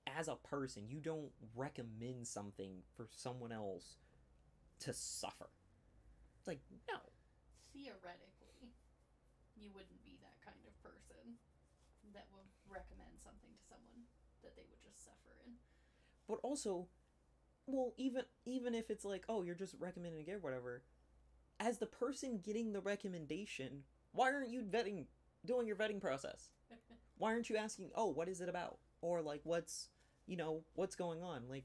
as 0.07 0.29
a 0.29 0.37
person, 0.37 0.85
you 0.89 1.01
don't 1.01 1.31
recommend 1.57 2.27
something 2.27 2.83
for 2.97 3.07
someone 3.11 3.53
else 3.53 3.97
to 4.81 4.93
suffer. 4.93 5.51
It's 6.39 6.49
like 6.49 6.61
no. 6.89 6.99
Theoretically, 7.73 8.73
you 9.57 9.71
wouldn't 9.75 10.05
be 10.05 10.19
that 10.23 10.37
kind 10.45 10.61
of 10.67 10.75
person 10.83 11.39
that 12.15 12.27
would 12.35 12.49
recommend 12.69 13.17
something 13.23 13.51
to 13.57 13.65
someone 13.69 14.05
that 14.43 14.57
they 14.57 14.65
would 14.71 14.83
just 14.83 15.05
suffer 15.05 15.33
in. 15.47 15.55
but 16.29 16.39
also 16.43 16.89
well 17.67 17.93
even 17.97 18.25
even 18.47 18.75
if 18.75 18.91
it's 18.91 19.05
like 19.05 19.25
oh 19.29 19.43
you're 19.43 19.55
just 19.55 19.75
recommending 19.79 20.27
it 20.27 20.33
or 20.33 20.39
whatever 20.39 20.83
as 21.61 21.79
the 21.79 21.87
person 21.87 22.41
getting 22.43 22.73
the 22.73 22.81
recommendation 22.81 23.85
why 24.13 24.33
aren't 24.33 24.51
you 24.51 24.63
vetting 24.63 25.07
doing 25.45 25.67
your 25.67 25.77
vetting 25.77 26.01
process 26.01 26.49
why 27.19 27.33
aren't 27.33 27.51
you 27.51 27.57
asking 27.57 27.91
oh 27.95 28.07
what 28.07 28.29
is 28.29 28.41
it 28.41 28.49
about 28.49 28.79
or 29.01 29.23
like 29.23 29.41
what's 29.45 29.89
you 30.27 30.37
know 30.37 30.63
what's 30.75 30.97
going 30.97 31.23
on 31.23 31.43
like 31.49 31.65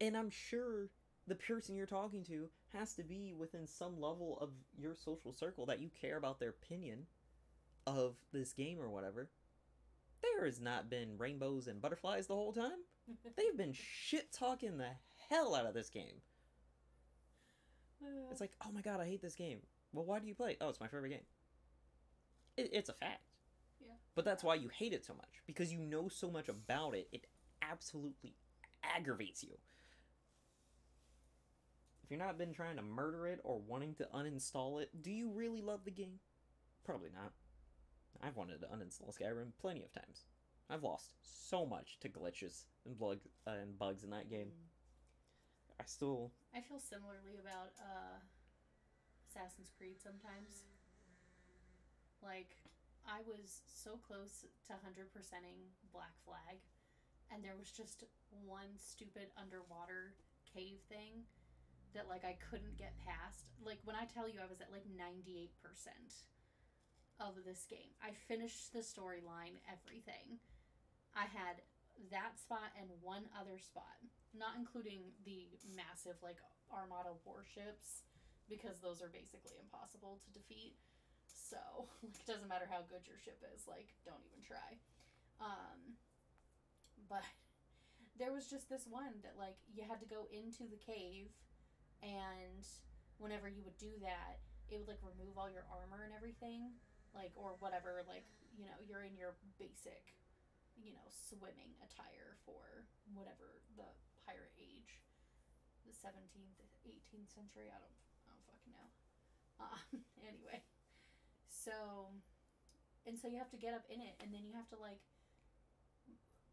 and 0.00 0.16
i'm 0.16 0.30
sure 0.30 0.88
the 1.26 1.34
person 1.34 1.76
you're 1.76 1.86
talking 1.86 2.24
to 2.24 2.48
has 2.72 2.94
to 2.94 3.02
be 3.02 3.34
within 3.38 3.66
some 3.66 4.00
level 4.00 4.38
of 4.40 4.50
your 4.76 4.94
social 4.94 5.32
circle 5.32 5.66
that 5.66 5.80
you 5.80 5.90
care 6.00 6.16
about 6.16 6.40
their 6.40 6.50
opinion 6.50 7.06
of 7.86 8.16
this 8.32 8.52
game 8.52 8.80
or 8.80 8.88
whatever 8.88 9.30
there 10.22 10.44
has 10.44 10.60
not 10.60 10.90
been 10.90 11.16
rainbows 11.16 11.66
and 11.66 11.80
butterflies 11.80 12.26
the 12.26 12.34
whole 12.34 12.52
time 12.52 12.78
they've 13.36 13.56
been 13.56 13.72
shit 13.72 14.32
talking 14.32 14.78
the 14.78 14.90
hell 15.28 15.54
out 15.54 15.66
of 15.66 15.74
this 15.74 15.90
game. 15.90 16.22
Uh. 18.02 18.30
It's 18.30 18.40
like, 18.40 18.52
oh 18.64 18.72
my 18.72 18.80
god, 18.80 19.00
I 19.00 19.06
hate 19.06 19.22
this 19.22 19.34
game. 19.34 19.58
Well, 19.92 20.04
why 20.04 20.18
do 20.18 20.26
you 20.26 20.34
play? 20.34 20.56
Oh, 20.60 20.68
it's 20.68 20.80
my 20.80 20.88
favorite 20.88 21.10
game. 21.10 21.24
It, 22.58 22.70
it's 22.72 22.88
a 22.88 22.94
fact. 22.94 23.22
Yeah. 23.80 23.94
But 24.14 24.24
that's 24.24 24.42
why 24.42 24.56
you 24.56 24.68
hate 24.68 24.92
it 24.92 25.04
so 25.06 25.14
much 25.14 25.42
because 25.46 25.72
you 25.72 25.78
know 25.78 26.08
so 26.08 26.30
much 26.30 26.48
about 26.48 26.94
it. 26.94 27.08
It 27.12 27.26
absolutely 27.62 28.34
aggravates 28.82 29.42
you. 29.42 29.56
If 32.02 32.10
you're 32.10 32.18
not 32.18 32.38
been 32.38 32.52
trying 32.52 32.76
to 32.76 32.82
murder 32.82 33.28
it 33.28 33.38
or 33.44 33.60
wanting 33.60 33.94
to 33.96 34.08
uninstall 34.14 34.82
it, 34.82 34.90
do 35.02 35.10
you 35.10 35.30
really 35.30 35.62
love 35.62 35.84
the 35.84 35.90
game? 35.90 36.18
Probably 36.84 37.10
not. 37.14 37.32
I've 38.20 38.36
wanted 38.36 38.60
to 38.62 38.66
uninstall 38.66 39.14
Skyrim 39.16 39.52
plenty 39.60 39.84
of 39.84 39.92
times. 39.92 40.24
I've 40.70 40.82
lost 40.82 41.12
so 41.22 41.64
much 41.64 41.98
to 42.00 42.08
glitches 42.08 42.64
and, 42.84 42.98
bug, 42.98 43.20
uh, 43.46 43.52
and 43.62 43.78
bugs 43.78 44.04
in 44.04 44.10
that 44.10 44.30
game. 44.30 44.48
I 45.80 45.84
still 45.86 46.32
I 46.54 46.60
feel 46.60 46.80
similarly 46.80 47.38
about 47.40 47.70
uh, 47.78 48.18
Assassin's 49.28 49.70
Creed 49.78 50.02
sometimes. 50.02 50.64
Like, 52.22 52.56
I 53.06 53.24
was 53.24 53.62
so 53.66 53.96
close 53.96 54.44
to 54.66 54.72
100%ing 54.74 55.60
Black 55.92 56.12
Flag, 56.24 56.60
and 57.32 57.44
there 57.44 57.56
was 57.56 57.70
just 57.70 58.04
one 58.44 58.76
stupid 58.76 59.32
underwater 59.38 60.14
cave 60.44 60.80
thing 60.88 61.24
that, 61.94 62.08
like, 62.08 62.24
I 62.24 62.36
couldn't 62.50 62.76
get 62.76 62.98
past. 63.00 63.48
Like, 63.64 63.80
when 63.84 63.96
I 63.96 64.04
tell 64.04 64.28
you 64.28 64.40
I 64.42 64.50
was 64.50 64.60
at, 64.60 64.72
like, 64.72 64.84
98% 64.92 65.48
of 67.20 67.34
this 67.44 67.64
game, 67.64 67.96
I 68.02 68.12
finished 68.28 68.72
the 68.72 68.84
storyline, 68.84 69.56
everything. 69.66 70.38
I 71.16 71.26
had 71.26 71.64
that 72.10 72.38
spot 72.38 72.70
and 72.78 72.88
one 73.02 73.26
other 73.34 73.58
spot 73.58 73.98
not 74.36 74.54
including 74.54 75.10
the 75.24 75.48
massive 75.74 76.20
like 76.22 76.38
armada 76.70 77.16
warships 77.24 78.04
because 78.48 78.80
those 78.80 79.00
are 79.00 79.12
basically 79.12 79.56
impossible 79.60 80.20
to 80.24 80.30
defeat 80.30 80.76
so 81.48 81.88
like 82.04 82.12
it 82.12 82.28
doesn't 82.28 82.48
matter 82.48 82.68
how 82.68 82.84
good 82.86 83.08
your 83.08 83.16
ship 83.16 83.40
is 83.56 83.64
like 83.64 83.88
don't 84.04 84.22
even 84.28 84.44
try. 84.44 84.76
Um 85.40 85.96
but 87.08 87.24
there 88.18 88.34
was 88.34 88.50
just 88.50 88.68
this 88.68 88.84
one 88.84 89.22
that 89.22 89.38
like 89.38 89.56
you 89.70 89.86
had 89.86 90.02
to 90.02 90.08
go 90.10 90.26
into 90.28 90.66
the 90.68 90.76
cave 90.76 91.30
and 92.02 92.66
whenever 93.18 93.46
you 93.48 93.62
would 93.62 93.78
do 93.78 93.94
that 94.02 94.42
it 94.68 94.76
would 94.78 94.90
like 94.90 95.00
remove 95.02 95.38
all 95.38 95.48
your 95.48 95.64
armor 95.70 96.04
and 96.04 96.12
everything 96.12 96.74
like 97.14 97.32
or 97.38 97.56
whatever 97.62 98.02
like 98.04 98.26
you 98.52 98.66
know 98.66 98.76
you're 98.84 99.06
in 99.06 99.14
your 99.16 99.38
basic 99.56 100.18
you 100.76 100.92
know 100.92 101.06
swimming 101.08 101.72
attire 101.80 102.36
for 102.44 102.86
whatever 103.14 103.62
the 103.78 103.86
pirate 104.26 104.52
age 104.58 105.00
the 105.86 105.94
17th 105.94 106.58
18th 106.84 107.30
century 107.32 107.70
i 107.70 107.78
don't 107.78 107.98
i 108.26 108.30
don't 108.34 108.44
fucking 108.46 108.74
know. 108.74 108.88
Um 109.62 110.02
anyway 110.30 110.60
so 111.64 112.14
and 113.06 113.18
so 113.18 113.26
you 113.26 113.38
have 113.38 113.50
to 113.50 113.60
get 113.60 113.74
up 113.74 113.86
in 113.90 114.00
it 114.00 114.14
and 114.22 114.30
then 114.30 114.46
you 114.46 114.54
have 114.54 114.68
to 114.70 114.78
like 114.78 115.02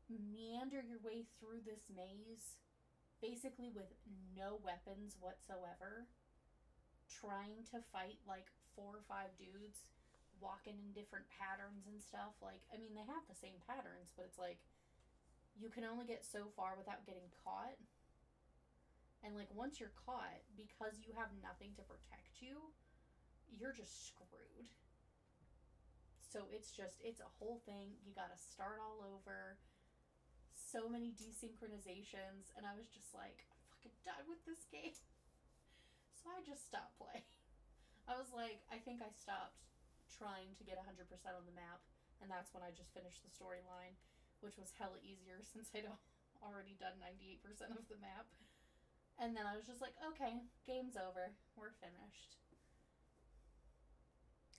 meander 0.10 0.82
your 0.86 1.02
way 1.02 1.26
through 1.38 1.62
this 1.66 1.86
maze 1.90 2.58
basically 3.22 3.74
with 3.74 3.90
no 4.38 4.62
weapons 4.62 5.18
whatsoever 5.18 6.06
trying 7.10 7.62
to 7.66 7.82
fight 7.90 8.22
like 8.26 8.50
four 8.78 9.02
or 9.02 9.06
five 9.10 9.34
dudes 9.38 9.90
walking 10.38 10.78
in 10.78 10.94
different 10.94 11.26
patterns 11.32 11.90
and 11.90 11.98
stuff 11.98 12.38
like 12.44 12.62
i 12.70 12.78
mean 12.78 12.94
they 12.94 13.08
have 13.08 13.26
the 13.26 13.38
same 13.38 13.58
patterns 13.66 14.14
but 14.14 14.28
it's 14.30 14.38
like 14.38 14.62
you 15.56 15.72
can 15.72 15.88
only 15.88 16.06
get 16.06 16.28
so 16.28 16.52
far 16.56 16.76
without 16.76 17.08
getting 17.08 17.32
caught. 17.44 17.80
And 19.24 19.34
like 19.34 19.50
once 19.56 19.80
you're 19.80 19.96
caught 20.06 20.44
because 20.54 21.02
you 21.02 21.16
have 21.18 21.34
nothing 21.42 21.74
to 21.80 21.84
protect 21.90 22.44
you 22.44 22.62
you're 23.50 23.74
just 23.74 24.06
screwed 24.06 24.70
so 26.36 26.52
it's 26.52 26.68
just 26.68 27.00
it's 27.00 27.24
a 27.24 27.32
whole 27.40 27.64
thing. 27.64 27.96
You 28.04 28.12
got 28.12 28.28
to 28.28 28.36
start 28.36 28.84
all 28.84 29.00
over. 29.00 29.56
So 30.52 30.92
many 30.92 31.16
desynchronizations 31.16 32.52
and 32.60 32.68
i 32.68 32.76
was 32.76 32.92
just 32.92 33.16
like 33.16 33.48
i'm 33.48 33.64
fucking 33.72 33.96
done 34.04 34.28
with 34.28 34.44
this 34.44 34.68
game. 34.68 35.00
So 36.20 36.34
i 36.34 36.42
just 36.42 36.66
stopped 36.66 36.98
playing. 36.98 37.24
I 38.12 38.18
was 38.20 38.34
like 38.36 38.60
i 38.68 38.82
think 38.82 39.00
i 39.00 39.08
stopped 39.14 39.64
trying 40.10 40.58
to 40.58 40.66
get 40.66 40.82
100% 40.82 41.06
on 41.08 41.46
the 41.46 41.54
map 41.54 41.86
and 42.18 42.28
that's 42.28 42.50
when 42.50 42.66
i 42.66 42.74
just 42.74 42.92
finished 42.98 43.22
the 43.22 43.30
storyline 43.30 43.94
which 44.42 44.58
was 44.58 44.74
hella 44.74 44.98
easier 45.06 45.40
since 45.54 45.70
i'd 45.78 45.86
already 46.42 46.74
done 46.82 46.98
98% 46.98 47.46
of 47.78 47.86
the 47.88 48.02
map. 48.02 48.26
And 49.22 49.38
then 49.38 49.48
i 49.48 49.54
was 49.56 49.70
just 49.70 49.80
like 49.86 49.96
okay 50.12 50.44
game's 50.68 51.00
over. 51.00 51.32
We're 51.56 51.78
finished. 51.80 52.42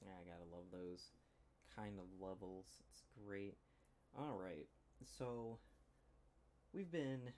Yeah, 0.01 0.17
I 0.17 0.25
gotta 0.25 0.47
love 0.49 0.71
those 0.71 1.11
kind 1.77 1.99
of 1.99 2.05
levels. 2.21 2.67
It's 2.91 3.03
great. 3.25 3.57
All 4.19 4.39
right, 4.43 4.67
so 5.19 5.59
we've 6.73 6.91
been 6.91 7.33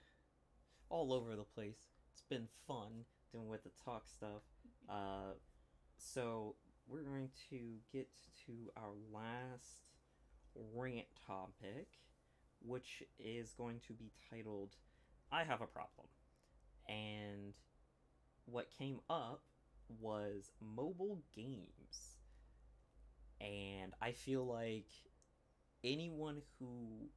all 0.89 1.13
over 1.13 1.35
the 1.35 1.43
place. 1.43 1.87
It's 2.13 2.23
been 2.29 2.47
fun 2.67 3.05
doing 3.31 3.49
with 3.49 3.63
the 3.63 3.71
talk 3.83 4.07
stuff. 4.07 4.41
Uh, 4.89 5.33
so 5.99 6.55
we're 6.87 7.03
going 7.03 7.29
to 7.51 7.75
get 7.93 8.07
to 8.47 8.53
our 8.75 8.93
last 9.13 9.91
rant 10.73 11.05
topic, 11.27 11.89
which 12.65 13.03
is 13.19 13.53
going 13.55 13.81
to 13.85 13.93
be 13.93 14.11
titled 14.31 14.77
"I 15.31 15.43
Have 15.43 15.61
a 15.61 15.67
Problem," 15.67 16.07
and 16.87 17.53
what 18.45 18.71
came 18.75 18.99
up 19.11 19.43
was 19.99 20.49
mobile 20.59 21.21
games 21.35 22.08
and 23.41 23.93
I 24.01 24.11
feel 24.11 24.45
like 24.45 24.87
anyone 25.83 26.41
who 26.59 27.09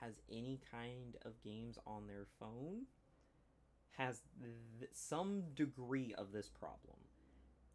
has 0.00 0.20
any 0.30 0.60
kind 0.70 1.16
of 1.24 1.40
games 1.42 1.78
on 1.86 2.06
their 2.06 2.26
phone 2.38 2.86
has 3.96 4.22
th- 4.78 4.90
some 4.92 5.42
degree 5.54 6.14
of 6.16 6.32
this 6.32 6.48
problem. 6.48 6.96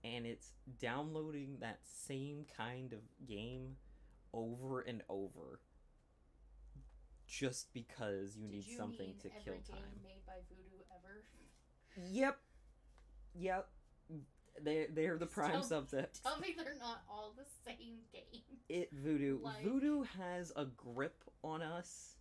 And 0.04 0.26
it's 0.26 0.54
downloading 0.80 1.58
that 1.60 1.80
same 1.84 2.46
kind 2.58 2.94
of 2.94 3.00
game 3.28 3.76
over 4.34 4.82
and 4.82 5.04
over 5.10 5.60
just 7.28 7.72
because 7.74 8.36
you 8.36 8.48
Did 8.48 8.56
need 8.58 8.66
you 8.68 8.78
something 8.78 9.14
to 9.22 9.30
kill 9.44 9.54
game 9.54 9.64
time. 9.70 10.02
made 10.04 10.26
by 10.26 10.40
Voodoo 10.50 10.84
ever? 10.92 11.24
Yep. 12.10 12.38
Yep. 13.36 13.70
They 14.60 14.88
they're 14.94 15.18
the 15.18 15.26
prime 15.26 15.52
Tell- 15.52 15.64
subject. 15.64 16.22
Tell 16.24 16.40
me 16.40 16.54
they're 16.58 16.78
not 16.80 17.04
all 17.10 17.34
the 17.38 17.46
same 17.66 18.00
game. 18.12 18.44
It 18.70 18.90
voodoo. 18.94 19.40
Like- 19.42 19.64
Voodoo 19.64 20.04
has 20.18 20.52
a 20.56 20.66
grip 20.66 21.24
on 21.44 21.62
us 21.62 22.16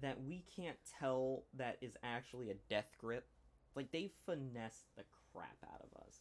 that 0.00 0.22
we 0.22 0.44
can't 0.54 0.76
tell 1.00 1.44
that 1.54 1.78
is 1.80 1.96
actually 2.02 2.50
a 2.50 2.54
death 2.68 2.90
grip. 2.98 3.26
Like 3.74 3.90
they 3.92 4.12
finesse 4.24 4.84
the 4.96 5.04
crap 5.32 5.56
out 5.72 5.80
of 5.82 6.06
us. 6.06 6.20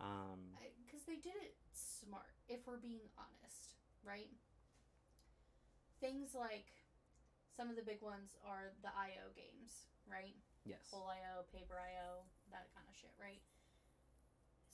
Um 0.00 0.40
Because 0.84 1.04
they 1.06 1.16
did 1.16 1.36
it 1.42 1.56
smart, 1.72 2.34
if 2.48 2.66
we're 2.66 2.78
being 2.78 3.08
honest, 3.18 3.74
right? 4.04 4.30
Things 6.00 6.34
like 6.34 6.66
some 7.56 7.70
of 7.70 7.76
the 7.76 7.82
big 7.82 8.02
ones 8.02 8.36
are 8.44 8.72
the 8.82 8.92
IO 8.92 9.32
games, 9.34 9.88
right? 10.10 10.36
yes. 10.66 10.90
Hole 10.90 11.06
IO, 11.08 11.46
Paper 11.54 11.78
IO, 11.78 12.26
that 12.50 12.66
kind 12.74 12.84
of 12.90 12.94
shit, 12.98 13.14
right? 13.20 13.40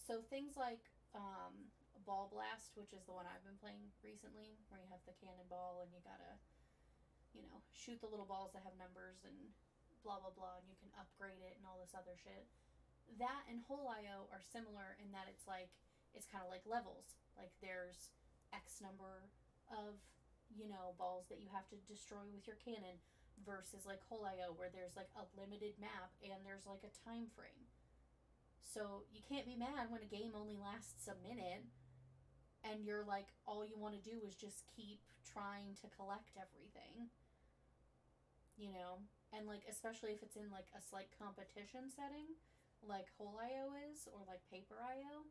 So 0.02 0.18
things 0.26 0.58
like 0.58 0.82
um, 1.14 1.70
Ball 2.02 2.26
Blast, 2.26 2.74
which 2.74 2.90
is 2.90 3.06
the 3.06 3.14
one 3.14 3.22
I've 3.30 3.46
been 3.46 3.58
playing 3.62 3.86
recently, 4.02 4.58
where 4.66 4.82
you 4.82 4.90
have 4.90 5.02
the 5.06 5.14
cannonball 5.22 5.86
and 5.86 5.94
you 5.94 6.02
gotta, 6.02 6.34
you 7.30 7.46
know, 7.46 7.62
shoot 7.70 8.02
the 8.02 8.10
little 8.10 8.26
balls 8.26 8.50
that 8.58 8.66
have 8.66 8.74
numbers 8.74 9.22
and 9.22 9.36
blah 10.02 10.18
blah 10.18 10.34
blah, 10.34 10.58
and 10.58 10.66
you 10.66 10.74
can 10.82 10.90
upgrade 10.98 11.38
it 11.38 11.54
and 11.54 11.62
all 11.62 11.78
this 11.78 11.94
other 11.94 12.18
shit. 12.18 12.50
That 13.22 13.46
and 13.46 13.62
Hole 13.70 13.86
IO 13.86 14.26
are 14.34 14.42
similar 14.42 14.98
in 14.98 15.14
that 15.14 15.30
it's 15.30 15.46
like 15.46 15.70
it's 16.18 16.26
kind 16.26 16.42
of 16.42 16.50
like 16.50 16.66
levels. 16.66 17.22
Like 17.38 17.54
there's 17.62 18.10
X 18.50 18.82
number 18.82 19.30
of 19.70 20.02
you 20.50 20.66
know 20.66 20.98
balls 20.98 21.30
that 21.30 21.38
you 21.38 21.46
have 21.54 21.70
to 21.70 21.78
destroy 21.86 22.26
with 22.34 22.44
your 22.50 22.58
cannon 22.58 22.98
versus 23.46 23.86
like 23.86 24.02
Hole 24.10 24.26
IO 24.26 24.50
where 24.58 24.68
there's 24.74 24.98
like 24.98 25.10
a 25.14 25.24
limited 25.38 25.78
map 25.78 26.10
and 26.26 26.42
there's 26.42 26.66
like 26.66 26.82
a 26.82 26.92
time 27.06 27.30
frame. 27.38 27.70
So 28.62 29.04
you 29.12 29.20
can't 29.26 29.46
be 29.46 29.56
mad 29.56 29.90
when 29.90 30.02
a 30.02 30.08
game 30.08 30.32
only 30.34 30.56
lasts 30.56 31.08
a 31.08 31.16
minute 31.20 31.66
and 32.64 32.86
you're 32.86 33.04
like 33.04 33.28
all 33.46 33.66
you 33.66 33.76
want 33.76 33.98
to 33.98 34.02
do 34.02 34.22
is 34.22 34.34
just 34.34 34.64
keep 34.70 35.02
trying 35.26 35.74
to 35.82 35.90
collect 35.92 36.32
everything. 36.38 37.10
You 38.56 38.72
know? 38.72 39.02
And 39.34 39.48
like 39.48 39.64
especially 39.68 40.12
if 40.12 40.22
it's 40.22 40.36
in 40.36 40.48
like 40.52 40.68
a 40.76 40.80
slight 40.80 41.10
competition 41.18 41.90
setting 41.92 42.38
like 42.82 43.06
Hole 43.18 43.38
IO 43.38 43.70
is 43.90 44.10
or 44.10 44.26
like 44.26 44.42
Paper 44.50 44.82
IO 44.82 45.26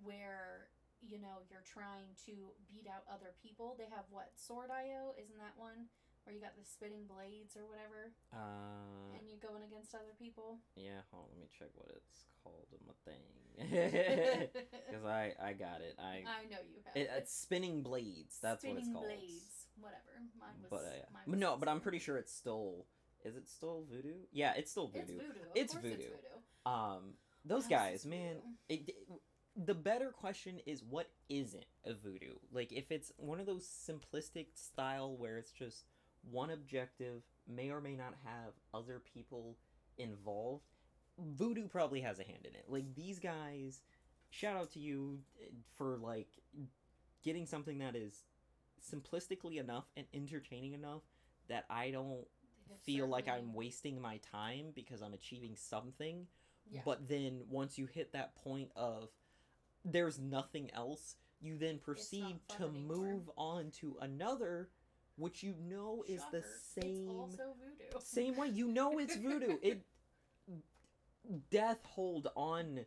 where 0.00 0.72
you 1.04 1.20
know 1.20 1.44
you're 1.48 1.64
trying 1.64 2.16
to 2.24 2.56
beat 2.68 2.88
out 2.88 3.04
other 3.08 3.36
people. 3.40 3.76
They 3.76 3.88
have 3.92 4.08
what 4.08 4.32
Sword 4.36 4.72
IO, 4.72 5.12
isn't 5.20 5.38
that 5.38 5.56
one? 5.56 5.92
Where 6.26 6.34
you 6.34 6.42
got 6.42 6.58
the 6.58 6.66
spinning 6.66 7.06
blades 7.06 7.54
or 7.56 7.62
whatever, 7.70 8.10
Uh 8.34 9.14
and 9.14 9.22
you're 9.30 9.38
going 9.40 9.62
against 9.62 9.94
other 9.94 10.12
people. 10.18 10.58
yeah, 10.74 11.00
hold 11.10 11.24
on, 11.24 11.38
let 11.38 11.40
me 11.40 11.48
check 11.56 11.70
what 11.74 11.88
it's 11.94 12.26
called 12.42 12.66
on 12.74 12.82
my 12.84 12.96
thing. 13.06 13.22
Cuz 14.92 15.04
I 15.04 15.32
I 15.40 15.52
got 15.54 15.80
it. 15.80 15.94
I 15.98 16.24
I 16.26 16.44
know 16.50 16.58
you 16.66 16.82
have 16.84 16.96
it, 16.96 17.08
it's 17.16 17.32
spinning 17.32 17.82
blades. 17.82 18.38
That's 18.42 18.64
what 18.64 18.76
it's 18.76 18.86
Spinning 18.86 18.92
called. 18.92 19.06
blades, 19.06 19.66
whatever. 19.78 20.12
Mine 20.38 20.58
was. 20.60 20.70
But 20.70 20.84
uh, 20.84 21.06
mine 21.12 21.22
was 21.26 21.38
no, 21.40 21.56
but 21.56 21.68
I'm 21.68 21.80
pretty 21.80 21.98
sure 22.00 22.16
it's 22.18 22.32
still 22.34 22.86
is 23.24 23.36
it 23.36 23.48
still 23.48 23.84
voodoo? 23.90 24.26
Yeah, 24.32 24.52
it's 24.56 24.70
still 24.70 24.90
It's 24.94 25.10
voodoo. 25.10 25.18
voodoo. 25.26 25.40
Of 25.50 25.56
It's 25.56 25.72
course 25.72 25.82
voodoo. 25.82 26.02
It's 26.02 26.10
voodoo. 26.10 26.74
Um, 26.74 27.14
those 27.44 27.66
guys, 27.66 28.04
man. 28.04 28.36
voodoo? 28.68 28.88
It, 28.88 28.96
the 29.56 29.74
better 29.74 30.10
question 30.10 30.60
is 30.66 30.82
what 30.84 31.08
isn't 31.30 31.64
a 31.84 31.94
voodoo? 31.94 32.34
Like 32.52 32.72
if 32.72 32.92
it's 32.92 33.10
one 33.16 33.40
of 33.40 33.46
those 33.46 33.66
simplistic 33.66 34.48
style 34.54 35.16
where 35.16 35.38
it's 35.38 35.50
just 35.50 35.84
one 36.30 36.50
objective, 36.50 37.22
may 37.48 37.70
or 37.70 37.80
may 37.80 37.96
not 37.96 38.14
have 38.24 38.52
other 38.74 39.00
people 39.14 39.56
involved. 39.98 40.64
Voodoo 41.18 41.68
probably 41.68 42.00
has 42.00 42.18
a 42.18 42.24
hand 42.24 42.44
in 42.44 42.54
it. 42.54 42.64
Like 42.68 42.94
these 42.94 43.18
guys, 43.18 43.82
shout 44.30 44.56
out 44.56 44.72
to 44.72 44.78
you 44.78 45.18
eh, 45.40 45.46
for 45.76 45.98
like 45.98 46.28
getting 47.22 47.46
something 47.46 47.78
that 47.78 47.96
is 47.96 48.24
simplistically 48.92 49.58
enough 49.58 49.84
and 49.96 50.06
entertaining 50.14 50.74
enough 50.74 51.02
that 51.48 51.64
I 51.70 51.90
don't 51.90 52.26
feel 52.84 53.06
like 53.08 53.28
I'm 53.28 53.54
wasting 53.54 54.00
my 54.00 54.18
time 54.18 54.66
because 54.74 55.02
I'm 55.02 55.14
achieving 55.14 55.56
something. 55.56 56.26
Yeah. 56.70 56.80
But 56.84 57.08
then 57.08 57.42
once 57.48 57.78
you 57.78 57.86
hit 57.86 58.12
that 58.12 58.34
point 58.36 58.70
of 58.76 59.08
there's 59.84 60.18
nothing 60.18 60.70
else, 60.74 61.16
you 61.40 61.56
then 61.56 61.78
proceed 61.78 62.40
to 62.58 62.64
anymore. 62.64 62.96
move 62.96 63.30
on 63.36 63.70
to 63.80 63.96
another, 64.00 64.68
which 65.16 65.42
you 65.42 65.54
know 65.60 66.04
is 66.06 66.22
the 66.30 66.42
same 66.74 67.08
It's 67.08 67.40
also 67.40 67.54
voodoo. 67.58 68.00
same 68.04 68.36
way. 68.36 68.48
You 68.48 68.68
know 68.68 68.98
it's 68.98 69.16
voodoo. 69.26 69.56
It 69.62 69.82
death 71.50 71.84
hold 71.84 72.28
on 72.36 72.80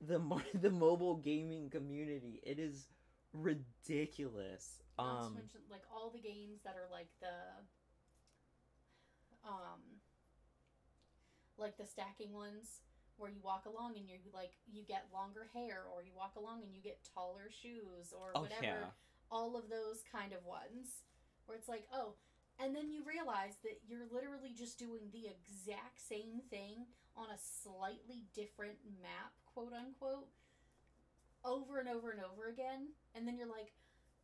the 0.00 0.18
the 0.60 0.70
mobile 0.70 1.16
gaming 1.16 1.70
community. 1.70 2.40
It 2.42 2.58
is 2.58 2.88
ridiculous. 3.32 4.82
Not 4.98 5.24
Um, 5.26 5.34
mention, 5.34 5.60
like 5.70 5.82
all 5.92 6.10
the 6.10 6.20
games 6.20 6.60
that 6.64 6.76
are 6.76 6.88
like 6.90 7.08
the, 7.20 7.34
um, 9.44 9.80
like 11.58 11.76
the 11.76 11.86
stacking 11.86 12.32
ones 12.32 12.80
where 13.16 13.30
you 13.30 13.40
walk 13.42 13.66
along 13.66 13.96
and 13.96 14.08
you 14.08 14.18
like 14.32 14.52
you 14.72 14.82
get 14.82 15.06
longer 15.12 15.46
hair, 15.52 15.82
or 15.94 16.02
you 16.02 16.12
walk 16.16 16.34
along 16.36 16.62
and 16.62 16.74
you 16.74 16.80
get 16.80 16.98
taller 17.14 17.50
shoes, 17.50 18.12
or 18.12 18.30
oh 18.34 18.42
whatever. 18.42 18.62
yeah. 18.62 18.90
All 19.30 19.56
of 19.56 19.68
those 19.68 20.02
kind 20.12 20.32
of 20.32 20.44
ones 20.44 21.02
where 21.46 21.58
it's 21.58 21.68
like, 21.68 21.86
oh, 21.92 22.14
and 22.60 22.74
then 22.74 22.90
you 22.90 23.02
realize 23.02 23.58
that 23.62 23.82
you're 23.86 24.06
literally 24.12 24.54
just 24.56 24.78
doing 24.78 25.10
the 25.10 25.26
exact 25.26 25.98
same 25.98 26.40
thing 26.50 26.86
on 27.16 27.26
a 27.30 27.38
slightly 27.38 28.26
different 28.34 28.78
map, 29.02 29.34
quote 29.46 29.72
unquote, 29.72 30.28
over 31.44 31.78
and 31.78 31.88
over 31.88 32.10
and 32.10 32.22
over 32.22 32.48
again. 32.48 32.94
And 33.14 33.26
then 33.26 33.36
you're 33.36 33.50
like, 33.50 33.74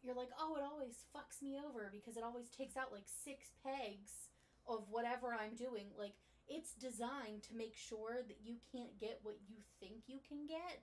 you're 0.03 0.15
like, 0.17 0.31
oh, 0.39 0.57
it 0.57 0.65
always 0.65 1.05
fucks 1.15 1.43
me 1.43 1.59
over 1.59 1.91
because 1.93 2.17
it 2.17 2.25
always 2.25 2.49
takes 2.49 2.77
out 2.77 2.93
like 2.93 3.07
six 3.07 3.51
pegs 3.67 4.31
of 4.67 4.87
whatever 4.89 5.35
I'm 5.35 5.57
doing. 5.57 5.91
Like, 5.99 6.15
it's 6.49 6.75
designed 6.75 7.43
to 7.47 7.55
make 7.55 7.77
sure 7.77 8.23
that 8.27 8.39
you 8.43 8.57
can't 8.73 8.99
get 8.99 9.21
what 9.23 9.39
you 9.47 9.59
think 9.79 10.07
you 10.07 10.19
can 10.27 10.47
get 10.47 10.83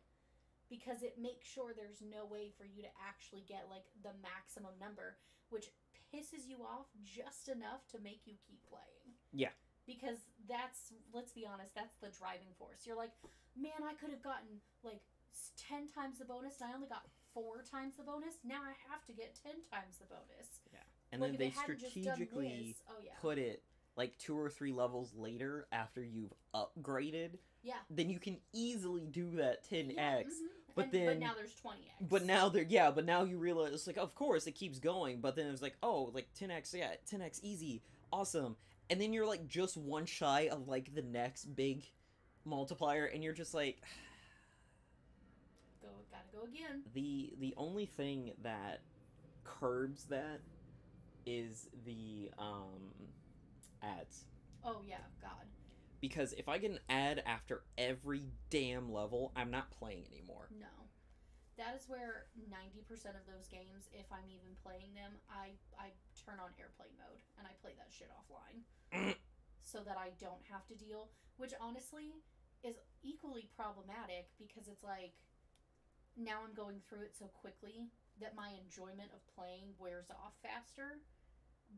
because 0.70 1.04
it 1.04 1.20
makes 1.20 1.48
sure 1.48 1.72
there's 1.72 2.04
no 2.04 2.26
way 2.26 2.52
for 2.56 2.64
you 2.64 2.84
to 2.84 2.92
actually 3.04 3.44
get 3.48 3.68
like 3.72 3.88
the 4.04 4.16
maximum 4.24 4.76
number, 4.80 5.18
which 5.50 5.72
pisses 6.14 6.48
you 6.48 6.58
off 6.64 6.88
just 7.04 7.48
enough 7.50 7.88
to 7.92 8.00
make 8.00 8.22
you 8.26 8.34
keep 8.48 8.60
playing. 8.70 9.16
Yeah. 9.34 9.52
Because 9.86 10.18
that's, 10.50 10.92
let's 11.14 11.32
be 11.32 11.46
honest, 11.46 11.74
that's 11.76 11.96
the 12.02 12.10
driving 12.18 12.52
force. 12.60 12.86
You're 12.86 12.98
like, 12.98 13.12
man, 13.56 13.84
I 13.88 13.94
could 13.94 14.12
have 14.12 14.24
gotten 14.24 14.60
like 14.84 15.02
10 15.70 15.88
times 15.88 16.20
the 16.20 16.26
bonus 16.26 16.60
and 16.62 16.70
I 16.72 16.76
only 16.76 16.88
got 16.88 17.04
four 17.34 17.64
times 17.70 17.96
the 17.98 18.04
bonus. 18.04 18.36
Now 18.44 18.62
I 18.64 18.74
have 18.92 19.06
to 19.08 19.14
get 19.14 19.38
10 19.44 19.54
times 19.72 19.98
the 20.00 20.06
bonus. 20.06 20.60
Yeah. 20.74 20.80
And 21.12 21.22
Like, 21.22 21.32
then 21.32 21.40
they 21.40 21.50
hadn't 21.50 21.80
just 21.80 21.96
done 21.96 22.04
strategically 22.04 22.74
this- 22.76 22.84
oh, 22.90 23.00
yeah. 23.04 23.12
put 23.22 23.38
it 23.38 23.64
like 23.96 24.18
two 24.18 24.38
or 24.38 24.50
three 24.50 24.74
levels 24.74 25.14
later 25.16 25.68
after 25.72 26.04
you've 26.04 26.34
upgraded. 26.54 27.40
Yeah. 27.64 27.80
Then 27.90 28.10
you 28.10 28.20
can 28.20 28.38
easily 28.54 29.08
do 29.08 29.32
that 29.38 29.64
10x. 29.64 29.96
Yeah, 29.96 30.22
mhm. 30.24 30.57
But 30.78 30.86
And- 30.86 30.94
then- 30.94 31.06
But 31.08 31.20
now 31.20 31.34
there's 31.36 31.54
20x. 31.56 32.08
But 32.10 32.24
now 32.26 32.48
they're 32.50 32.64
yeah, 32.64 32.90
but 32.92 33.04
now 33.06 33.24
you 33.24 33.38
realize 33.38 33.74
it's 33.74 33.88
like 33.88 33.98
of 33.98 34.16
course 34.16 34.48
it 34.48 34.54
keeps 34.54 34.80
going, 34.80 35.20
but 35.20 35.36
then 35.36 35.48
it's 35.48 35.62
like 35.62 35.76
oh 35.84 36.12
like 36.14 36.28
10x 36.40 36.74
yeah 36.74 36.94
10x 37.12 37.40
easy 37.44 37.82
awesome, 38.14 38.56
and 38.90 39.02
then 39.02 39.12
you're 39.12 39.26
like 39.28 39.48
just 39.48 39.76
one 39.76 40.06
shy 40.06 40.48
of 40.50 40.68
like 40.70 40.96
the 40.96 41.02
next 41.02 41.54
big 41.56 41.84
multiplier, 42.46 43.06
and 43.06 43.22
you're 43.24 43.34
just 43.34 43.54
like 43.54 43.82
Go, 45.82 45.90
gotta 46.12 46.24
go 46.34 46.44
again. 46.44 46.84
the 46.94 47.34
the 47.40 47.54
only 47.58 47.86
thing 47.86 48.32
that 48.44 48.80
curbs 49.44 50.06
that 50.06 50.40
is 51.26 51.68
the 51.86 52.30
um 52.40 52.80
ads 53.84 54.24
Oh, 54.66 54.82
yeah, 54.86 54.98
God. 55.22 55.46
Because 56.02 56.34
if 56.34 56.48
I 56.50 56.58
get 56.58 56.72
an 56.72 56.80
ad 56.90 57.24
after 57.26 57.64
every 57.78 58.24
damn 58.50 58.92
level, 58.92 59.32
I'm 59.36 59.52
not 59.52 59.72
playing 59.72 60.06
anymore. 60.12 60.50
No. 60.60 60.72
That 61.58 61.74
is 61.74 61.90
where 61.90 62.30
90% 62.38 62.86
of 63.18 63.26
those 63.26 63.50
games, 63.50 63.90
if 63.92 64.06
I'm 64.14 64.30
even 64.30 64.54
playing 64.62 64.94
them, 64.94 65.18
I, 65.26 65.58
I 65.74 65.90
turn 66.14 66.38
on 66.38 66.54
airplane 66.62 66.94
mode 67.02 67.18
and 67.38 67.48
I 67.50 67.58
play 67.62 67.74
that 67.82 67.90
shit 67.90 68.14
offline. 68.14 68.62
so 69.62 69.82
that 69.84 69.98
I 69.98 70.14
don't 70.22 70.46
have 70.48 70.66
to 70.70 70.76
deal, 70.78 71.10
which 71.38 71.52
honestly 71.60 72.14
is 72.64 72.78
equally 73.04 73.50
problematic 73.58 74.30
because 74.38 74.70
it's 74.70 74.84
like 74.84 75.18
now 76.16 76.46
I'm 76.46 76.54
going 76.54 76.80
through 76.88 77.10
it 77.10 77.18
so 77.18 77.26
quickly 77.34 77.90
that 78.22 78.38
my 78.38 78.54
enjoyment 78.58 79.12
of 79.14 79.22
playing 79.36 79.74
wears 79.78 80.10
off 80.10 80.34
faster 80.42 81.02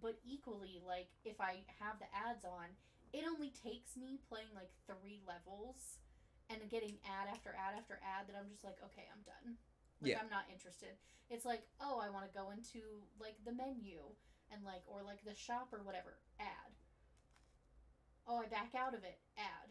but 0.02 0.20
equally, 0.24 0.82
like 0.86 1.10
if 1.26 1.42
I 1.42 1.66
have 1.82 1.98
the 1.98 2.10
ads 2.14 2.46
on, 2.46 2.70
it 3.14 3.24
only 3.26 3.49
takes 3.51 3.97
me 3.97 4.20
playing 4.30 4.49
like 4.53 4.70
three 4.86 5.22
levels 5.26 5.97
and 6.49 6.60
getting 6.70 6.97
ad 7.05 7.30
after 7.30 7.53
ad 7.53 7.78
after 7.78 8.01
ad 8.01 8.28
that 8.28 8.36
I'm 8.38 8.49
just 8.49 8.64
like, 8.64 8.78
okay, 8.86 9.05
I'm 9.10 9.22
done. 9.22 9.57
Like 10.01 10.14
Yeah. 10.16 10.20
I'm 10.22 10.30
not 10.30 10.45
interested. 10.51 10.97
It's 11.30 11.45
like, 11.45 11.62
oh, 11.82 12.01
I 12.01 12.10
want 12.10 12.26
to 12.26 12.34
go 12.34 12.49
into 12.49 13.05
like 13.22 13.38
the 13.45 13.53
menu 13.53 14.01
and 14.51 14.66
like 14.66 14.82
or 14.88 15.03
like 15.05 15.22
the 15.26 15.36
shop 15.36 15.70
or 15.74 15.82
whatever. 15.86 16.18
Ad. 16.39 16.74
Oh, 18.28 18.41
I 18.41 18.47
back 18.47 18.74
out 18.78 18.93
of 18.93 19.03
it. 19.03 19.20
Ad. 19.38 19.70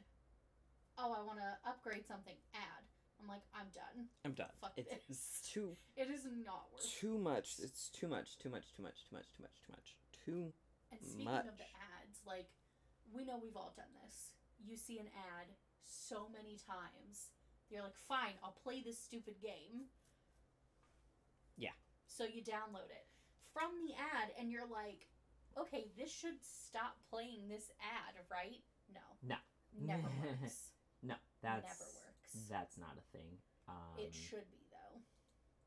Oh, 0.98 1.14
I 1.14 1.22
want 1.22 1.38
to 1.38 1.50
upgrade 1.68 2.06
something. 2.06 2.34
Ad. 2.54 2.82
I'm 3.20 3.26
like, 3.26 3.42
I'm 3.54 3.66
done. 3.74 4.06
I'm 4.24 4.32
done. 4.32 4.54
Fuck 4.60 4.74
it's, 4.76 4.88
this. 4.90 5.02
it's 5.10 5.50
too 5.50 5.74
It 5.96 6.10
is 6.10 6.22
not 6.26 6.70
worth. 6.72 6.86
too 6.86 7.18
much. 7.18 7.58
It's 7.62 7.88
too 7.90 8.06
much. 8.06 8.38
Too 8.38 8.48
much. 8.50 8.70
Too 8.76 8.82
much. 8.82 9.02
Too 9.08 9.14
much. 9.14 9.26
Too 9.34 9.42
much. 9.42 9.58
Too 9.66 9.72
much. 9.72 9.96
Too. 10.24 10.52
And 10.92 11.00
speaking 11.02 11.26
of 11.50 11.58
the 11.58 11.70
ads, 11.98 12.22
like 12.26 12.50
we 13.14 13.24
know 13.24 13.38
we've 13.40 13.56
all 13.56 13.72
done 13.76 13.92
this. 14.04 14.32
You 14.64 14.76
see 14.76 14.98
an 14.98 15.08
ad 15.14 15.46
so 15.84 16.28
many 16.32 16.58
times. 16.58 17.30
You're 17.70 17.82
like, 17.82 17.96
fine, 17.96 18.36
I'll 18.42 18.56
play 18.62 18.82
this 18.84 18.98
stupid 18.98 19.34
game. 19.42 19.88
Yeah. 21.56 21.76
So 22.06 22.24
you 22.24 22.42
download 22.42 22.88
it 22.88 23.06
from 23.52 23.70
the 23.86 23.94
ad, 23.94 24.32
and 24.38 24.50
you're 24.50 24.68
like, 24.68 25.06
okay, 25.58 25.90
this 25.98 26.10
should 26.10 26.40
stop 26.40 26.96
playing 27.10 27.48
this 27.48 27.70
ad, 27.80 28.14
right? 28.30 28.62
No. 28.92 29.00
No. 29.22 29.36
Never 29.76 30.08
works. 30.22 30.72
No, 31.02 31.14
that's 31.42 31.66
Never 31.66 31.90
works. 31.92 32.48
That's 32.50 32.78
not 32.78 32.96
a 32.96 33.16
thing. 33.16 33.38
Um, 33.68 33.98
it 33.98 34.14
should 34.14 34.48
be 34.50 34.64
though, 34.72 35.00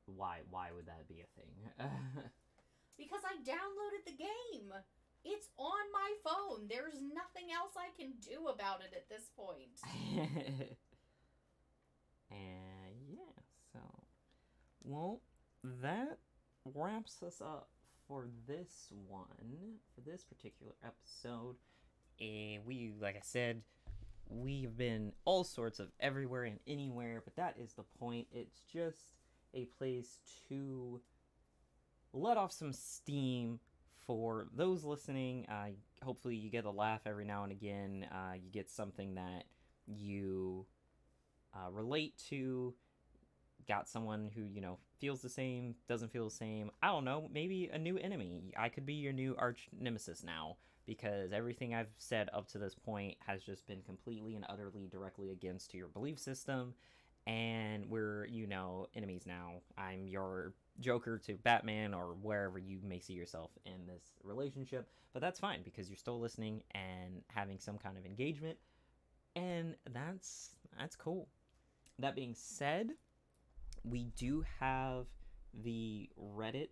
Why? 0.05 0.41
Why 0.49 0.69
would 0.73 0.87
that 0.87 1.07
be 1.07 1.21
a 1.21 1.29
thing? 1.37 1.53
because 2.97 3.21
I 3.23 3.37
downloaded 3.45 4.05
the 4.05 4.17
game. 4.17 4.73
It's 5.23 5.49
on 5.57 5.91
my 5.93 6.13
phone. 6.23 6.67
There's 6.67 6.95
nothing 7.01 7.51
else 7.53 7.73
I 7.77 7.89
can 7.99 8.13
do 8.21 8.47
about 8.47 8.81
it 8.81 8.93
at 8.95 9.09
this 9.09 9.29
point. 9.35 9.79
and 10.15 10.27
uh, 12.31 12.89
yeah, 13.09 13.41
so 13.71 13.79
well, 14.83 15.21
that 15.81 16.17
wraps 16.73 17.21
us 17.23 17.41
up 17.41 17.69
for 18.07 18.27
this 18.47 18.91
one, 19.07 19.25
for 19.95 20.01
this 20.01 20.23
particular 20.23 20.73
episode. 20.83 21.55
And 22.19 22.65
we, 22.65 22.93
like 22.99 23.15
I 23.15 23.21
said, 23.23 23.61
we've 24.27 24.75
been 24.75 25.13
all 25.25 25.43
sorts 25.43 25.79
of 25.79 25.89
everywhere 25.99 26.43
and 26.43 26.59
anywhere, 26.67 27.21
but 27.23 27.35
that 27.35 27.55
is 27.59 27.73
the 27.73 27.83
point. 27.99 28.27
It's 28.31 28.59
just 28.71 29.13
a 29.53 29.65
place 29.77 30.19
to 30.49 31.01
let 32.13 32.37
off 32.37 32.51
some 32.51 32.73
steam 32.73 33.59
for 34.11 34.47
those 34.53 34.83
listening. 34.83 35.45
Uh, 35.49 35.69
hopefully, 36.03 36.35
you 36.35 36.49
get 36.49 36.65
a 36.65 36.69
laugh 36.69 36.99
every 37.05 37.23
now 37.23 37.43
and 37.43 37.51
again. 37.53 38.05
Uh, 38.11 38.33
you 38.33 38.51
get 38.51 38.69
something 38.69 39.15
that 39.15 39.45
you 39.87 40.65
uh, 41.55 41.71
relate 41.71 42.21
to. 42.29 42.73
Got 43.69 43.87
someone 43.87 44.29
who 44.35 44.41
you 44.53 44.59
know 44.59 44.79
feels 44.99 45.21
the 45.21 45.29
same, 45.29 45.75
doesn't 45.87 46.11
feel 46.11 46.25
the 46.25 46.35
same. 46.35 46.71
I 46.83 46.87
don't 46.87 47.05
know. 47.05 47.29
Maybe 47.31 47.69
a 47.71 47.77
new 47.77 47.97
enemy. 47.97 48.51
I 48.57 48.67
could 48.67 48.85
be 48.85 48.95
your 48.95 49.13
new 49.13 49.33
arch 49.39 49.69
nemesis 49.79 50.25
now 50.25 50.57
because 50.85 51.31
everything 51.31 51.73
I've 51.73 51.93
said 51.97 52.29
up 52.33 52.49
to 52.49 52.57
this 52.57 52.75
point 52.75 53.15
has 53.25 53.41
just 53.41 53.65
been 53.65 53.81
completely 53.81 54.35
and 54.35 54.45
utterly 54.49 54.87
directly 54.91 55.31
against 55.31 55.73
your 55.73 55.87
belief 55.87 56.19
system. 56.19 56.73
And 57.27 57.85
we're, 57.85 58.25
you 58.25 58.45
know, 58.45 58.87
enemies 58.93 59.23
now. 59.25 59.61
I'm 59.77 60.05
your 60.05 60.51
Joker 60.79 61.17
to 61.19 61.33
Batman 61.35 61.93
or 61.93 62.15
wherever 62.21 62.57
you 62.57 62.79
may 62.83 62.99
see 62.99 63.13
yourself 63.13 63.51
in 63.65 63.85
this 63.87 64.03
relationship. 64.23 64.89
But 65.13 65.21
that's 65.21 65.39
fine 65.39 65.61
because 65.63 65.89
you're 65.89 65.97
still 65.97 66.19
listening 66.19 66.61
and 66.71 67.21
having 67.27 67.59
some 67.59 67.77
kind 67.77 67.97
of 67.97 68.05
engagement. 68.05 68.57
And 69.35 69.75
that's 69.91 70.55
that's 70.77 70.95
cool. 70.95 71.27
That 71.99 72.15
being 72.15 72.33
said, 72.35 72.91
we 73.83 74.05
do 74.15 74.43
have 74.59 75.05
the 75.53 76.09
Reddit 76.19 76.69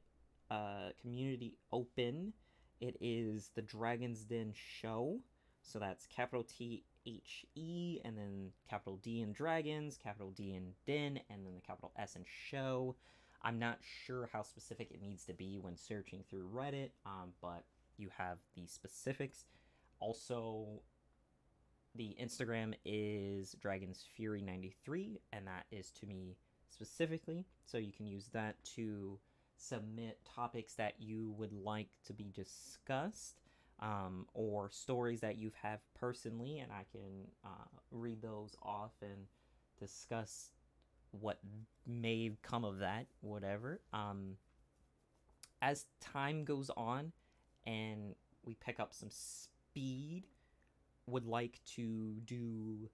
uh, 0.49 0.89
community 1.01 1.57
open. 1.71 2.33
It 2.81 2.97
is 3.01 3.51
the 3.55 3.61
Dragon's 3.61 4.23
Den 4.23 4.53
show. 4.53 5.19
So 5.61 5.79
that's 5.79 6.07
capital 6.07 6.43
T 6.43 6.83
H 7.05 7.45
E 7.55 7.99
and 8.03 8.17
then 8.17 8.51
capital 8.69 8.97
D 8.97 9.21
in 9.21 9.33
dragons, 9.33 9.97
capital 9.97 10.31
D 10.31 10.55
in 10.55 10.73
den, 10.85 11.19
and 11.29 11.45
then 11.45 11.53
the 11.55 11.61
capital 11.61 11.91
S 11.97 12.15
in 12.15 12.23
show. 12.49 12.95
I'm 13.41 13.59
not 13.59 13.79
sure 14.05 14.29
how 14.31 14.43
specific 14.43 14.91
it 14.91 15.01
needs 15.01 15.25
to 15.25 15.33
be 15.33 15.57
when 15.59 15.77
searching 15.77 16.23
through 16.29 16.49
Reddit, 16.53 16.91
um, 17.05 17.33
but 17.41 17.63
you 17.97 18.09
have 18.17 18.37
the 18.55 18.65
specifics. 18.67 19.45
Also, 19.99 20.81
the 21.95 22.15
Instagram 22.21 22.73
is 22.85 23.53
Dragon's 23.61 24.05
Fury 24.15 24.41
93, 24.41 25.19
and 25.33 25.47
that 25.47 25.65
is 25.71 25.91
to 25.99 26.05
me 26.05 26.35
specifically. 26.69 27.45
So 27.65 27.77
you 27.77 27.91
can 27.91 28.05
use 28.07 28.29
that 28.33 28.55
to 28.75 29.19
submit 29.57 30.19
topics 30.23 30.75
that 30.75 30.93
you 30.99 31.33
would 31.37 31.53
like 31.53 31.89
to 32.05 32.13
be 32.13 32.31
discussed 32.33 33.41
um, 33.81 34.25
or 34.33 34.69
stories 34.69 35.21
that 35.21 35.37
you've 35.37 35.55
had 35.55 35.79
personally, 35.99 36.59
and 36.59 36.71
I 36.71 36.85
can 36.91 37.27
uh, 37.45 37.67
read 37.91 38.21
those 38.21 38.55
off 38.61 38.91
and 39.01 39.27
discuss 39.79 40.51
what 41.12 41.39
may 41.86 42.32
come 42.41 42.64
of 42.64 42.80
that, 42.80 43.07
whatever. 43.22 43.82
Um, 43.93 44.38
as 45.62 45.86
time 45.99 46.45
goes 46.45 46.70
on 46.76 47.12
and 47.66 48.16
we 48.45 48.55
pick 48.55 48.80
up 48.80 48.93
some 48.93 49.10
speed, 49.12 50.24
would 51.07 51.26
like 51.26 51.60
to 51.76 52.16
do 52.26 52.89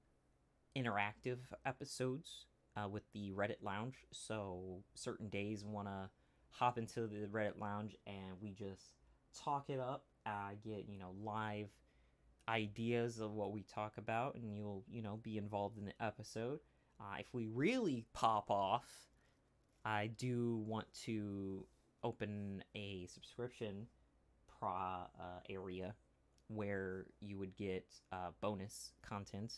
interactive 0.75 1.37
episodes 1.65 2.45
uh, 2.75 2.87
with 2.87 3.03
the 3.13 3.31
Reddit 3.31 3.61
Lounge. 3.61 3.95
So 4.11 4.83
certain 4.95 5.29
days 5.29 5.63
want 5.63 5.87
to 5.87 6.09
hop 6.49 6.77
into 6.77 7.07
the 7.07 7.27
Reddit 7.31 7.59
Lounge 7.59 7.95
and 8.07 8.37
we 8.41 8.51
just 8.51 8.93
talk 9.43 9.69
it 9.69 9.79
up. 9.79 10.05
Uh, 10.25 10.51
get 10.63 10.85
you 10.89 10.97
know 10.97 11.11
live 11.23 11.67
ideas 12.49 13.19
of 13.19 13.31
what 13.31 13.51
we 13.51 13.63
talk 13.63 13.93
about, 13.97 14.35
and 14.35 14.55
you'll 14.55 14.83
you 14.91 15.01
know 15.01 15.19
be 15.21 15.37
involved 15.37 15.77
in 15.77 15.85
the 15.85 16.03
episode. 16.03 16.59
Uh, 16.99 17.15
if 17.19 17.33
we 17.33 17.47
really 17.47 18.05
pop 18.13 18.49
off, 18.49 18.85
I 19.83 20.07
do 20.07 20.63
want 20.65 20.87
to 21.05 21.65
open 22.03 22.63
a 22.75 23.07
subscription 23.07 23.87
pro 24.59 24.69
uh, 24.69 25.39
area 25.49 25.93
where 26.47 27.05
you 27.19 27.37
would 27.37 27.55
get 27.57 27.85
uh, 28.11 28.29
bonus 28.41 28.91
content. 29.01 29.53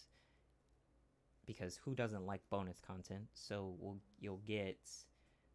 Because 1.45 1.79
who 1.83 1.95
doesn't 1.95 2.25
like 2.25 2.41
bonus 2.49 2.79
content? 2.79 3.27
So 3.33 3.75
we'll 3.79 3.97
you'll 4.19 4.41
get 4.45 4.77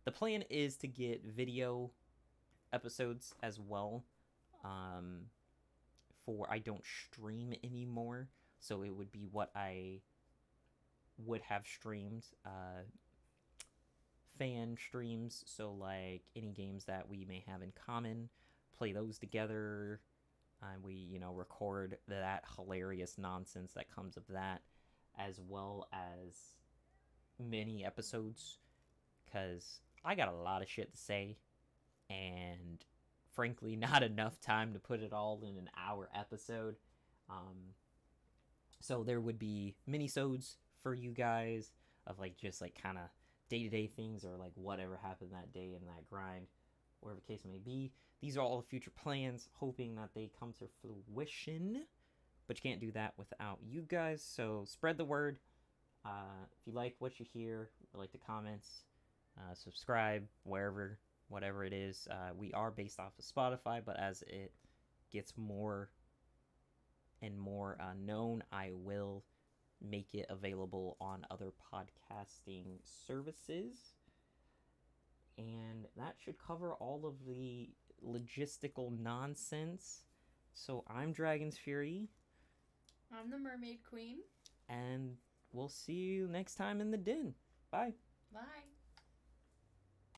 the 0.05 0.12
plan 0.12 0.43
is 0.49 0.76
to 0.78 0.89
get 0.89 1.24
video 1.24 1.91
episodes 2.72 3.35
as 3.43 3.61
well 3.61 4.05
um 4.64 5.22
for 6.24 6.47
I 6.51 6.59
don't 6.59 6.85
stream 6.85 7.53
anymore 7.62 8.28
so 8.61 8.83
it 8.83 8.95
would 8.95 9.12
be 9.12 9.26
what 9.30 9.51
I 9.55 10.01
would 11.19 11.43
have 11.43 11.67
streamed 11.67 12.25
uh 12.45 12.83
fan 14.39 14.77
streams. 14.77 15.45
So 15.47 15.73
like 15.73 16.23
any 16.35 16.53
games 16.53 16.85
that 16.87 17.09
we 17.09 17.25
may 17.25 17.45
have 17.47 17.63
in 17.63 17.73
common 17.87 18.29
play 18.77 18.93
those 18.93 19.19
together 19.19 20.01
and 20.63 20.83
we 20.83 20.95
you 20.95 21.19
know 21.19 21.33
record 21.33 21.99
that 22.09 22.45
hilarious 22.57 23.19
nonsense 23.19 23.73
that 23.75 23.95
comes 23.95 24.17
of 24.17 24.25
that 24.29 24.63
as 25.19 25.41
well 25.47 25.87
as 25.93 26.35
mini 27.39 27.85
episodes. 27.85 28.59
Because 29.25 29.81
i 30.05 30.15
got 30.15 30.29
a 30.29 30.33
lot 30.33 30.63
of 30.63 30.69
shit 30.69 30.93
to 30.93 30.99
say 30.99 31.37
and 32.11 32.85
frankly 33.33 33.77
not 33.93 34.03
enough 34.03 34.41
time 34.41 34.73
to 34.73 34.79
put 34.79 35.01
it 35.01 35.13
all 35.13 35.43
in 35.43 35.57
an 35.57 35.71
hour 35.77 36.09
episode. 36.15 36.77
Um, 37.31 37.75
so 38.81 39.05
there 39.05 39.21
would 39.21 39.39
be 39.39 39.77
mini-sodes 39.87 40.57
for 40.83 40.95
you 40.95 41.11
guys 41.11 41.72
of 42.07 42.18
like 42.18 42.37
just 42.37 42.61
like 42.61 42.80
kind 42.80 42.99
of 42.99 43.05
day-to-day 43.49 43.87
things 43.95 44.24
or 44.24 44.37
like 44.37 44.53
whatever 44.55 44.99
happened 45.03 45.30
that 45.33 45.53
day 45.53 45.74
in 45.78 45.87
that 45.87 46.07
grind 46.09 46.47
whatever 47.01 47.20
the 47.20 47.33
case 47.33 47.43
may 47.45 47.59
be. 47.59 47.93
These 48.20 48.37
are 48.37 48.41
all 48.41 48.62
future 48.62 48.91
plans 48.91 49.49
hoping 49.55 49.97
that 49.97 50.11
they 50.14 50.30
come 50.39 50.53
to 50.59 50.66
fruition 50.80 51.83
but 52.47 52.62
you 52.62 52.70
can't 52.70 52.80
do 52.80 52.93
that 52.93 53.14
without 53.16 53.59
you 53.62 53.83
guys. 53.83 54.22
So 54.22 54.64
spread 54.66 54.99
the 54.99 55.05
word. 55.05 55.39
Uh, 56.05 56.45
if 56.59 56.66
you 56.66 56.72
like 56.72 56.97
what 56.99 57.20
you 57.20 57.26
hear 57.33 57.70
like 57.95 58.12
the 58.12 58.18
comments 58.18 58.85
uh, 59.39 59.55
subscribe 59.55 60.24
wherever 60.45 60.99
whatever 61.28 61.64
it 61.64 61.72
is. 61.72 62.09
Uh, 62.11 62.30
we 62.37 62.53
are 62.53 62.70
based 62.70 62.99
off 62.99 63.12
of 63.18 63.24
spotify 63.24 63.80
but 63.85 63.99
as 63.99 64.22
it 64.26 64.53
gets 65.12 65.33
more 65.37 65.91
and 67.20 67.39
more 67.39 67.76
uh, 67.80 67.93
known 68.05 68.43
i 68.51 68.70
will 68.72 69.22
make 69.83 70.14
it 70.14 70.26
available 70.30 70.97
on 71.01 71.26
other 71.30 71.53
podcasting 71.72 72.78
services 72.85 73.95
and 75.39 75.87
that 75.97 76.14
should 76.18 76.37
cover 76.39 76.74
all 76.74 77.07
of 77.07 77.14
the 77.26 77.70
logistical 78.07 78.97
nonsense. 78.99 80.05
So 80.55 80.85
I'm 80.89 81.12
Dragon's 81.12 81.57
Fury, 81.59 82.09
I'm 83.12 83.30
the 83.30 83.39
Mermaid 83.39 83.78
Queen. 83.89 84.18
and 84.68 85.16
we'll 85.53 85.68
see 85.68 85.95
you 85.95 86.28
next 86.28 86.57
time 86.57 86.80
in 86.80 86.91
the 86.91 86.99
den. 86.99 87.35
Bye. 87.70 87.95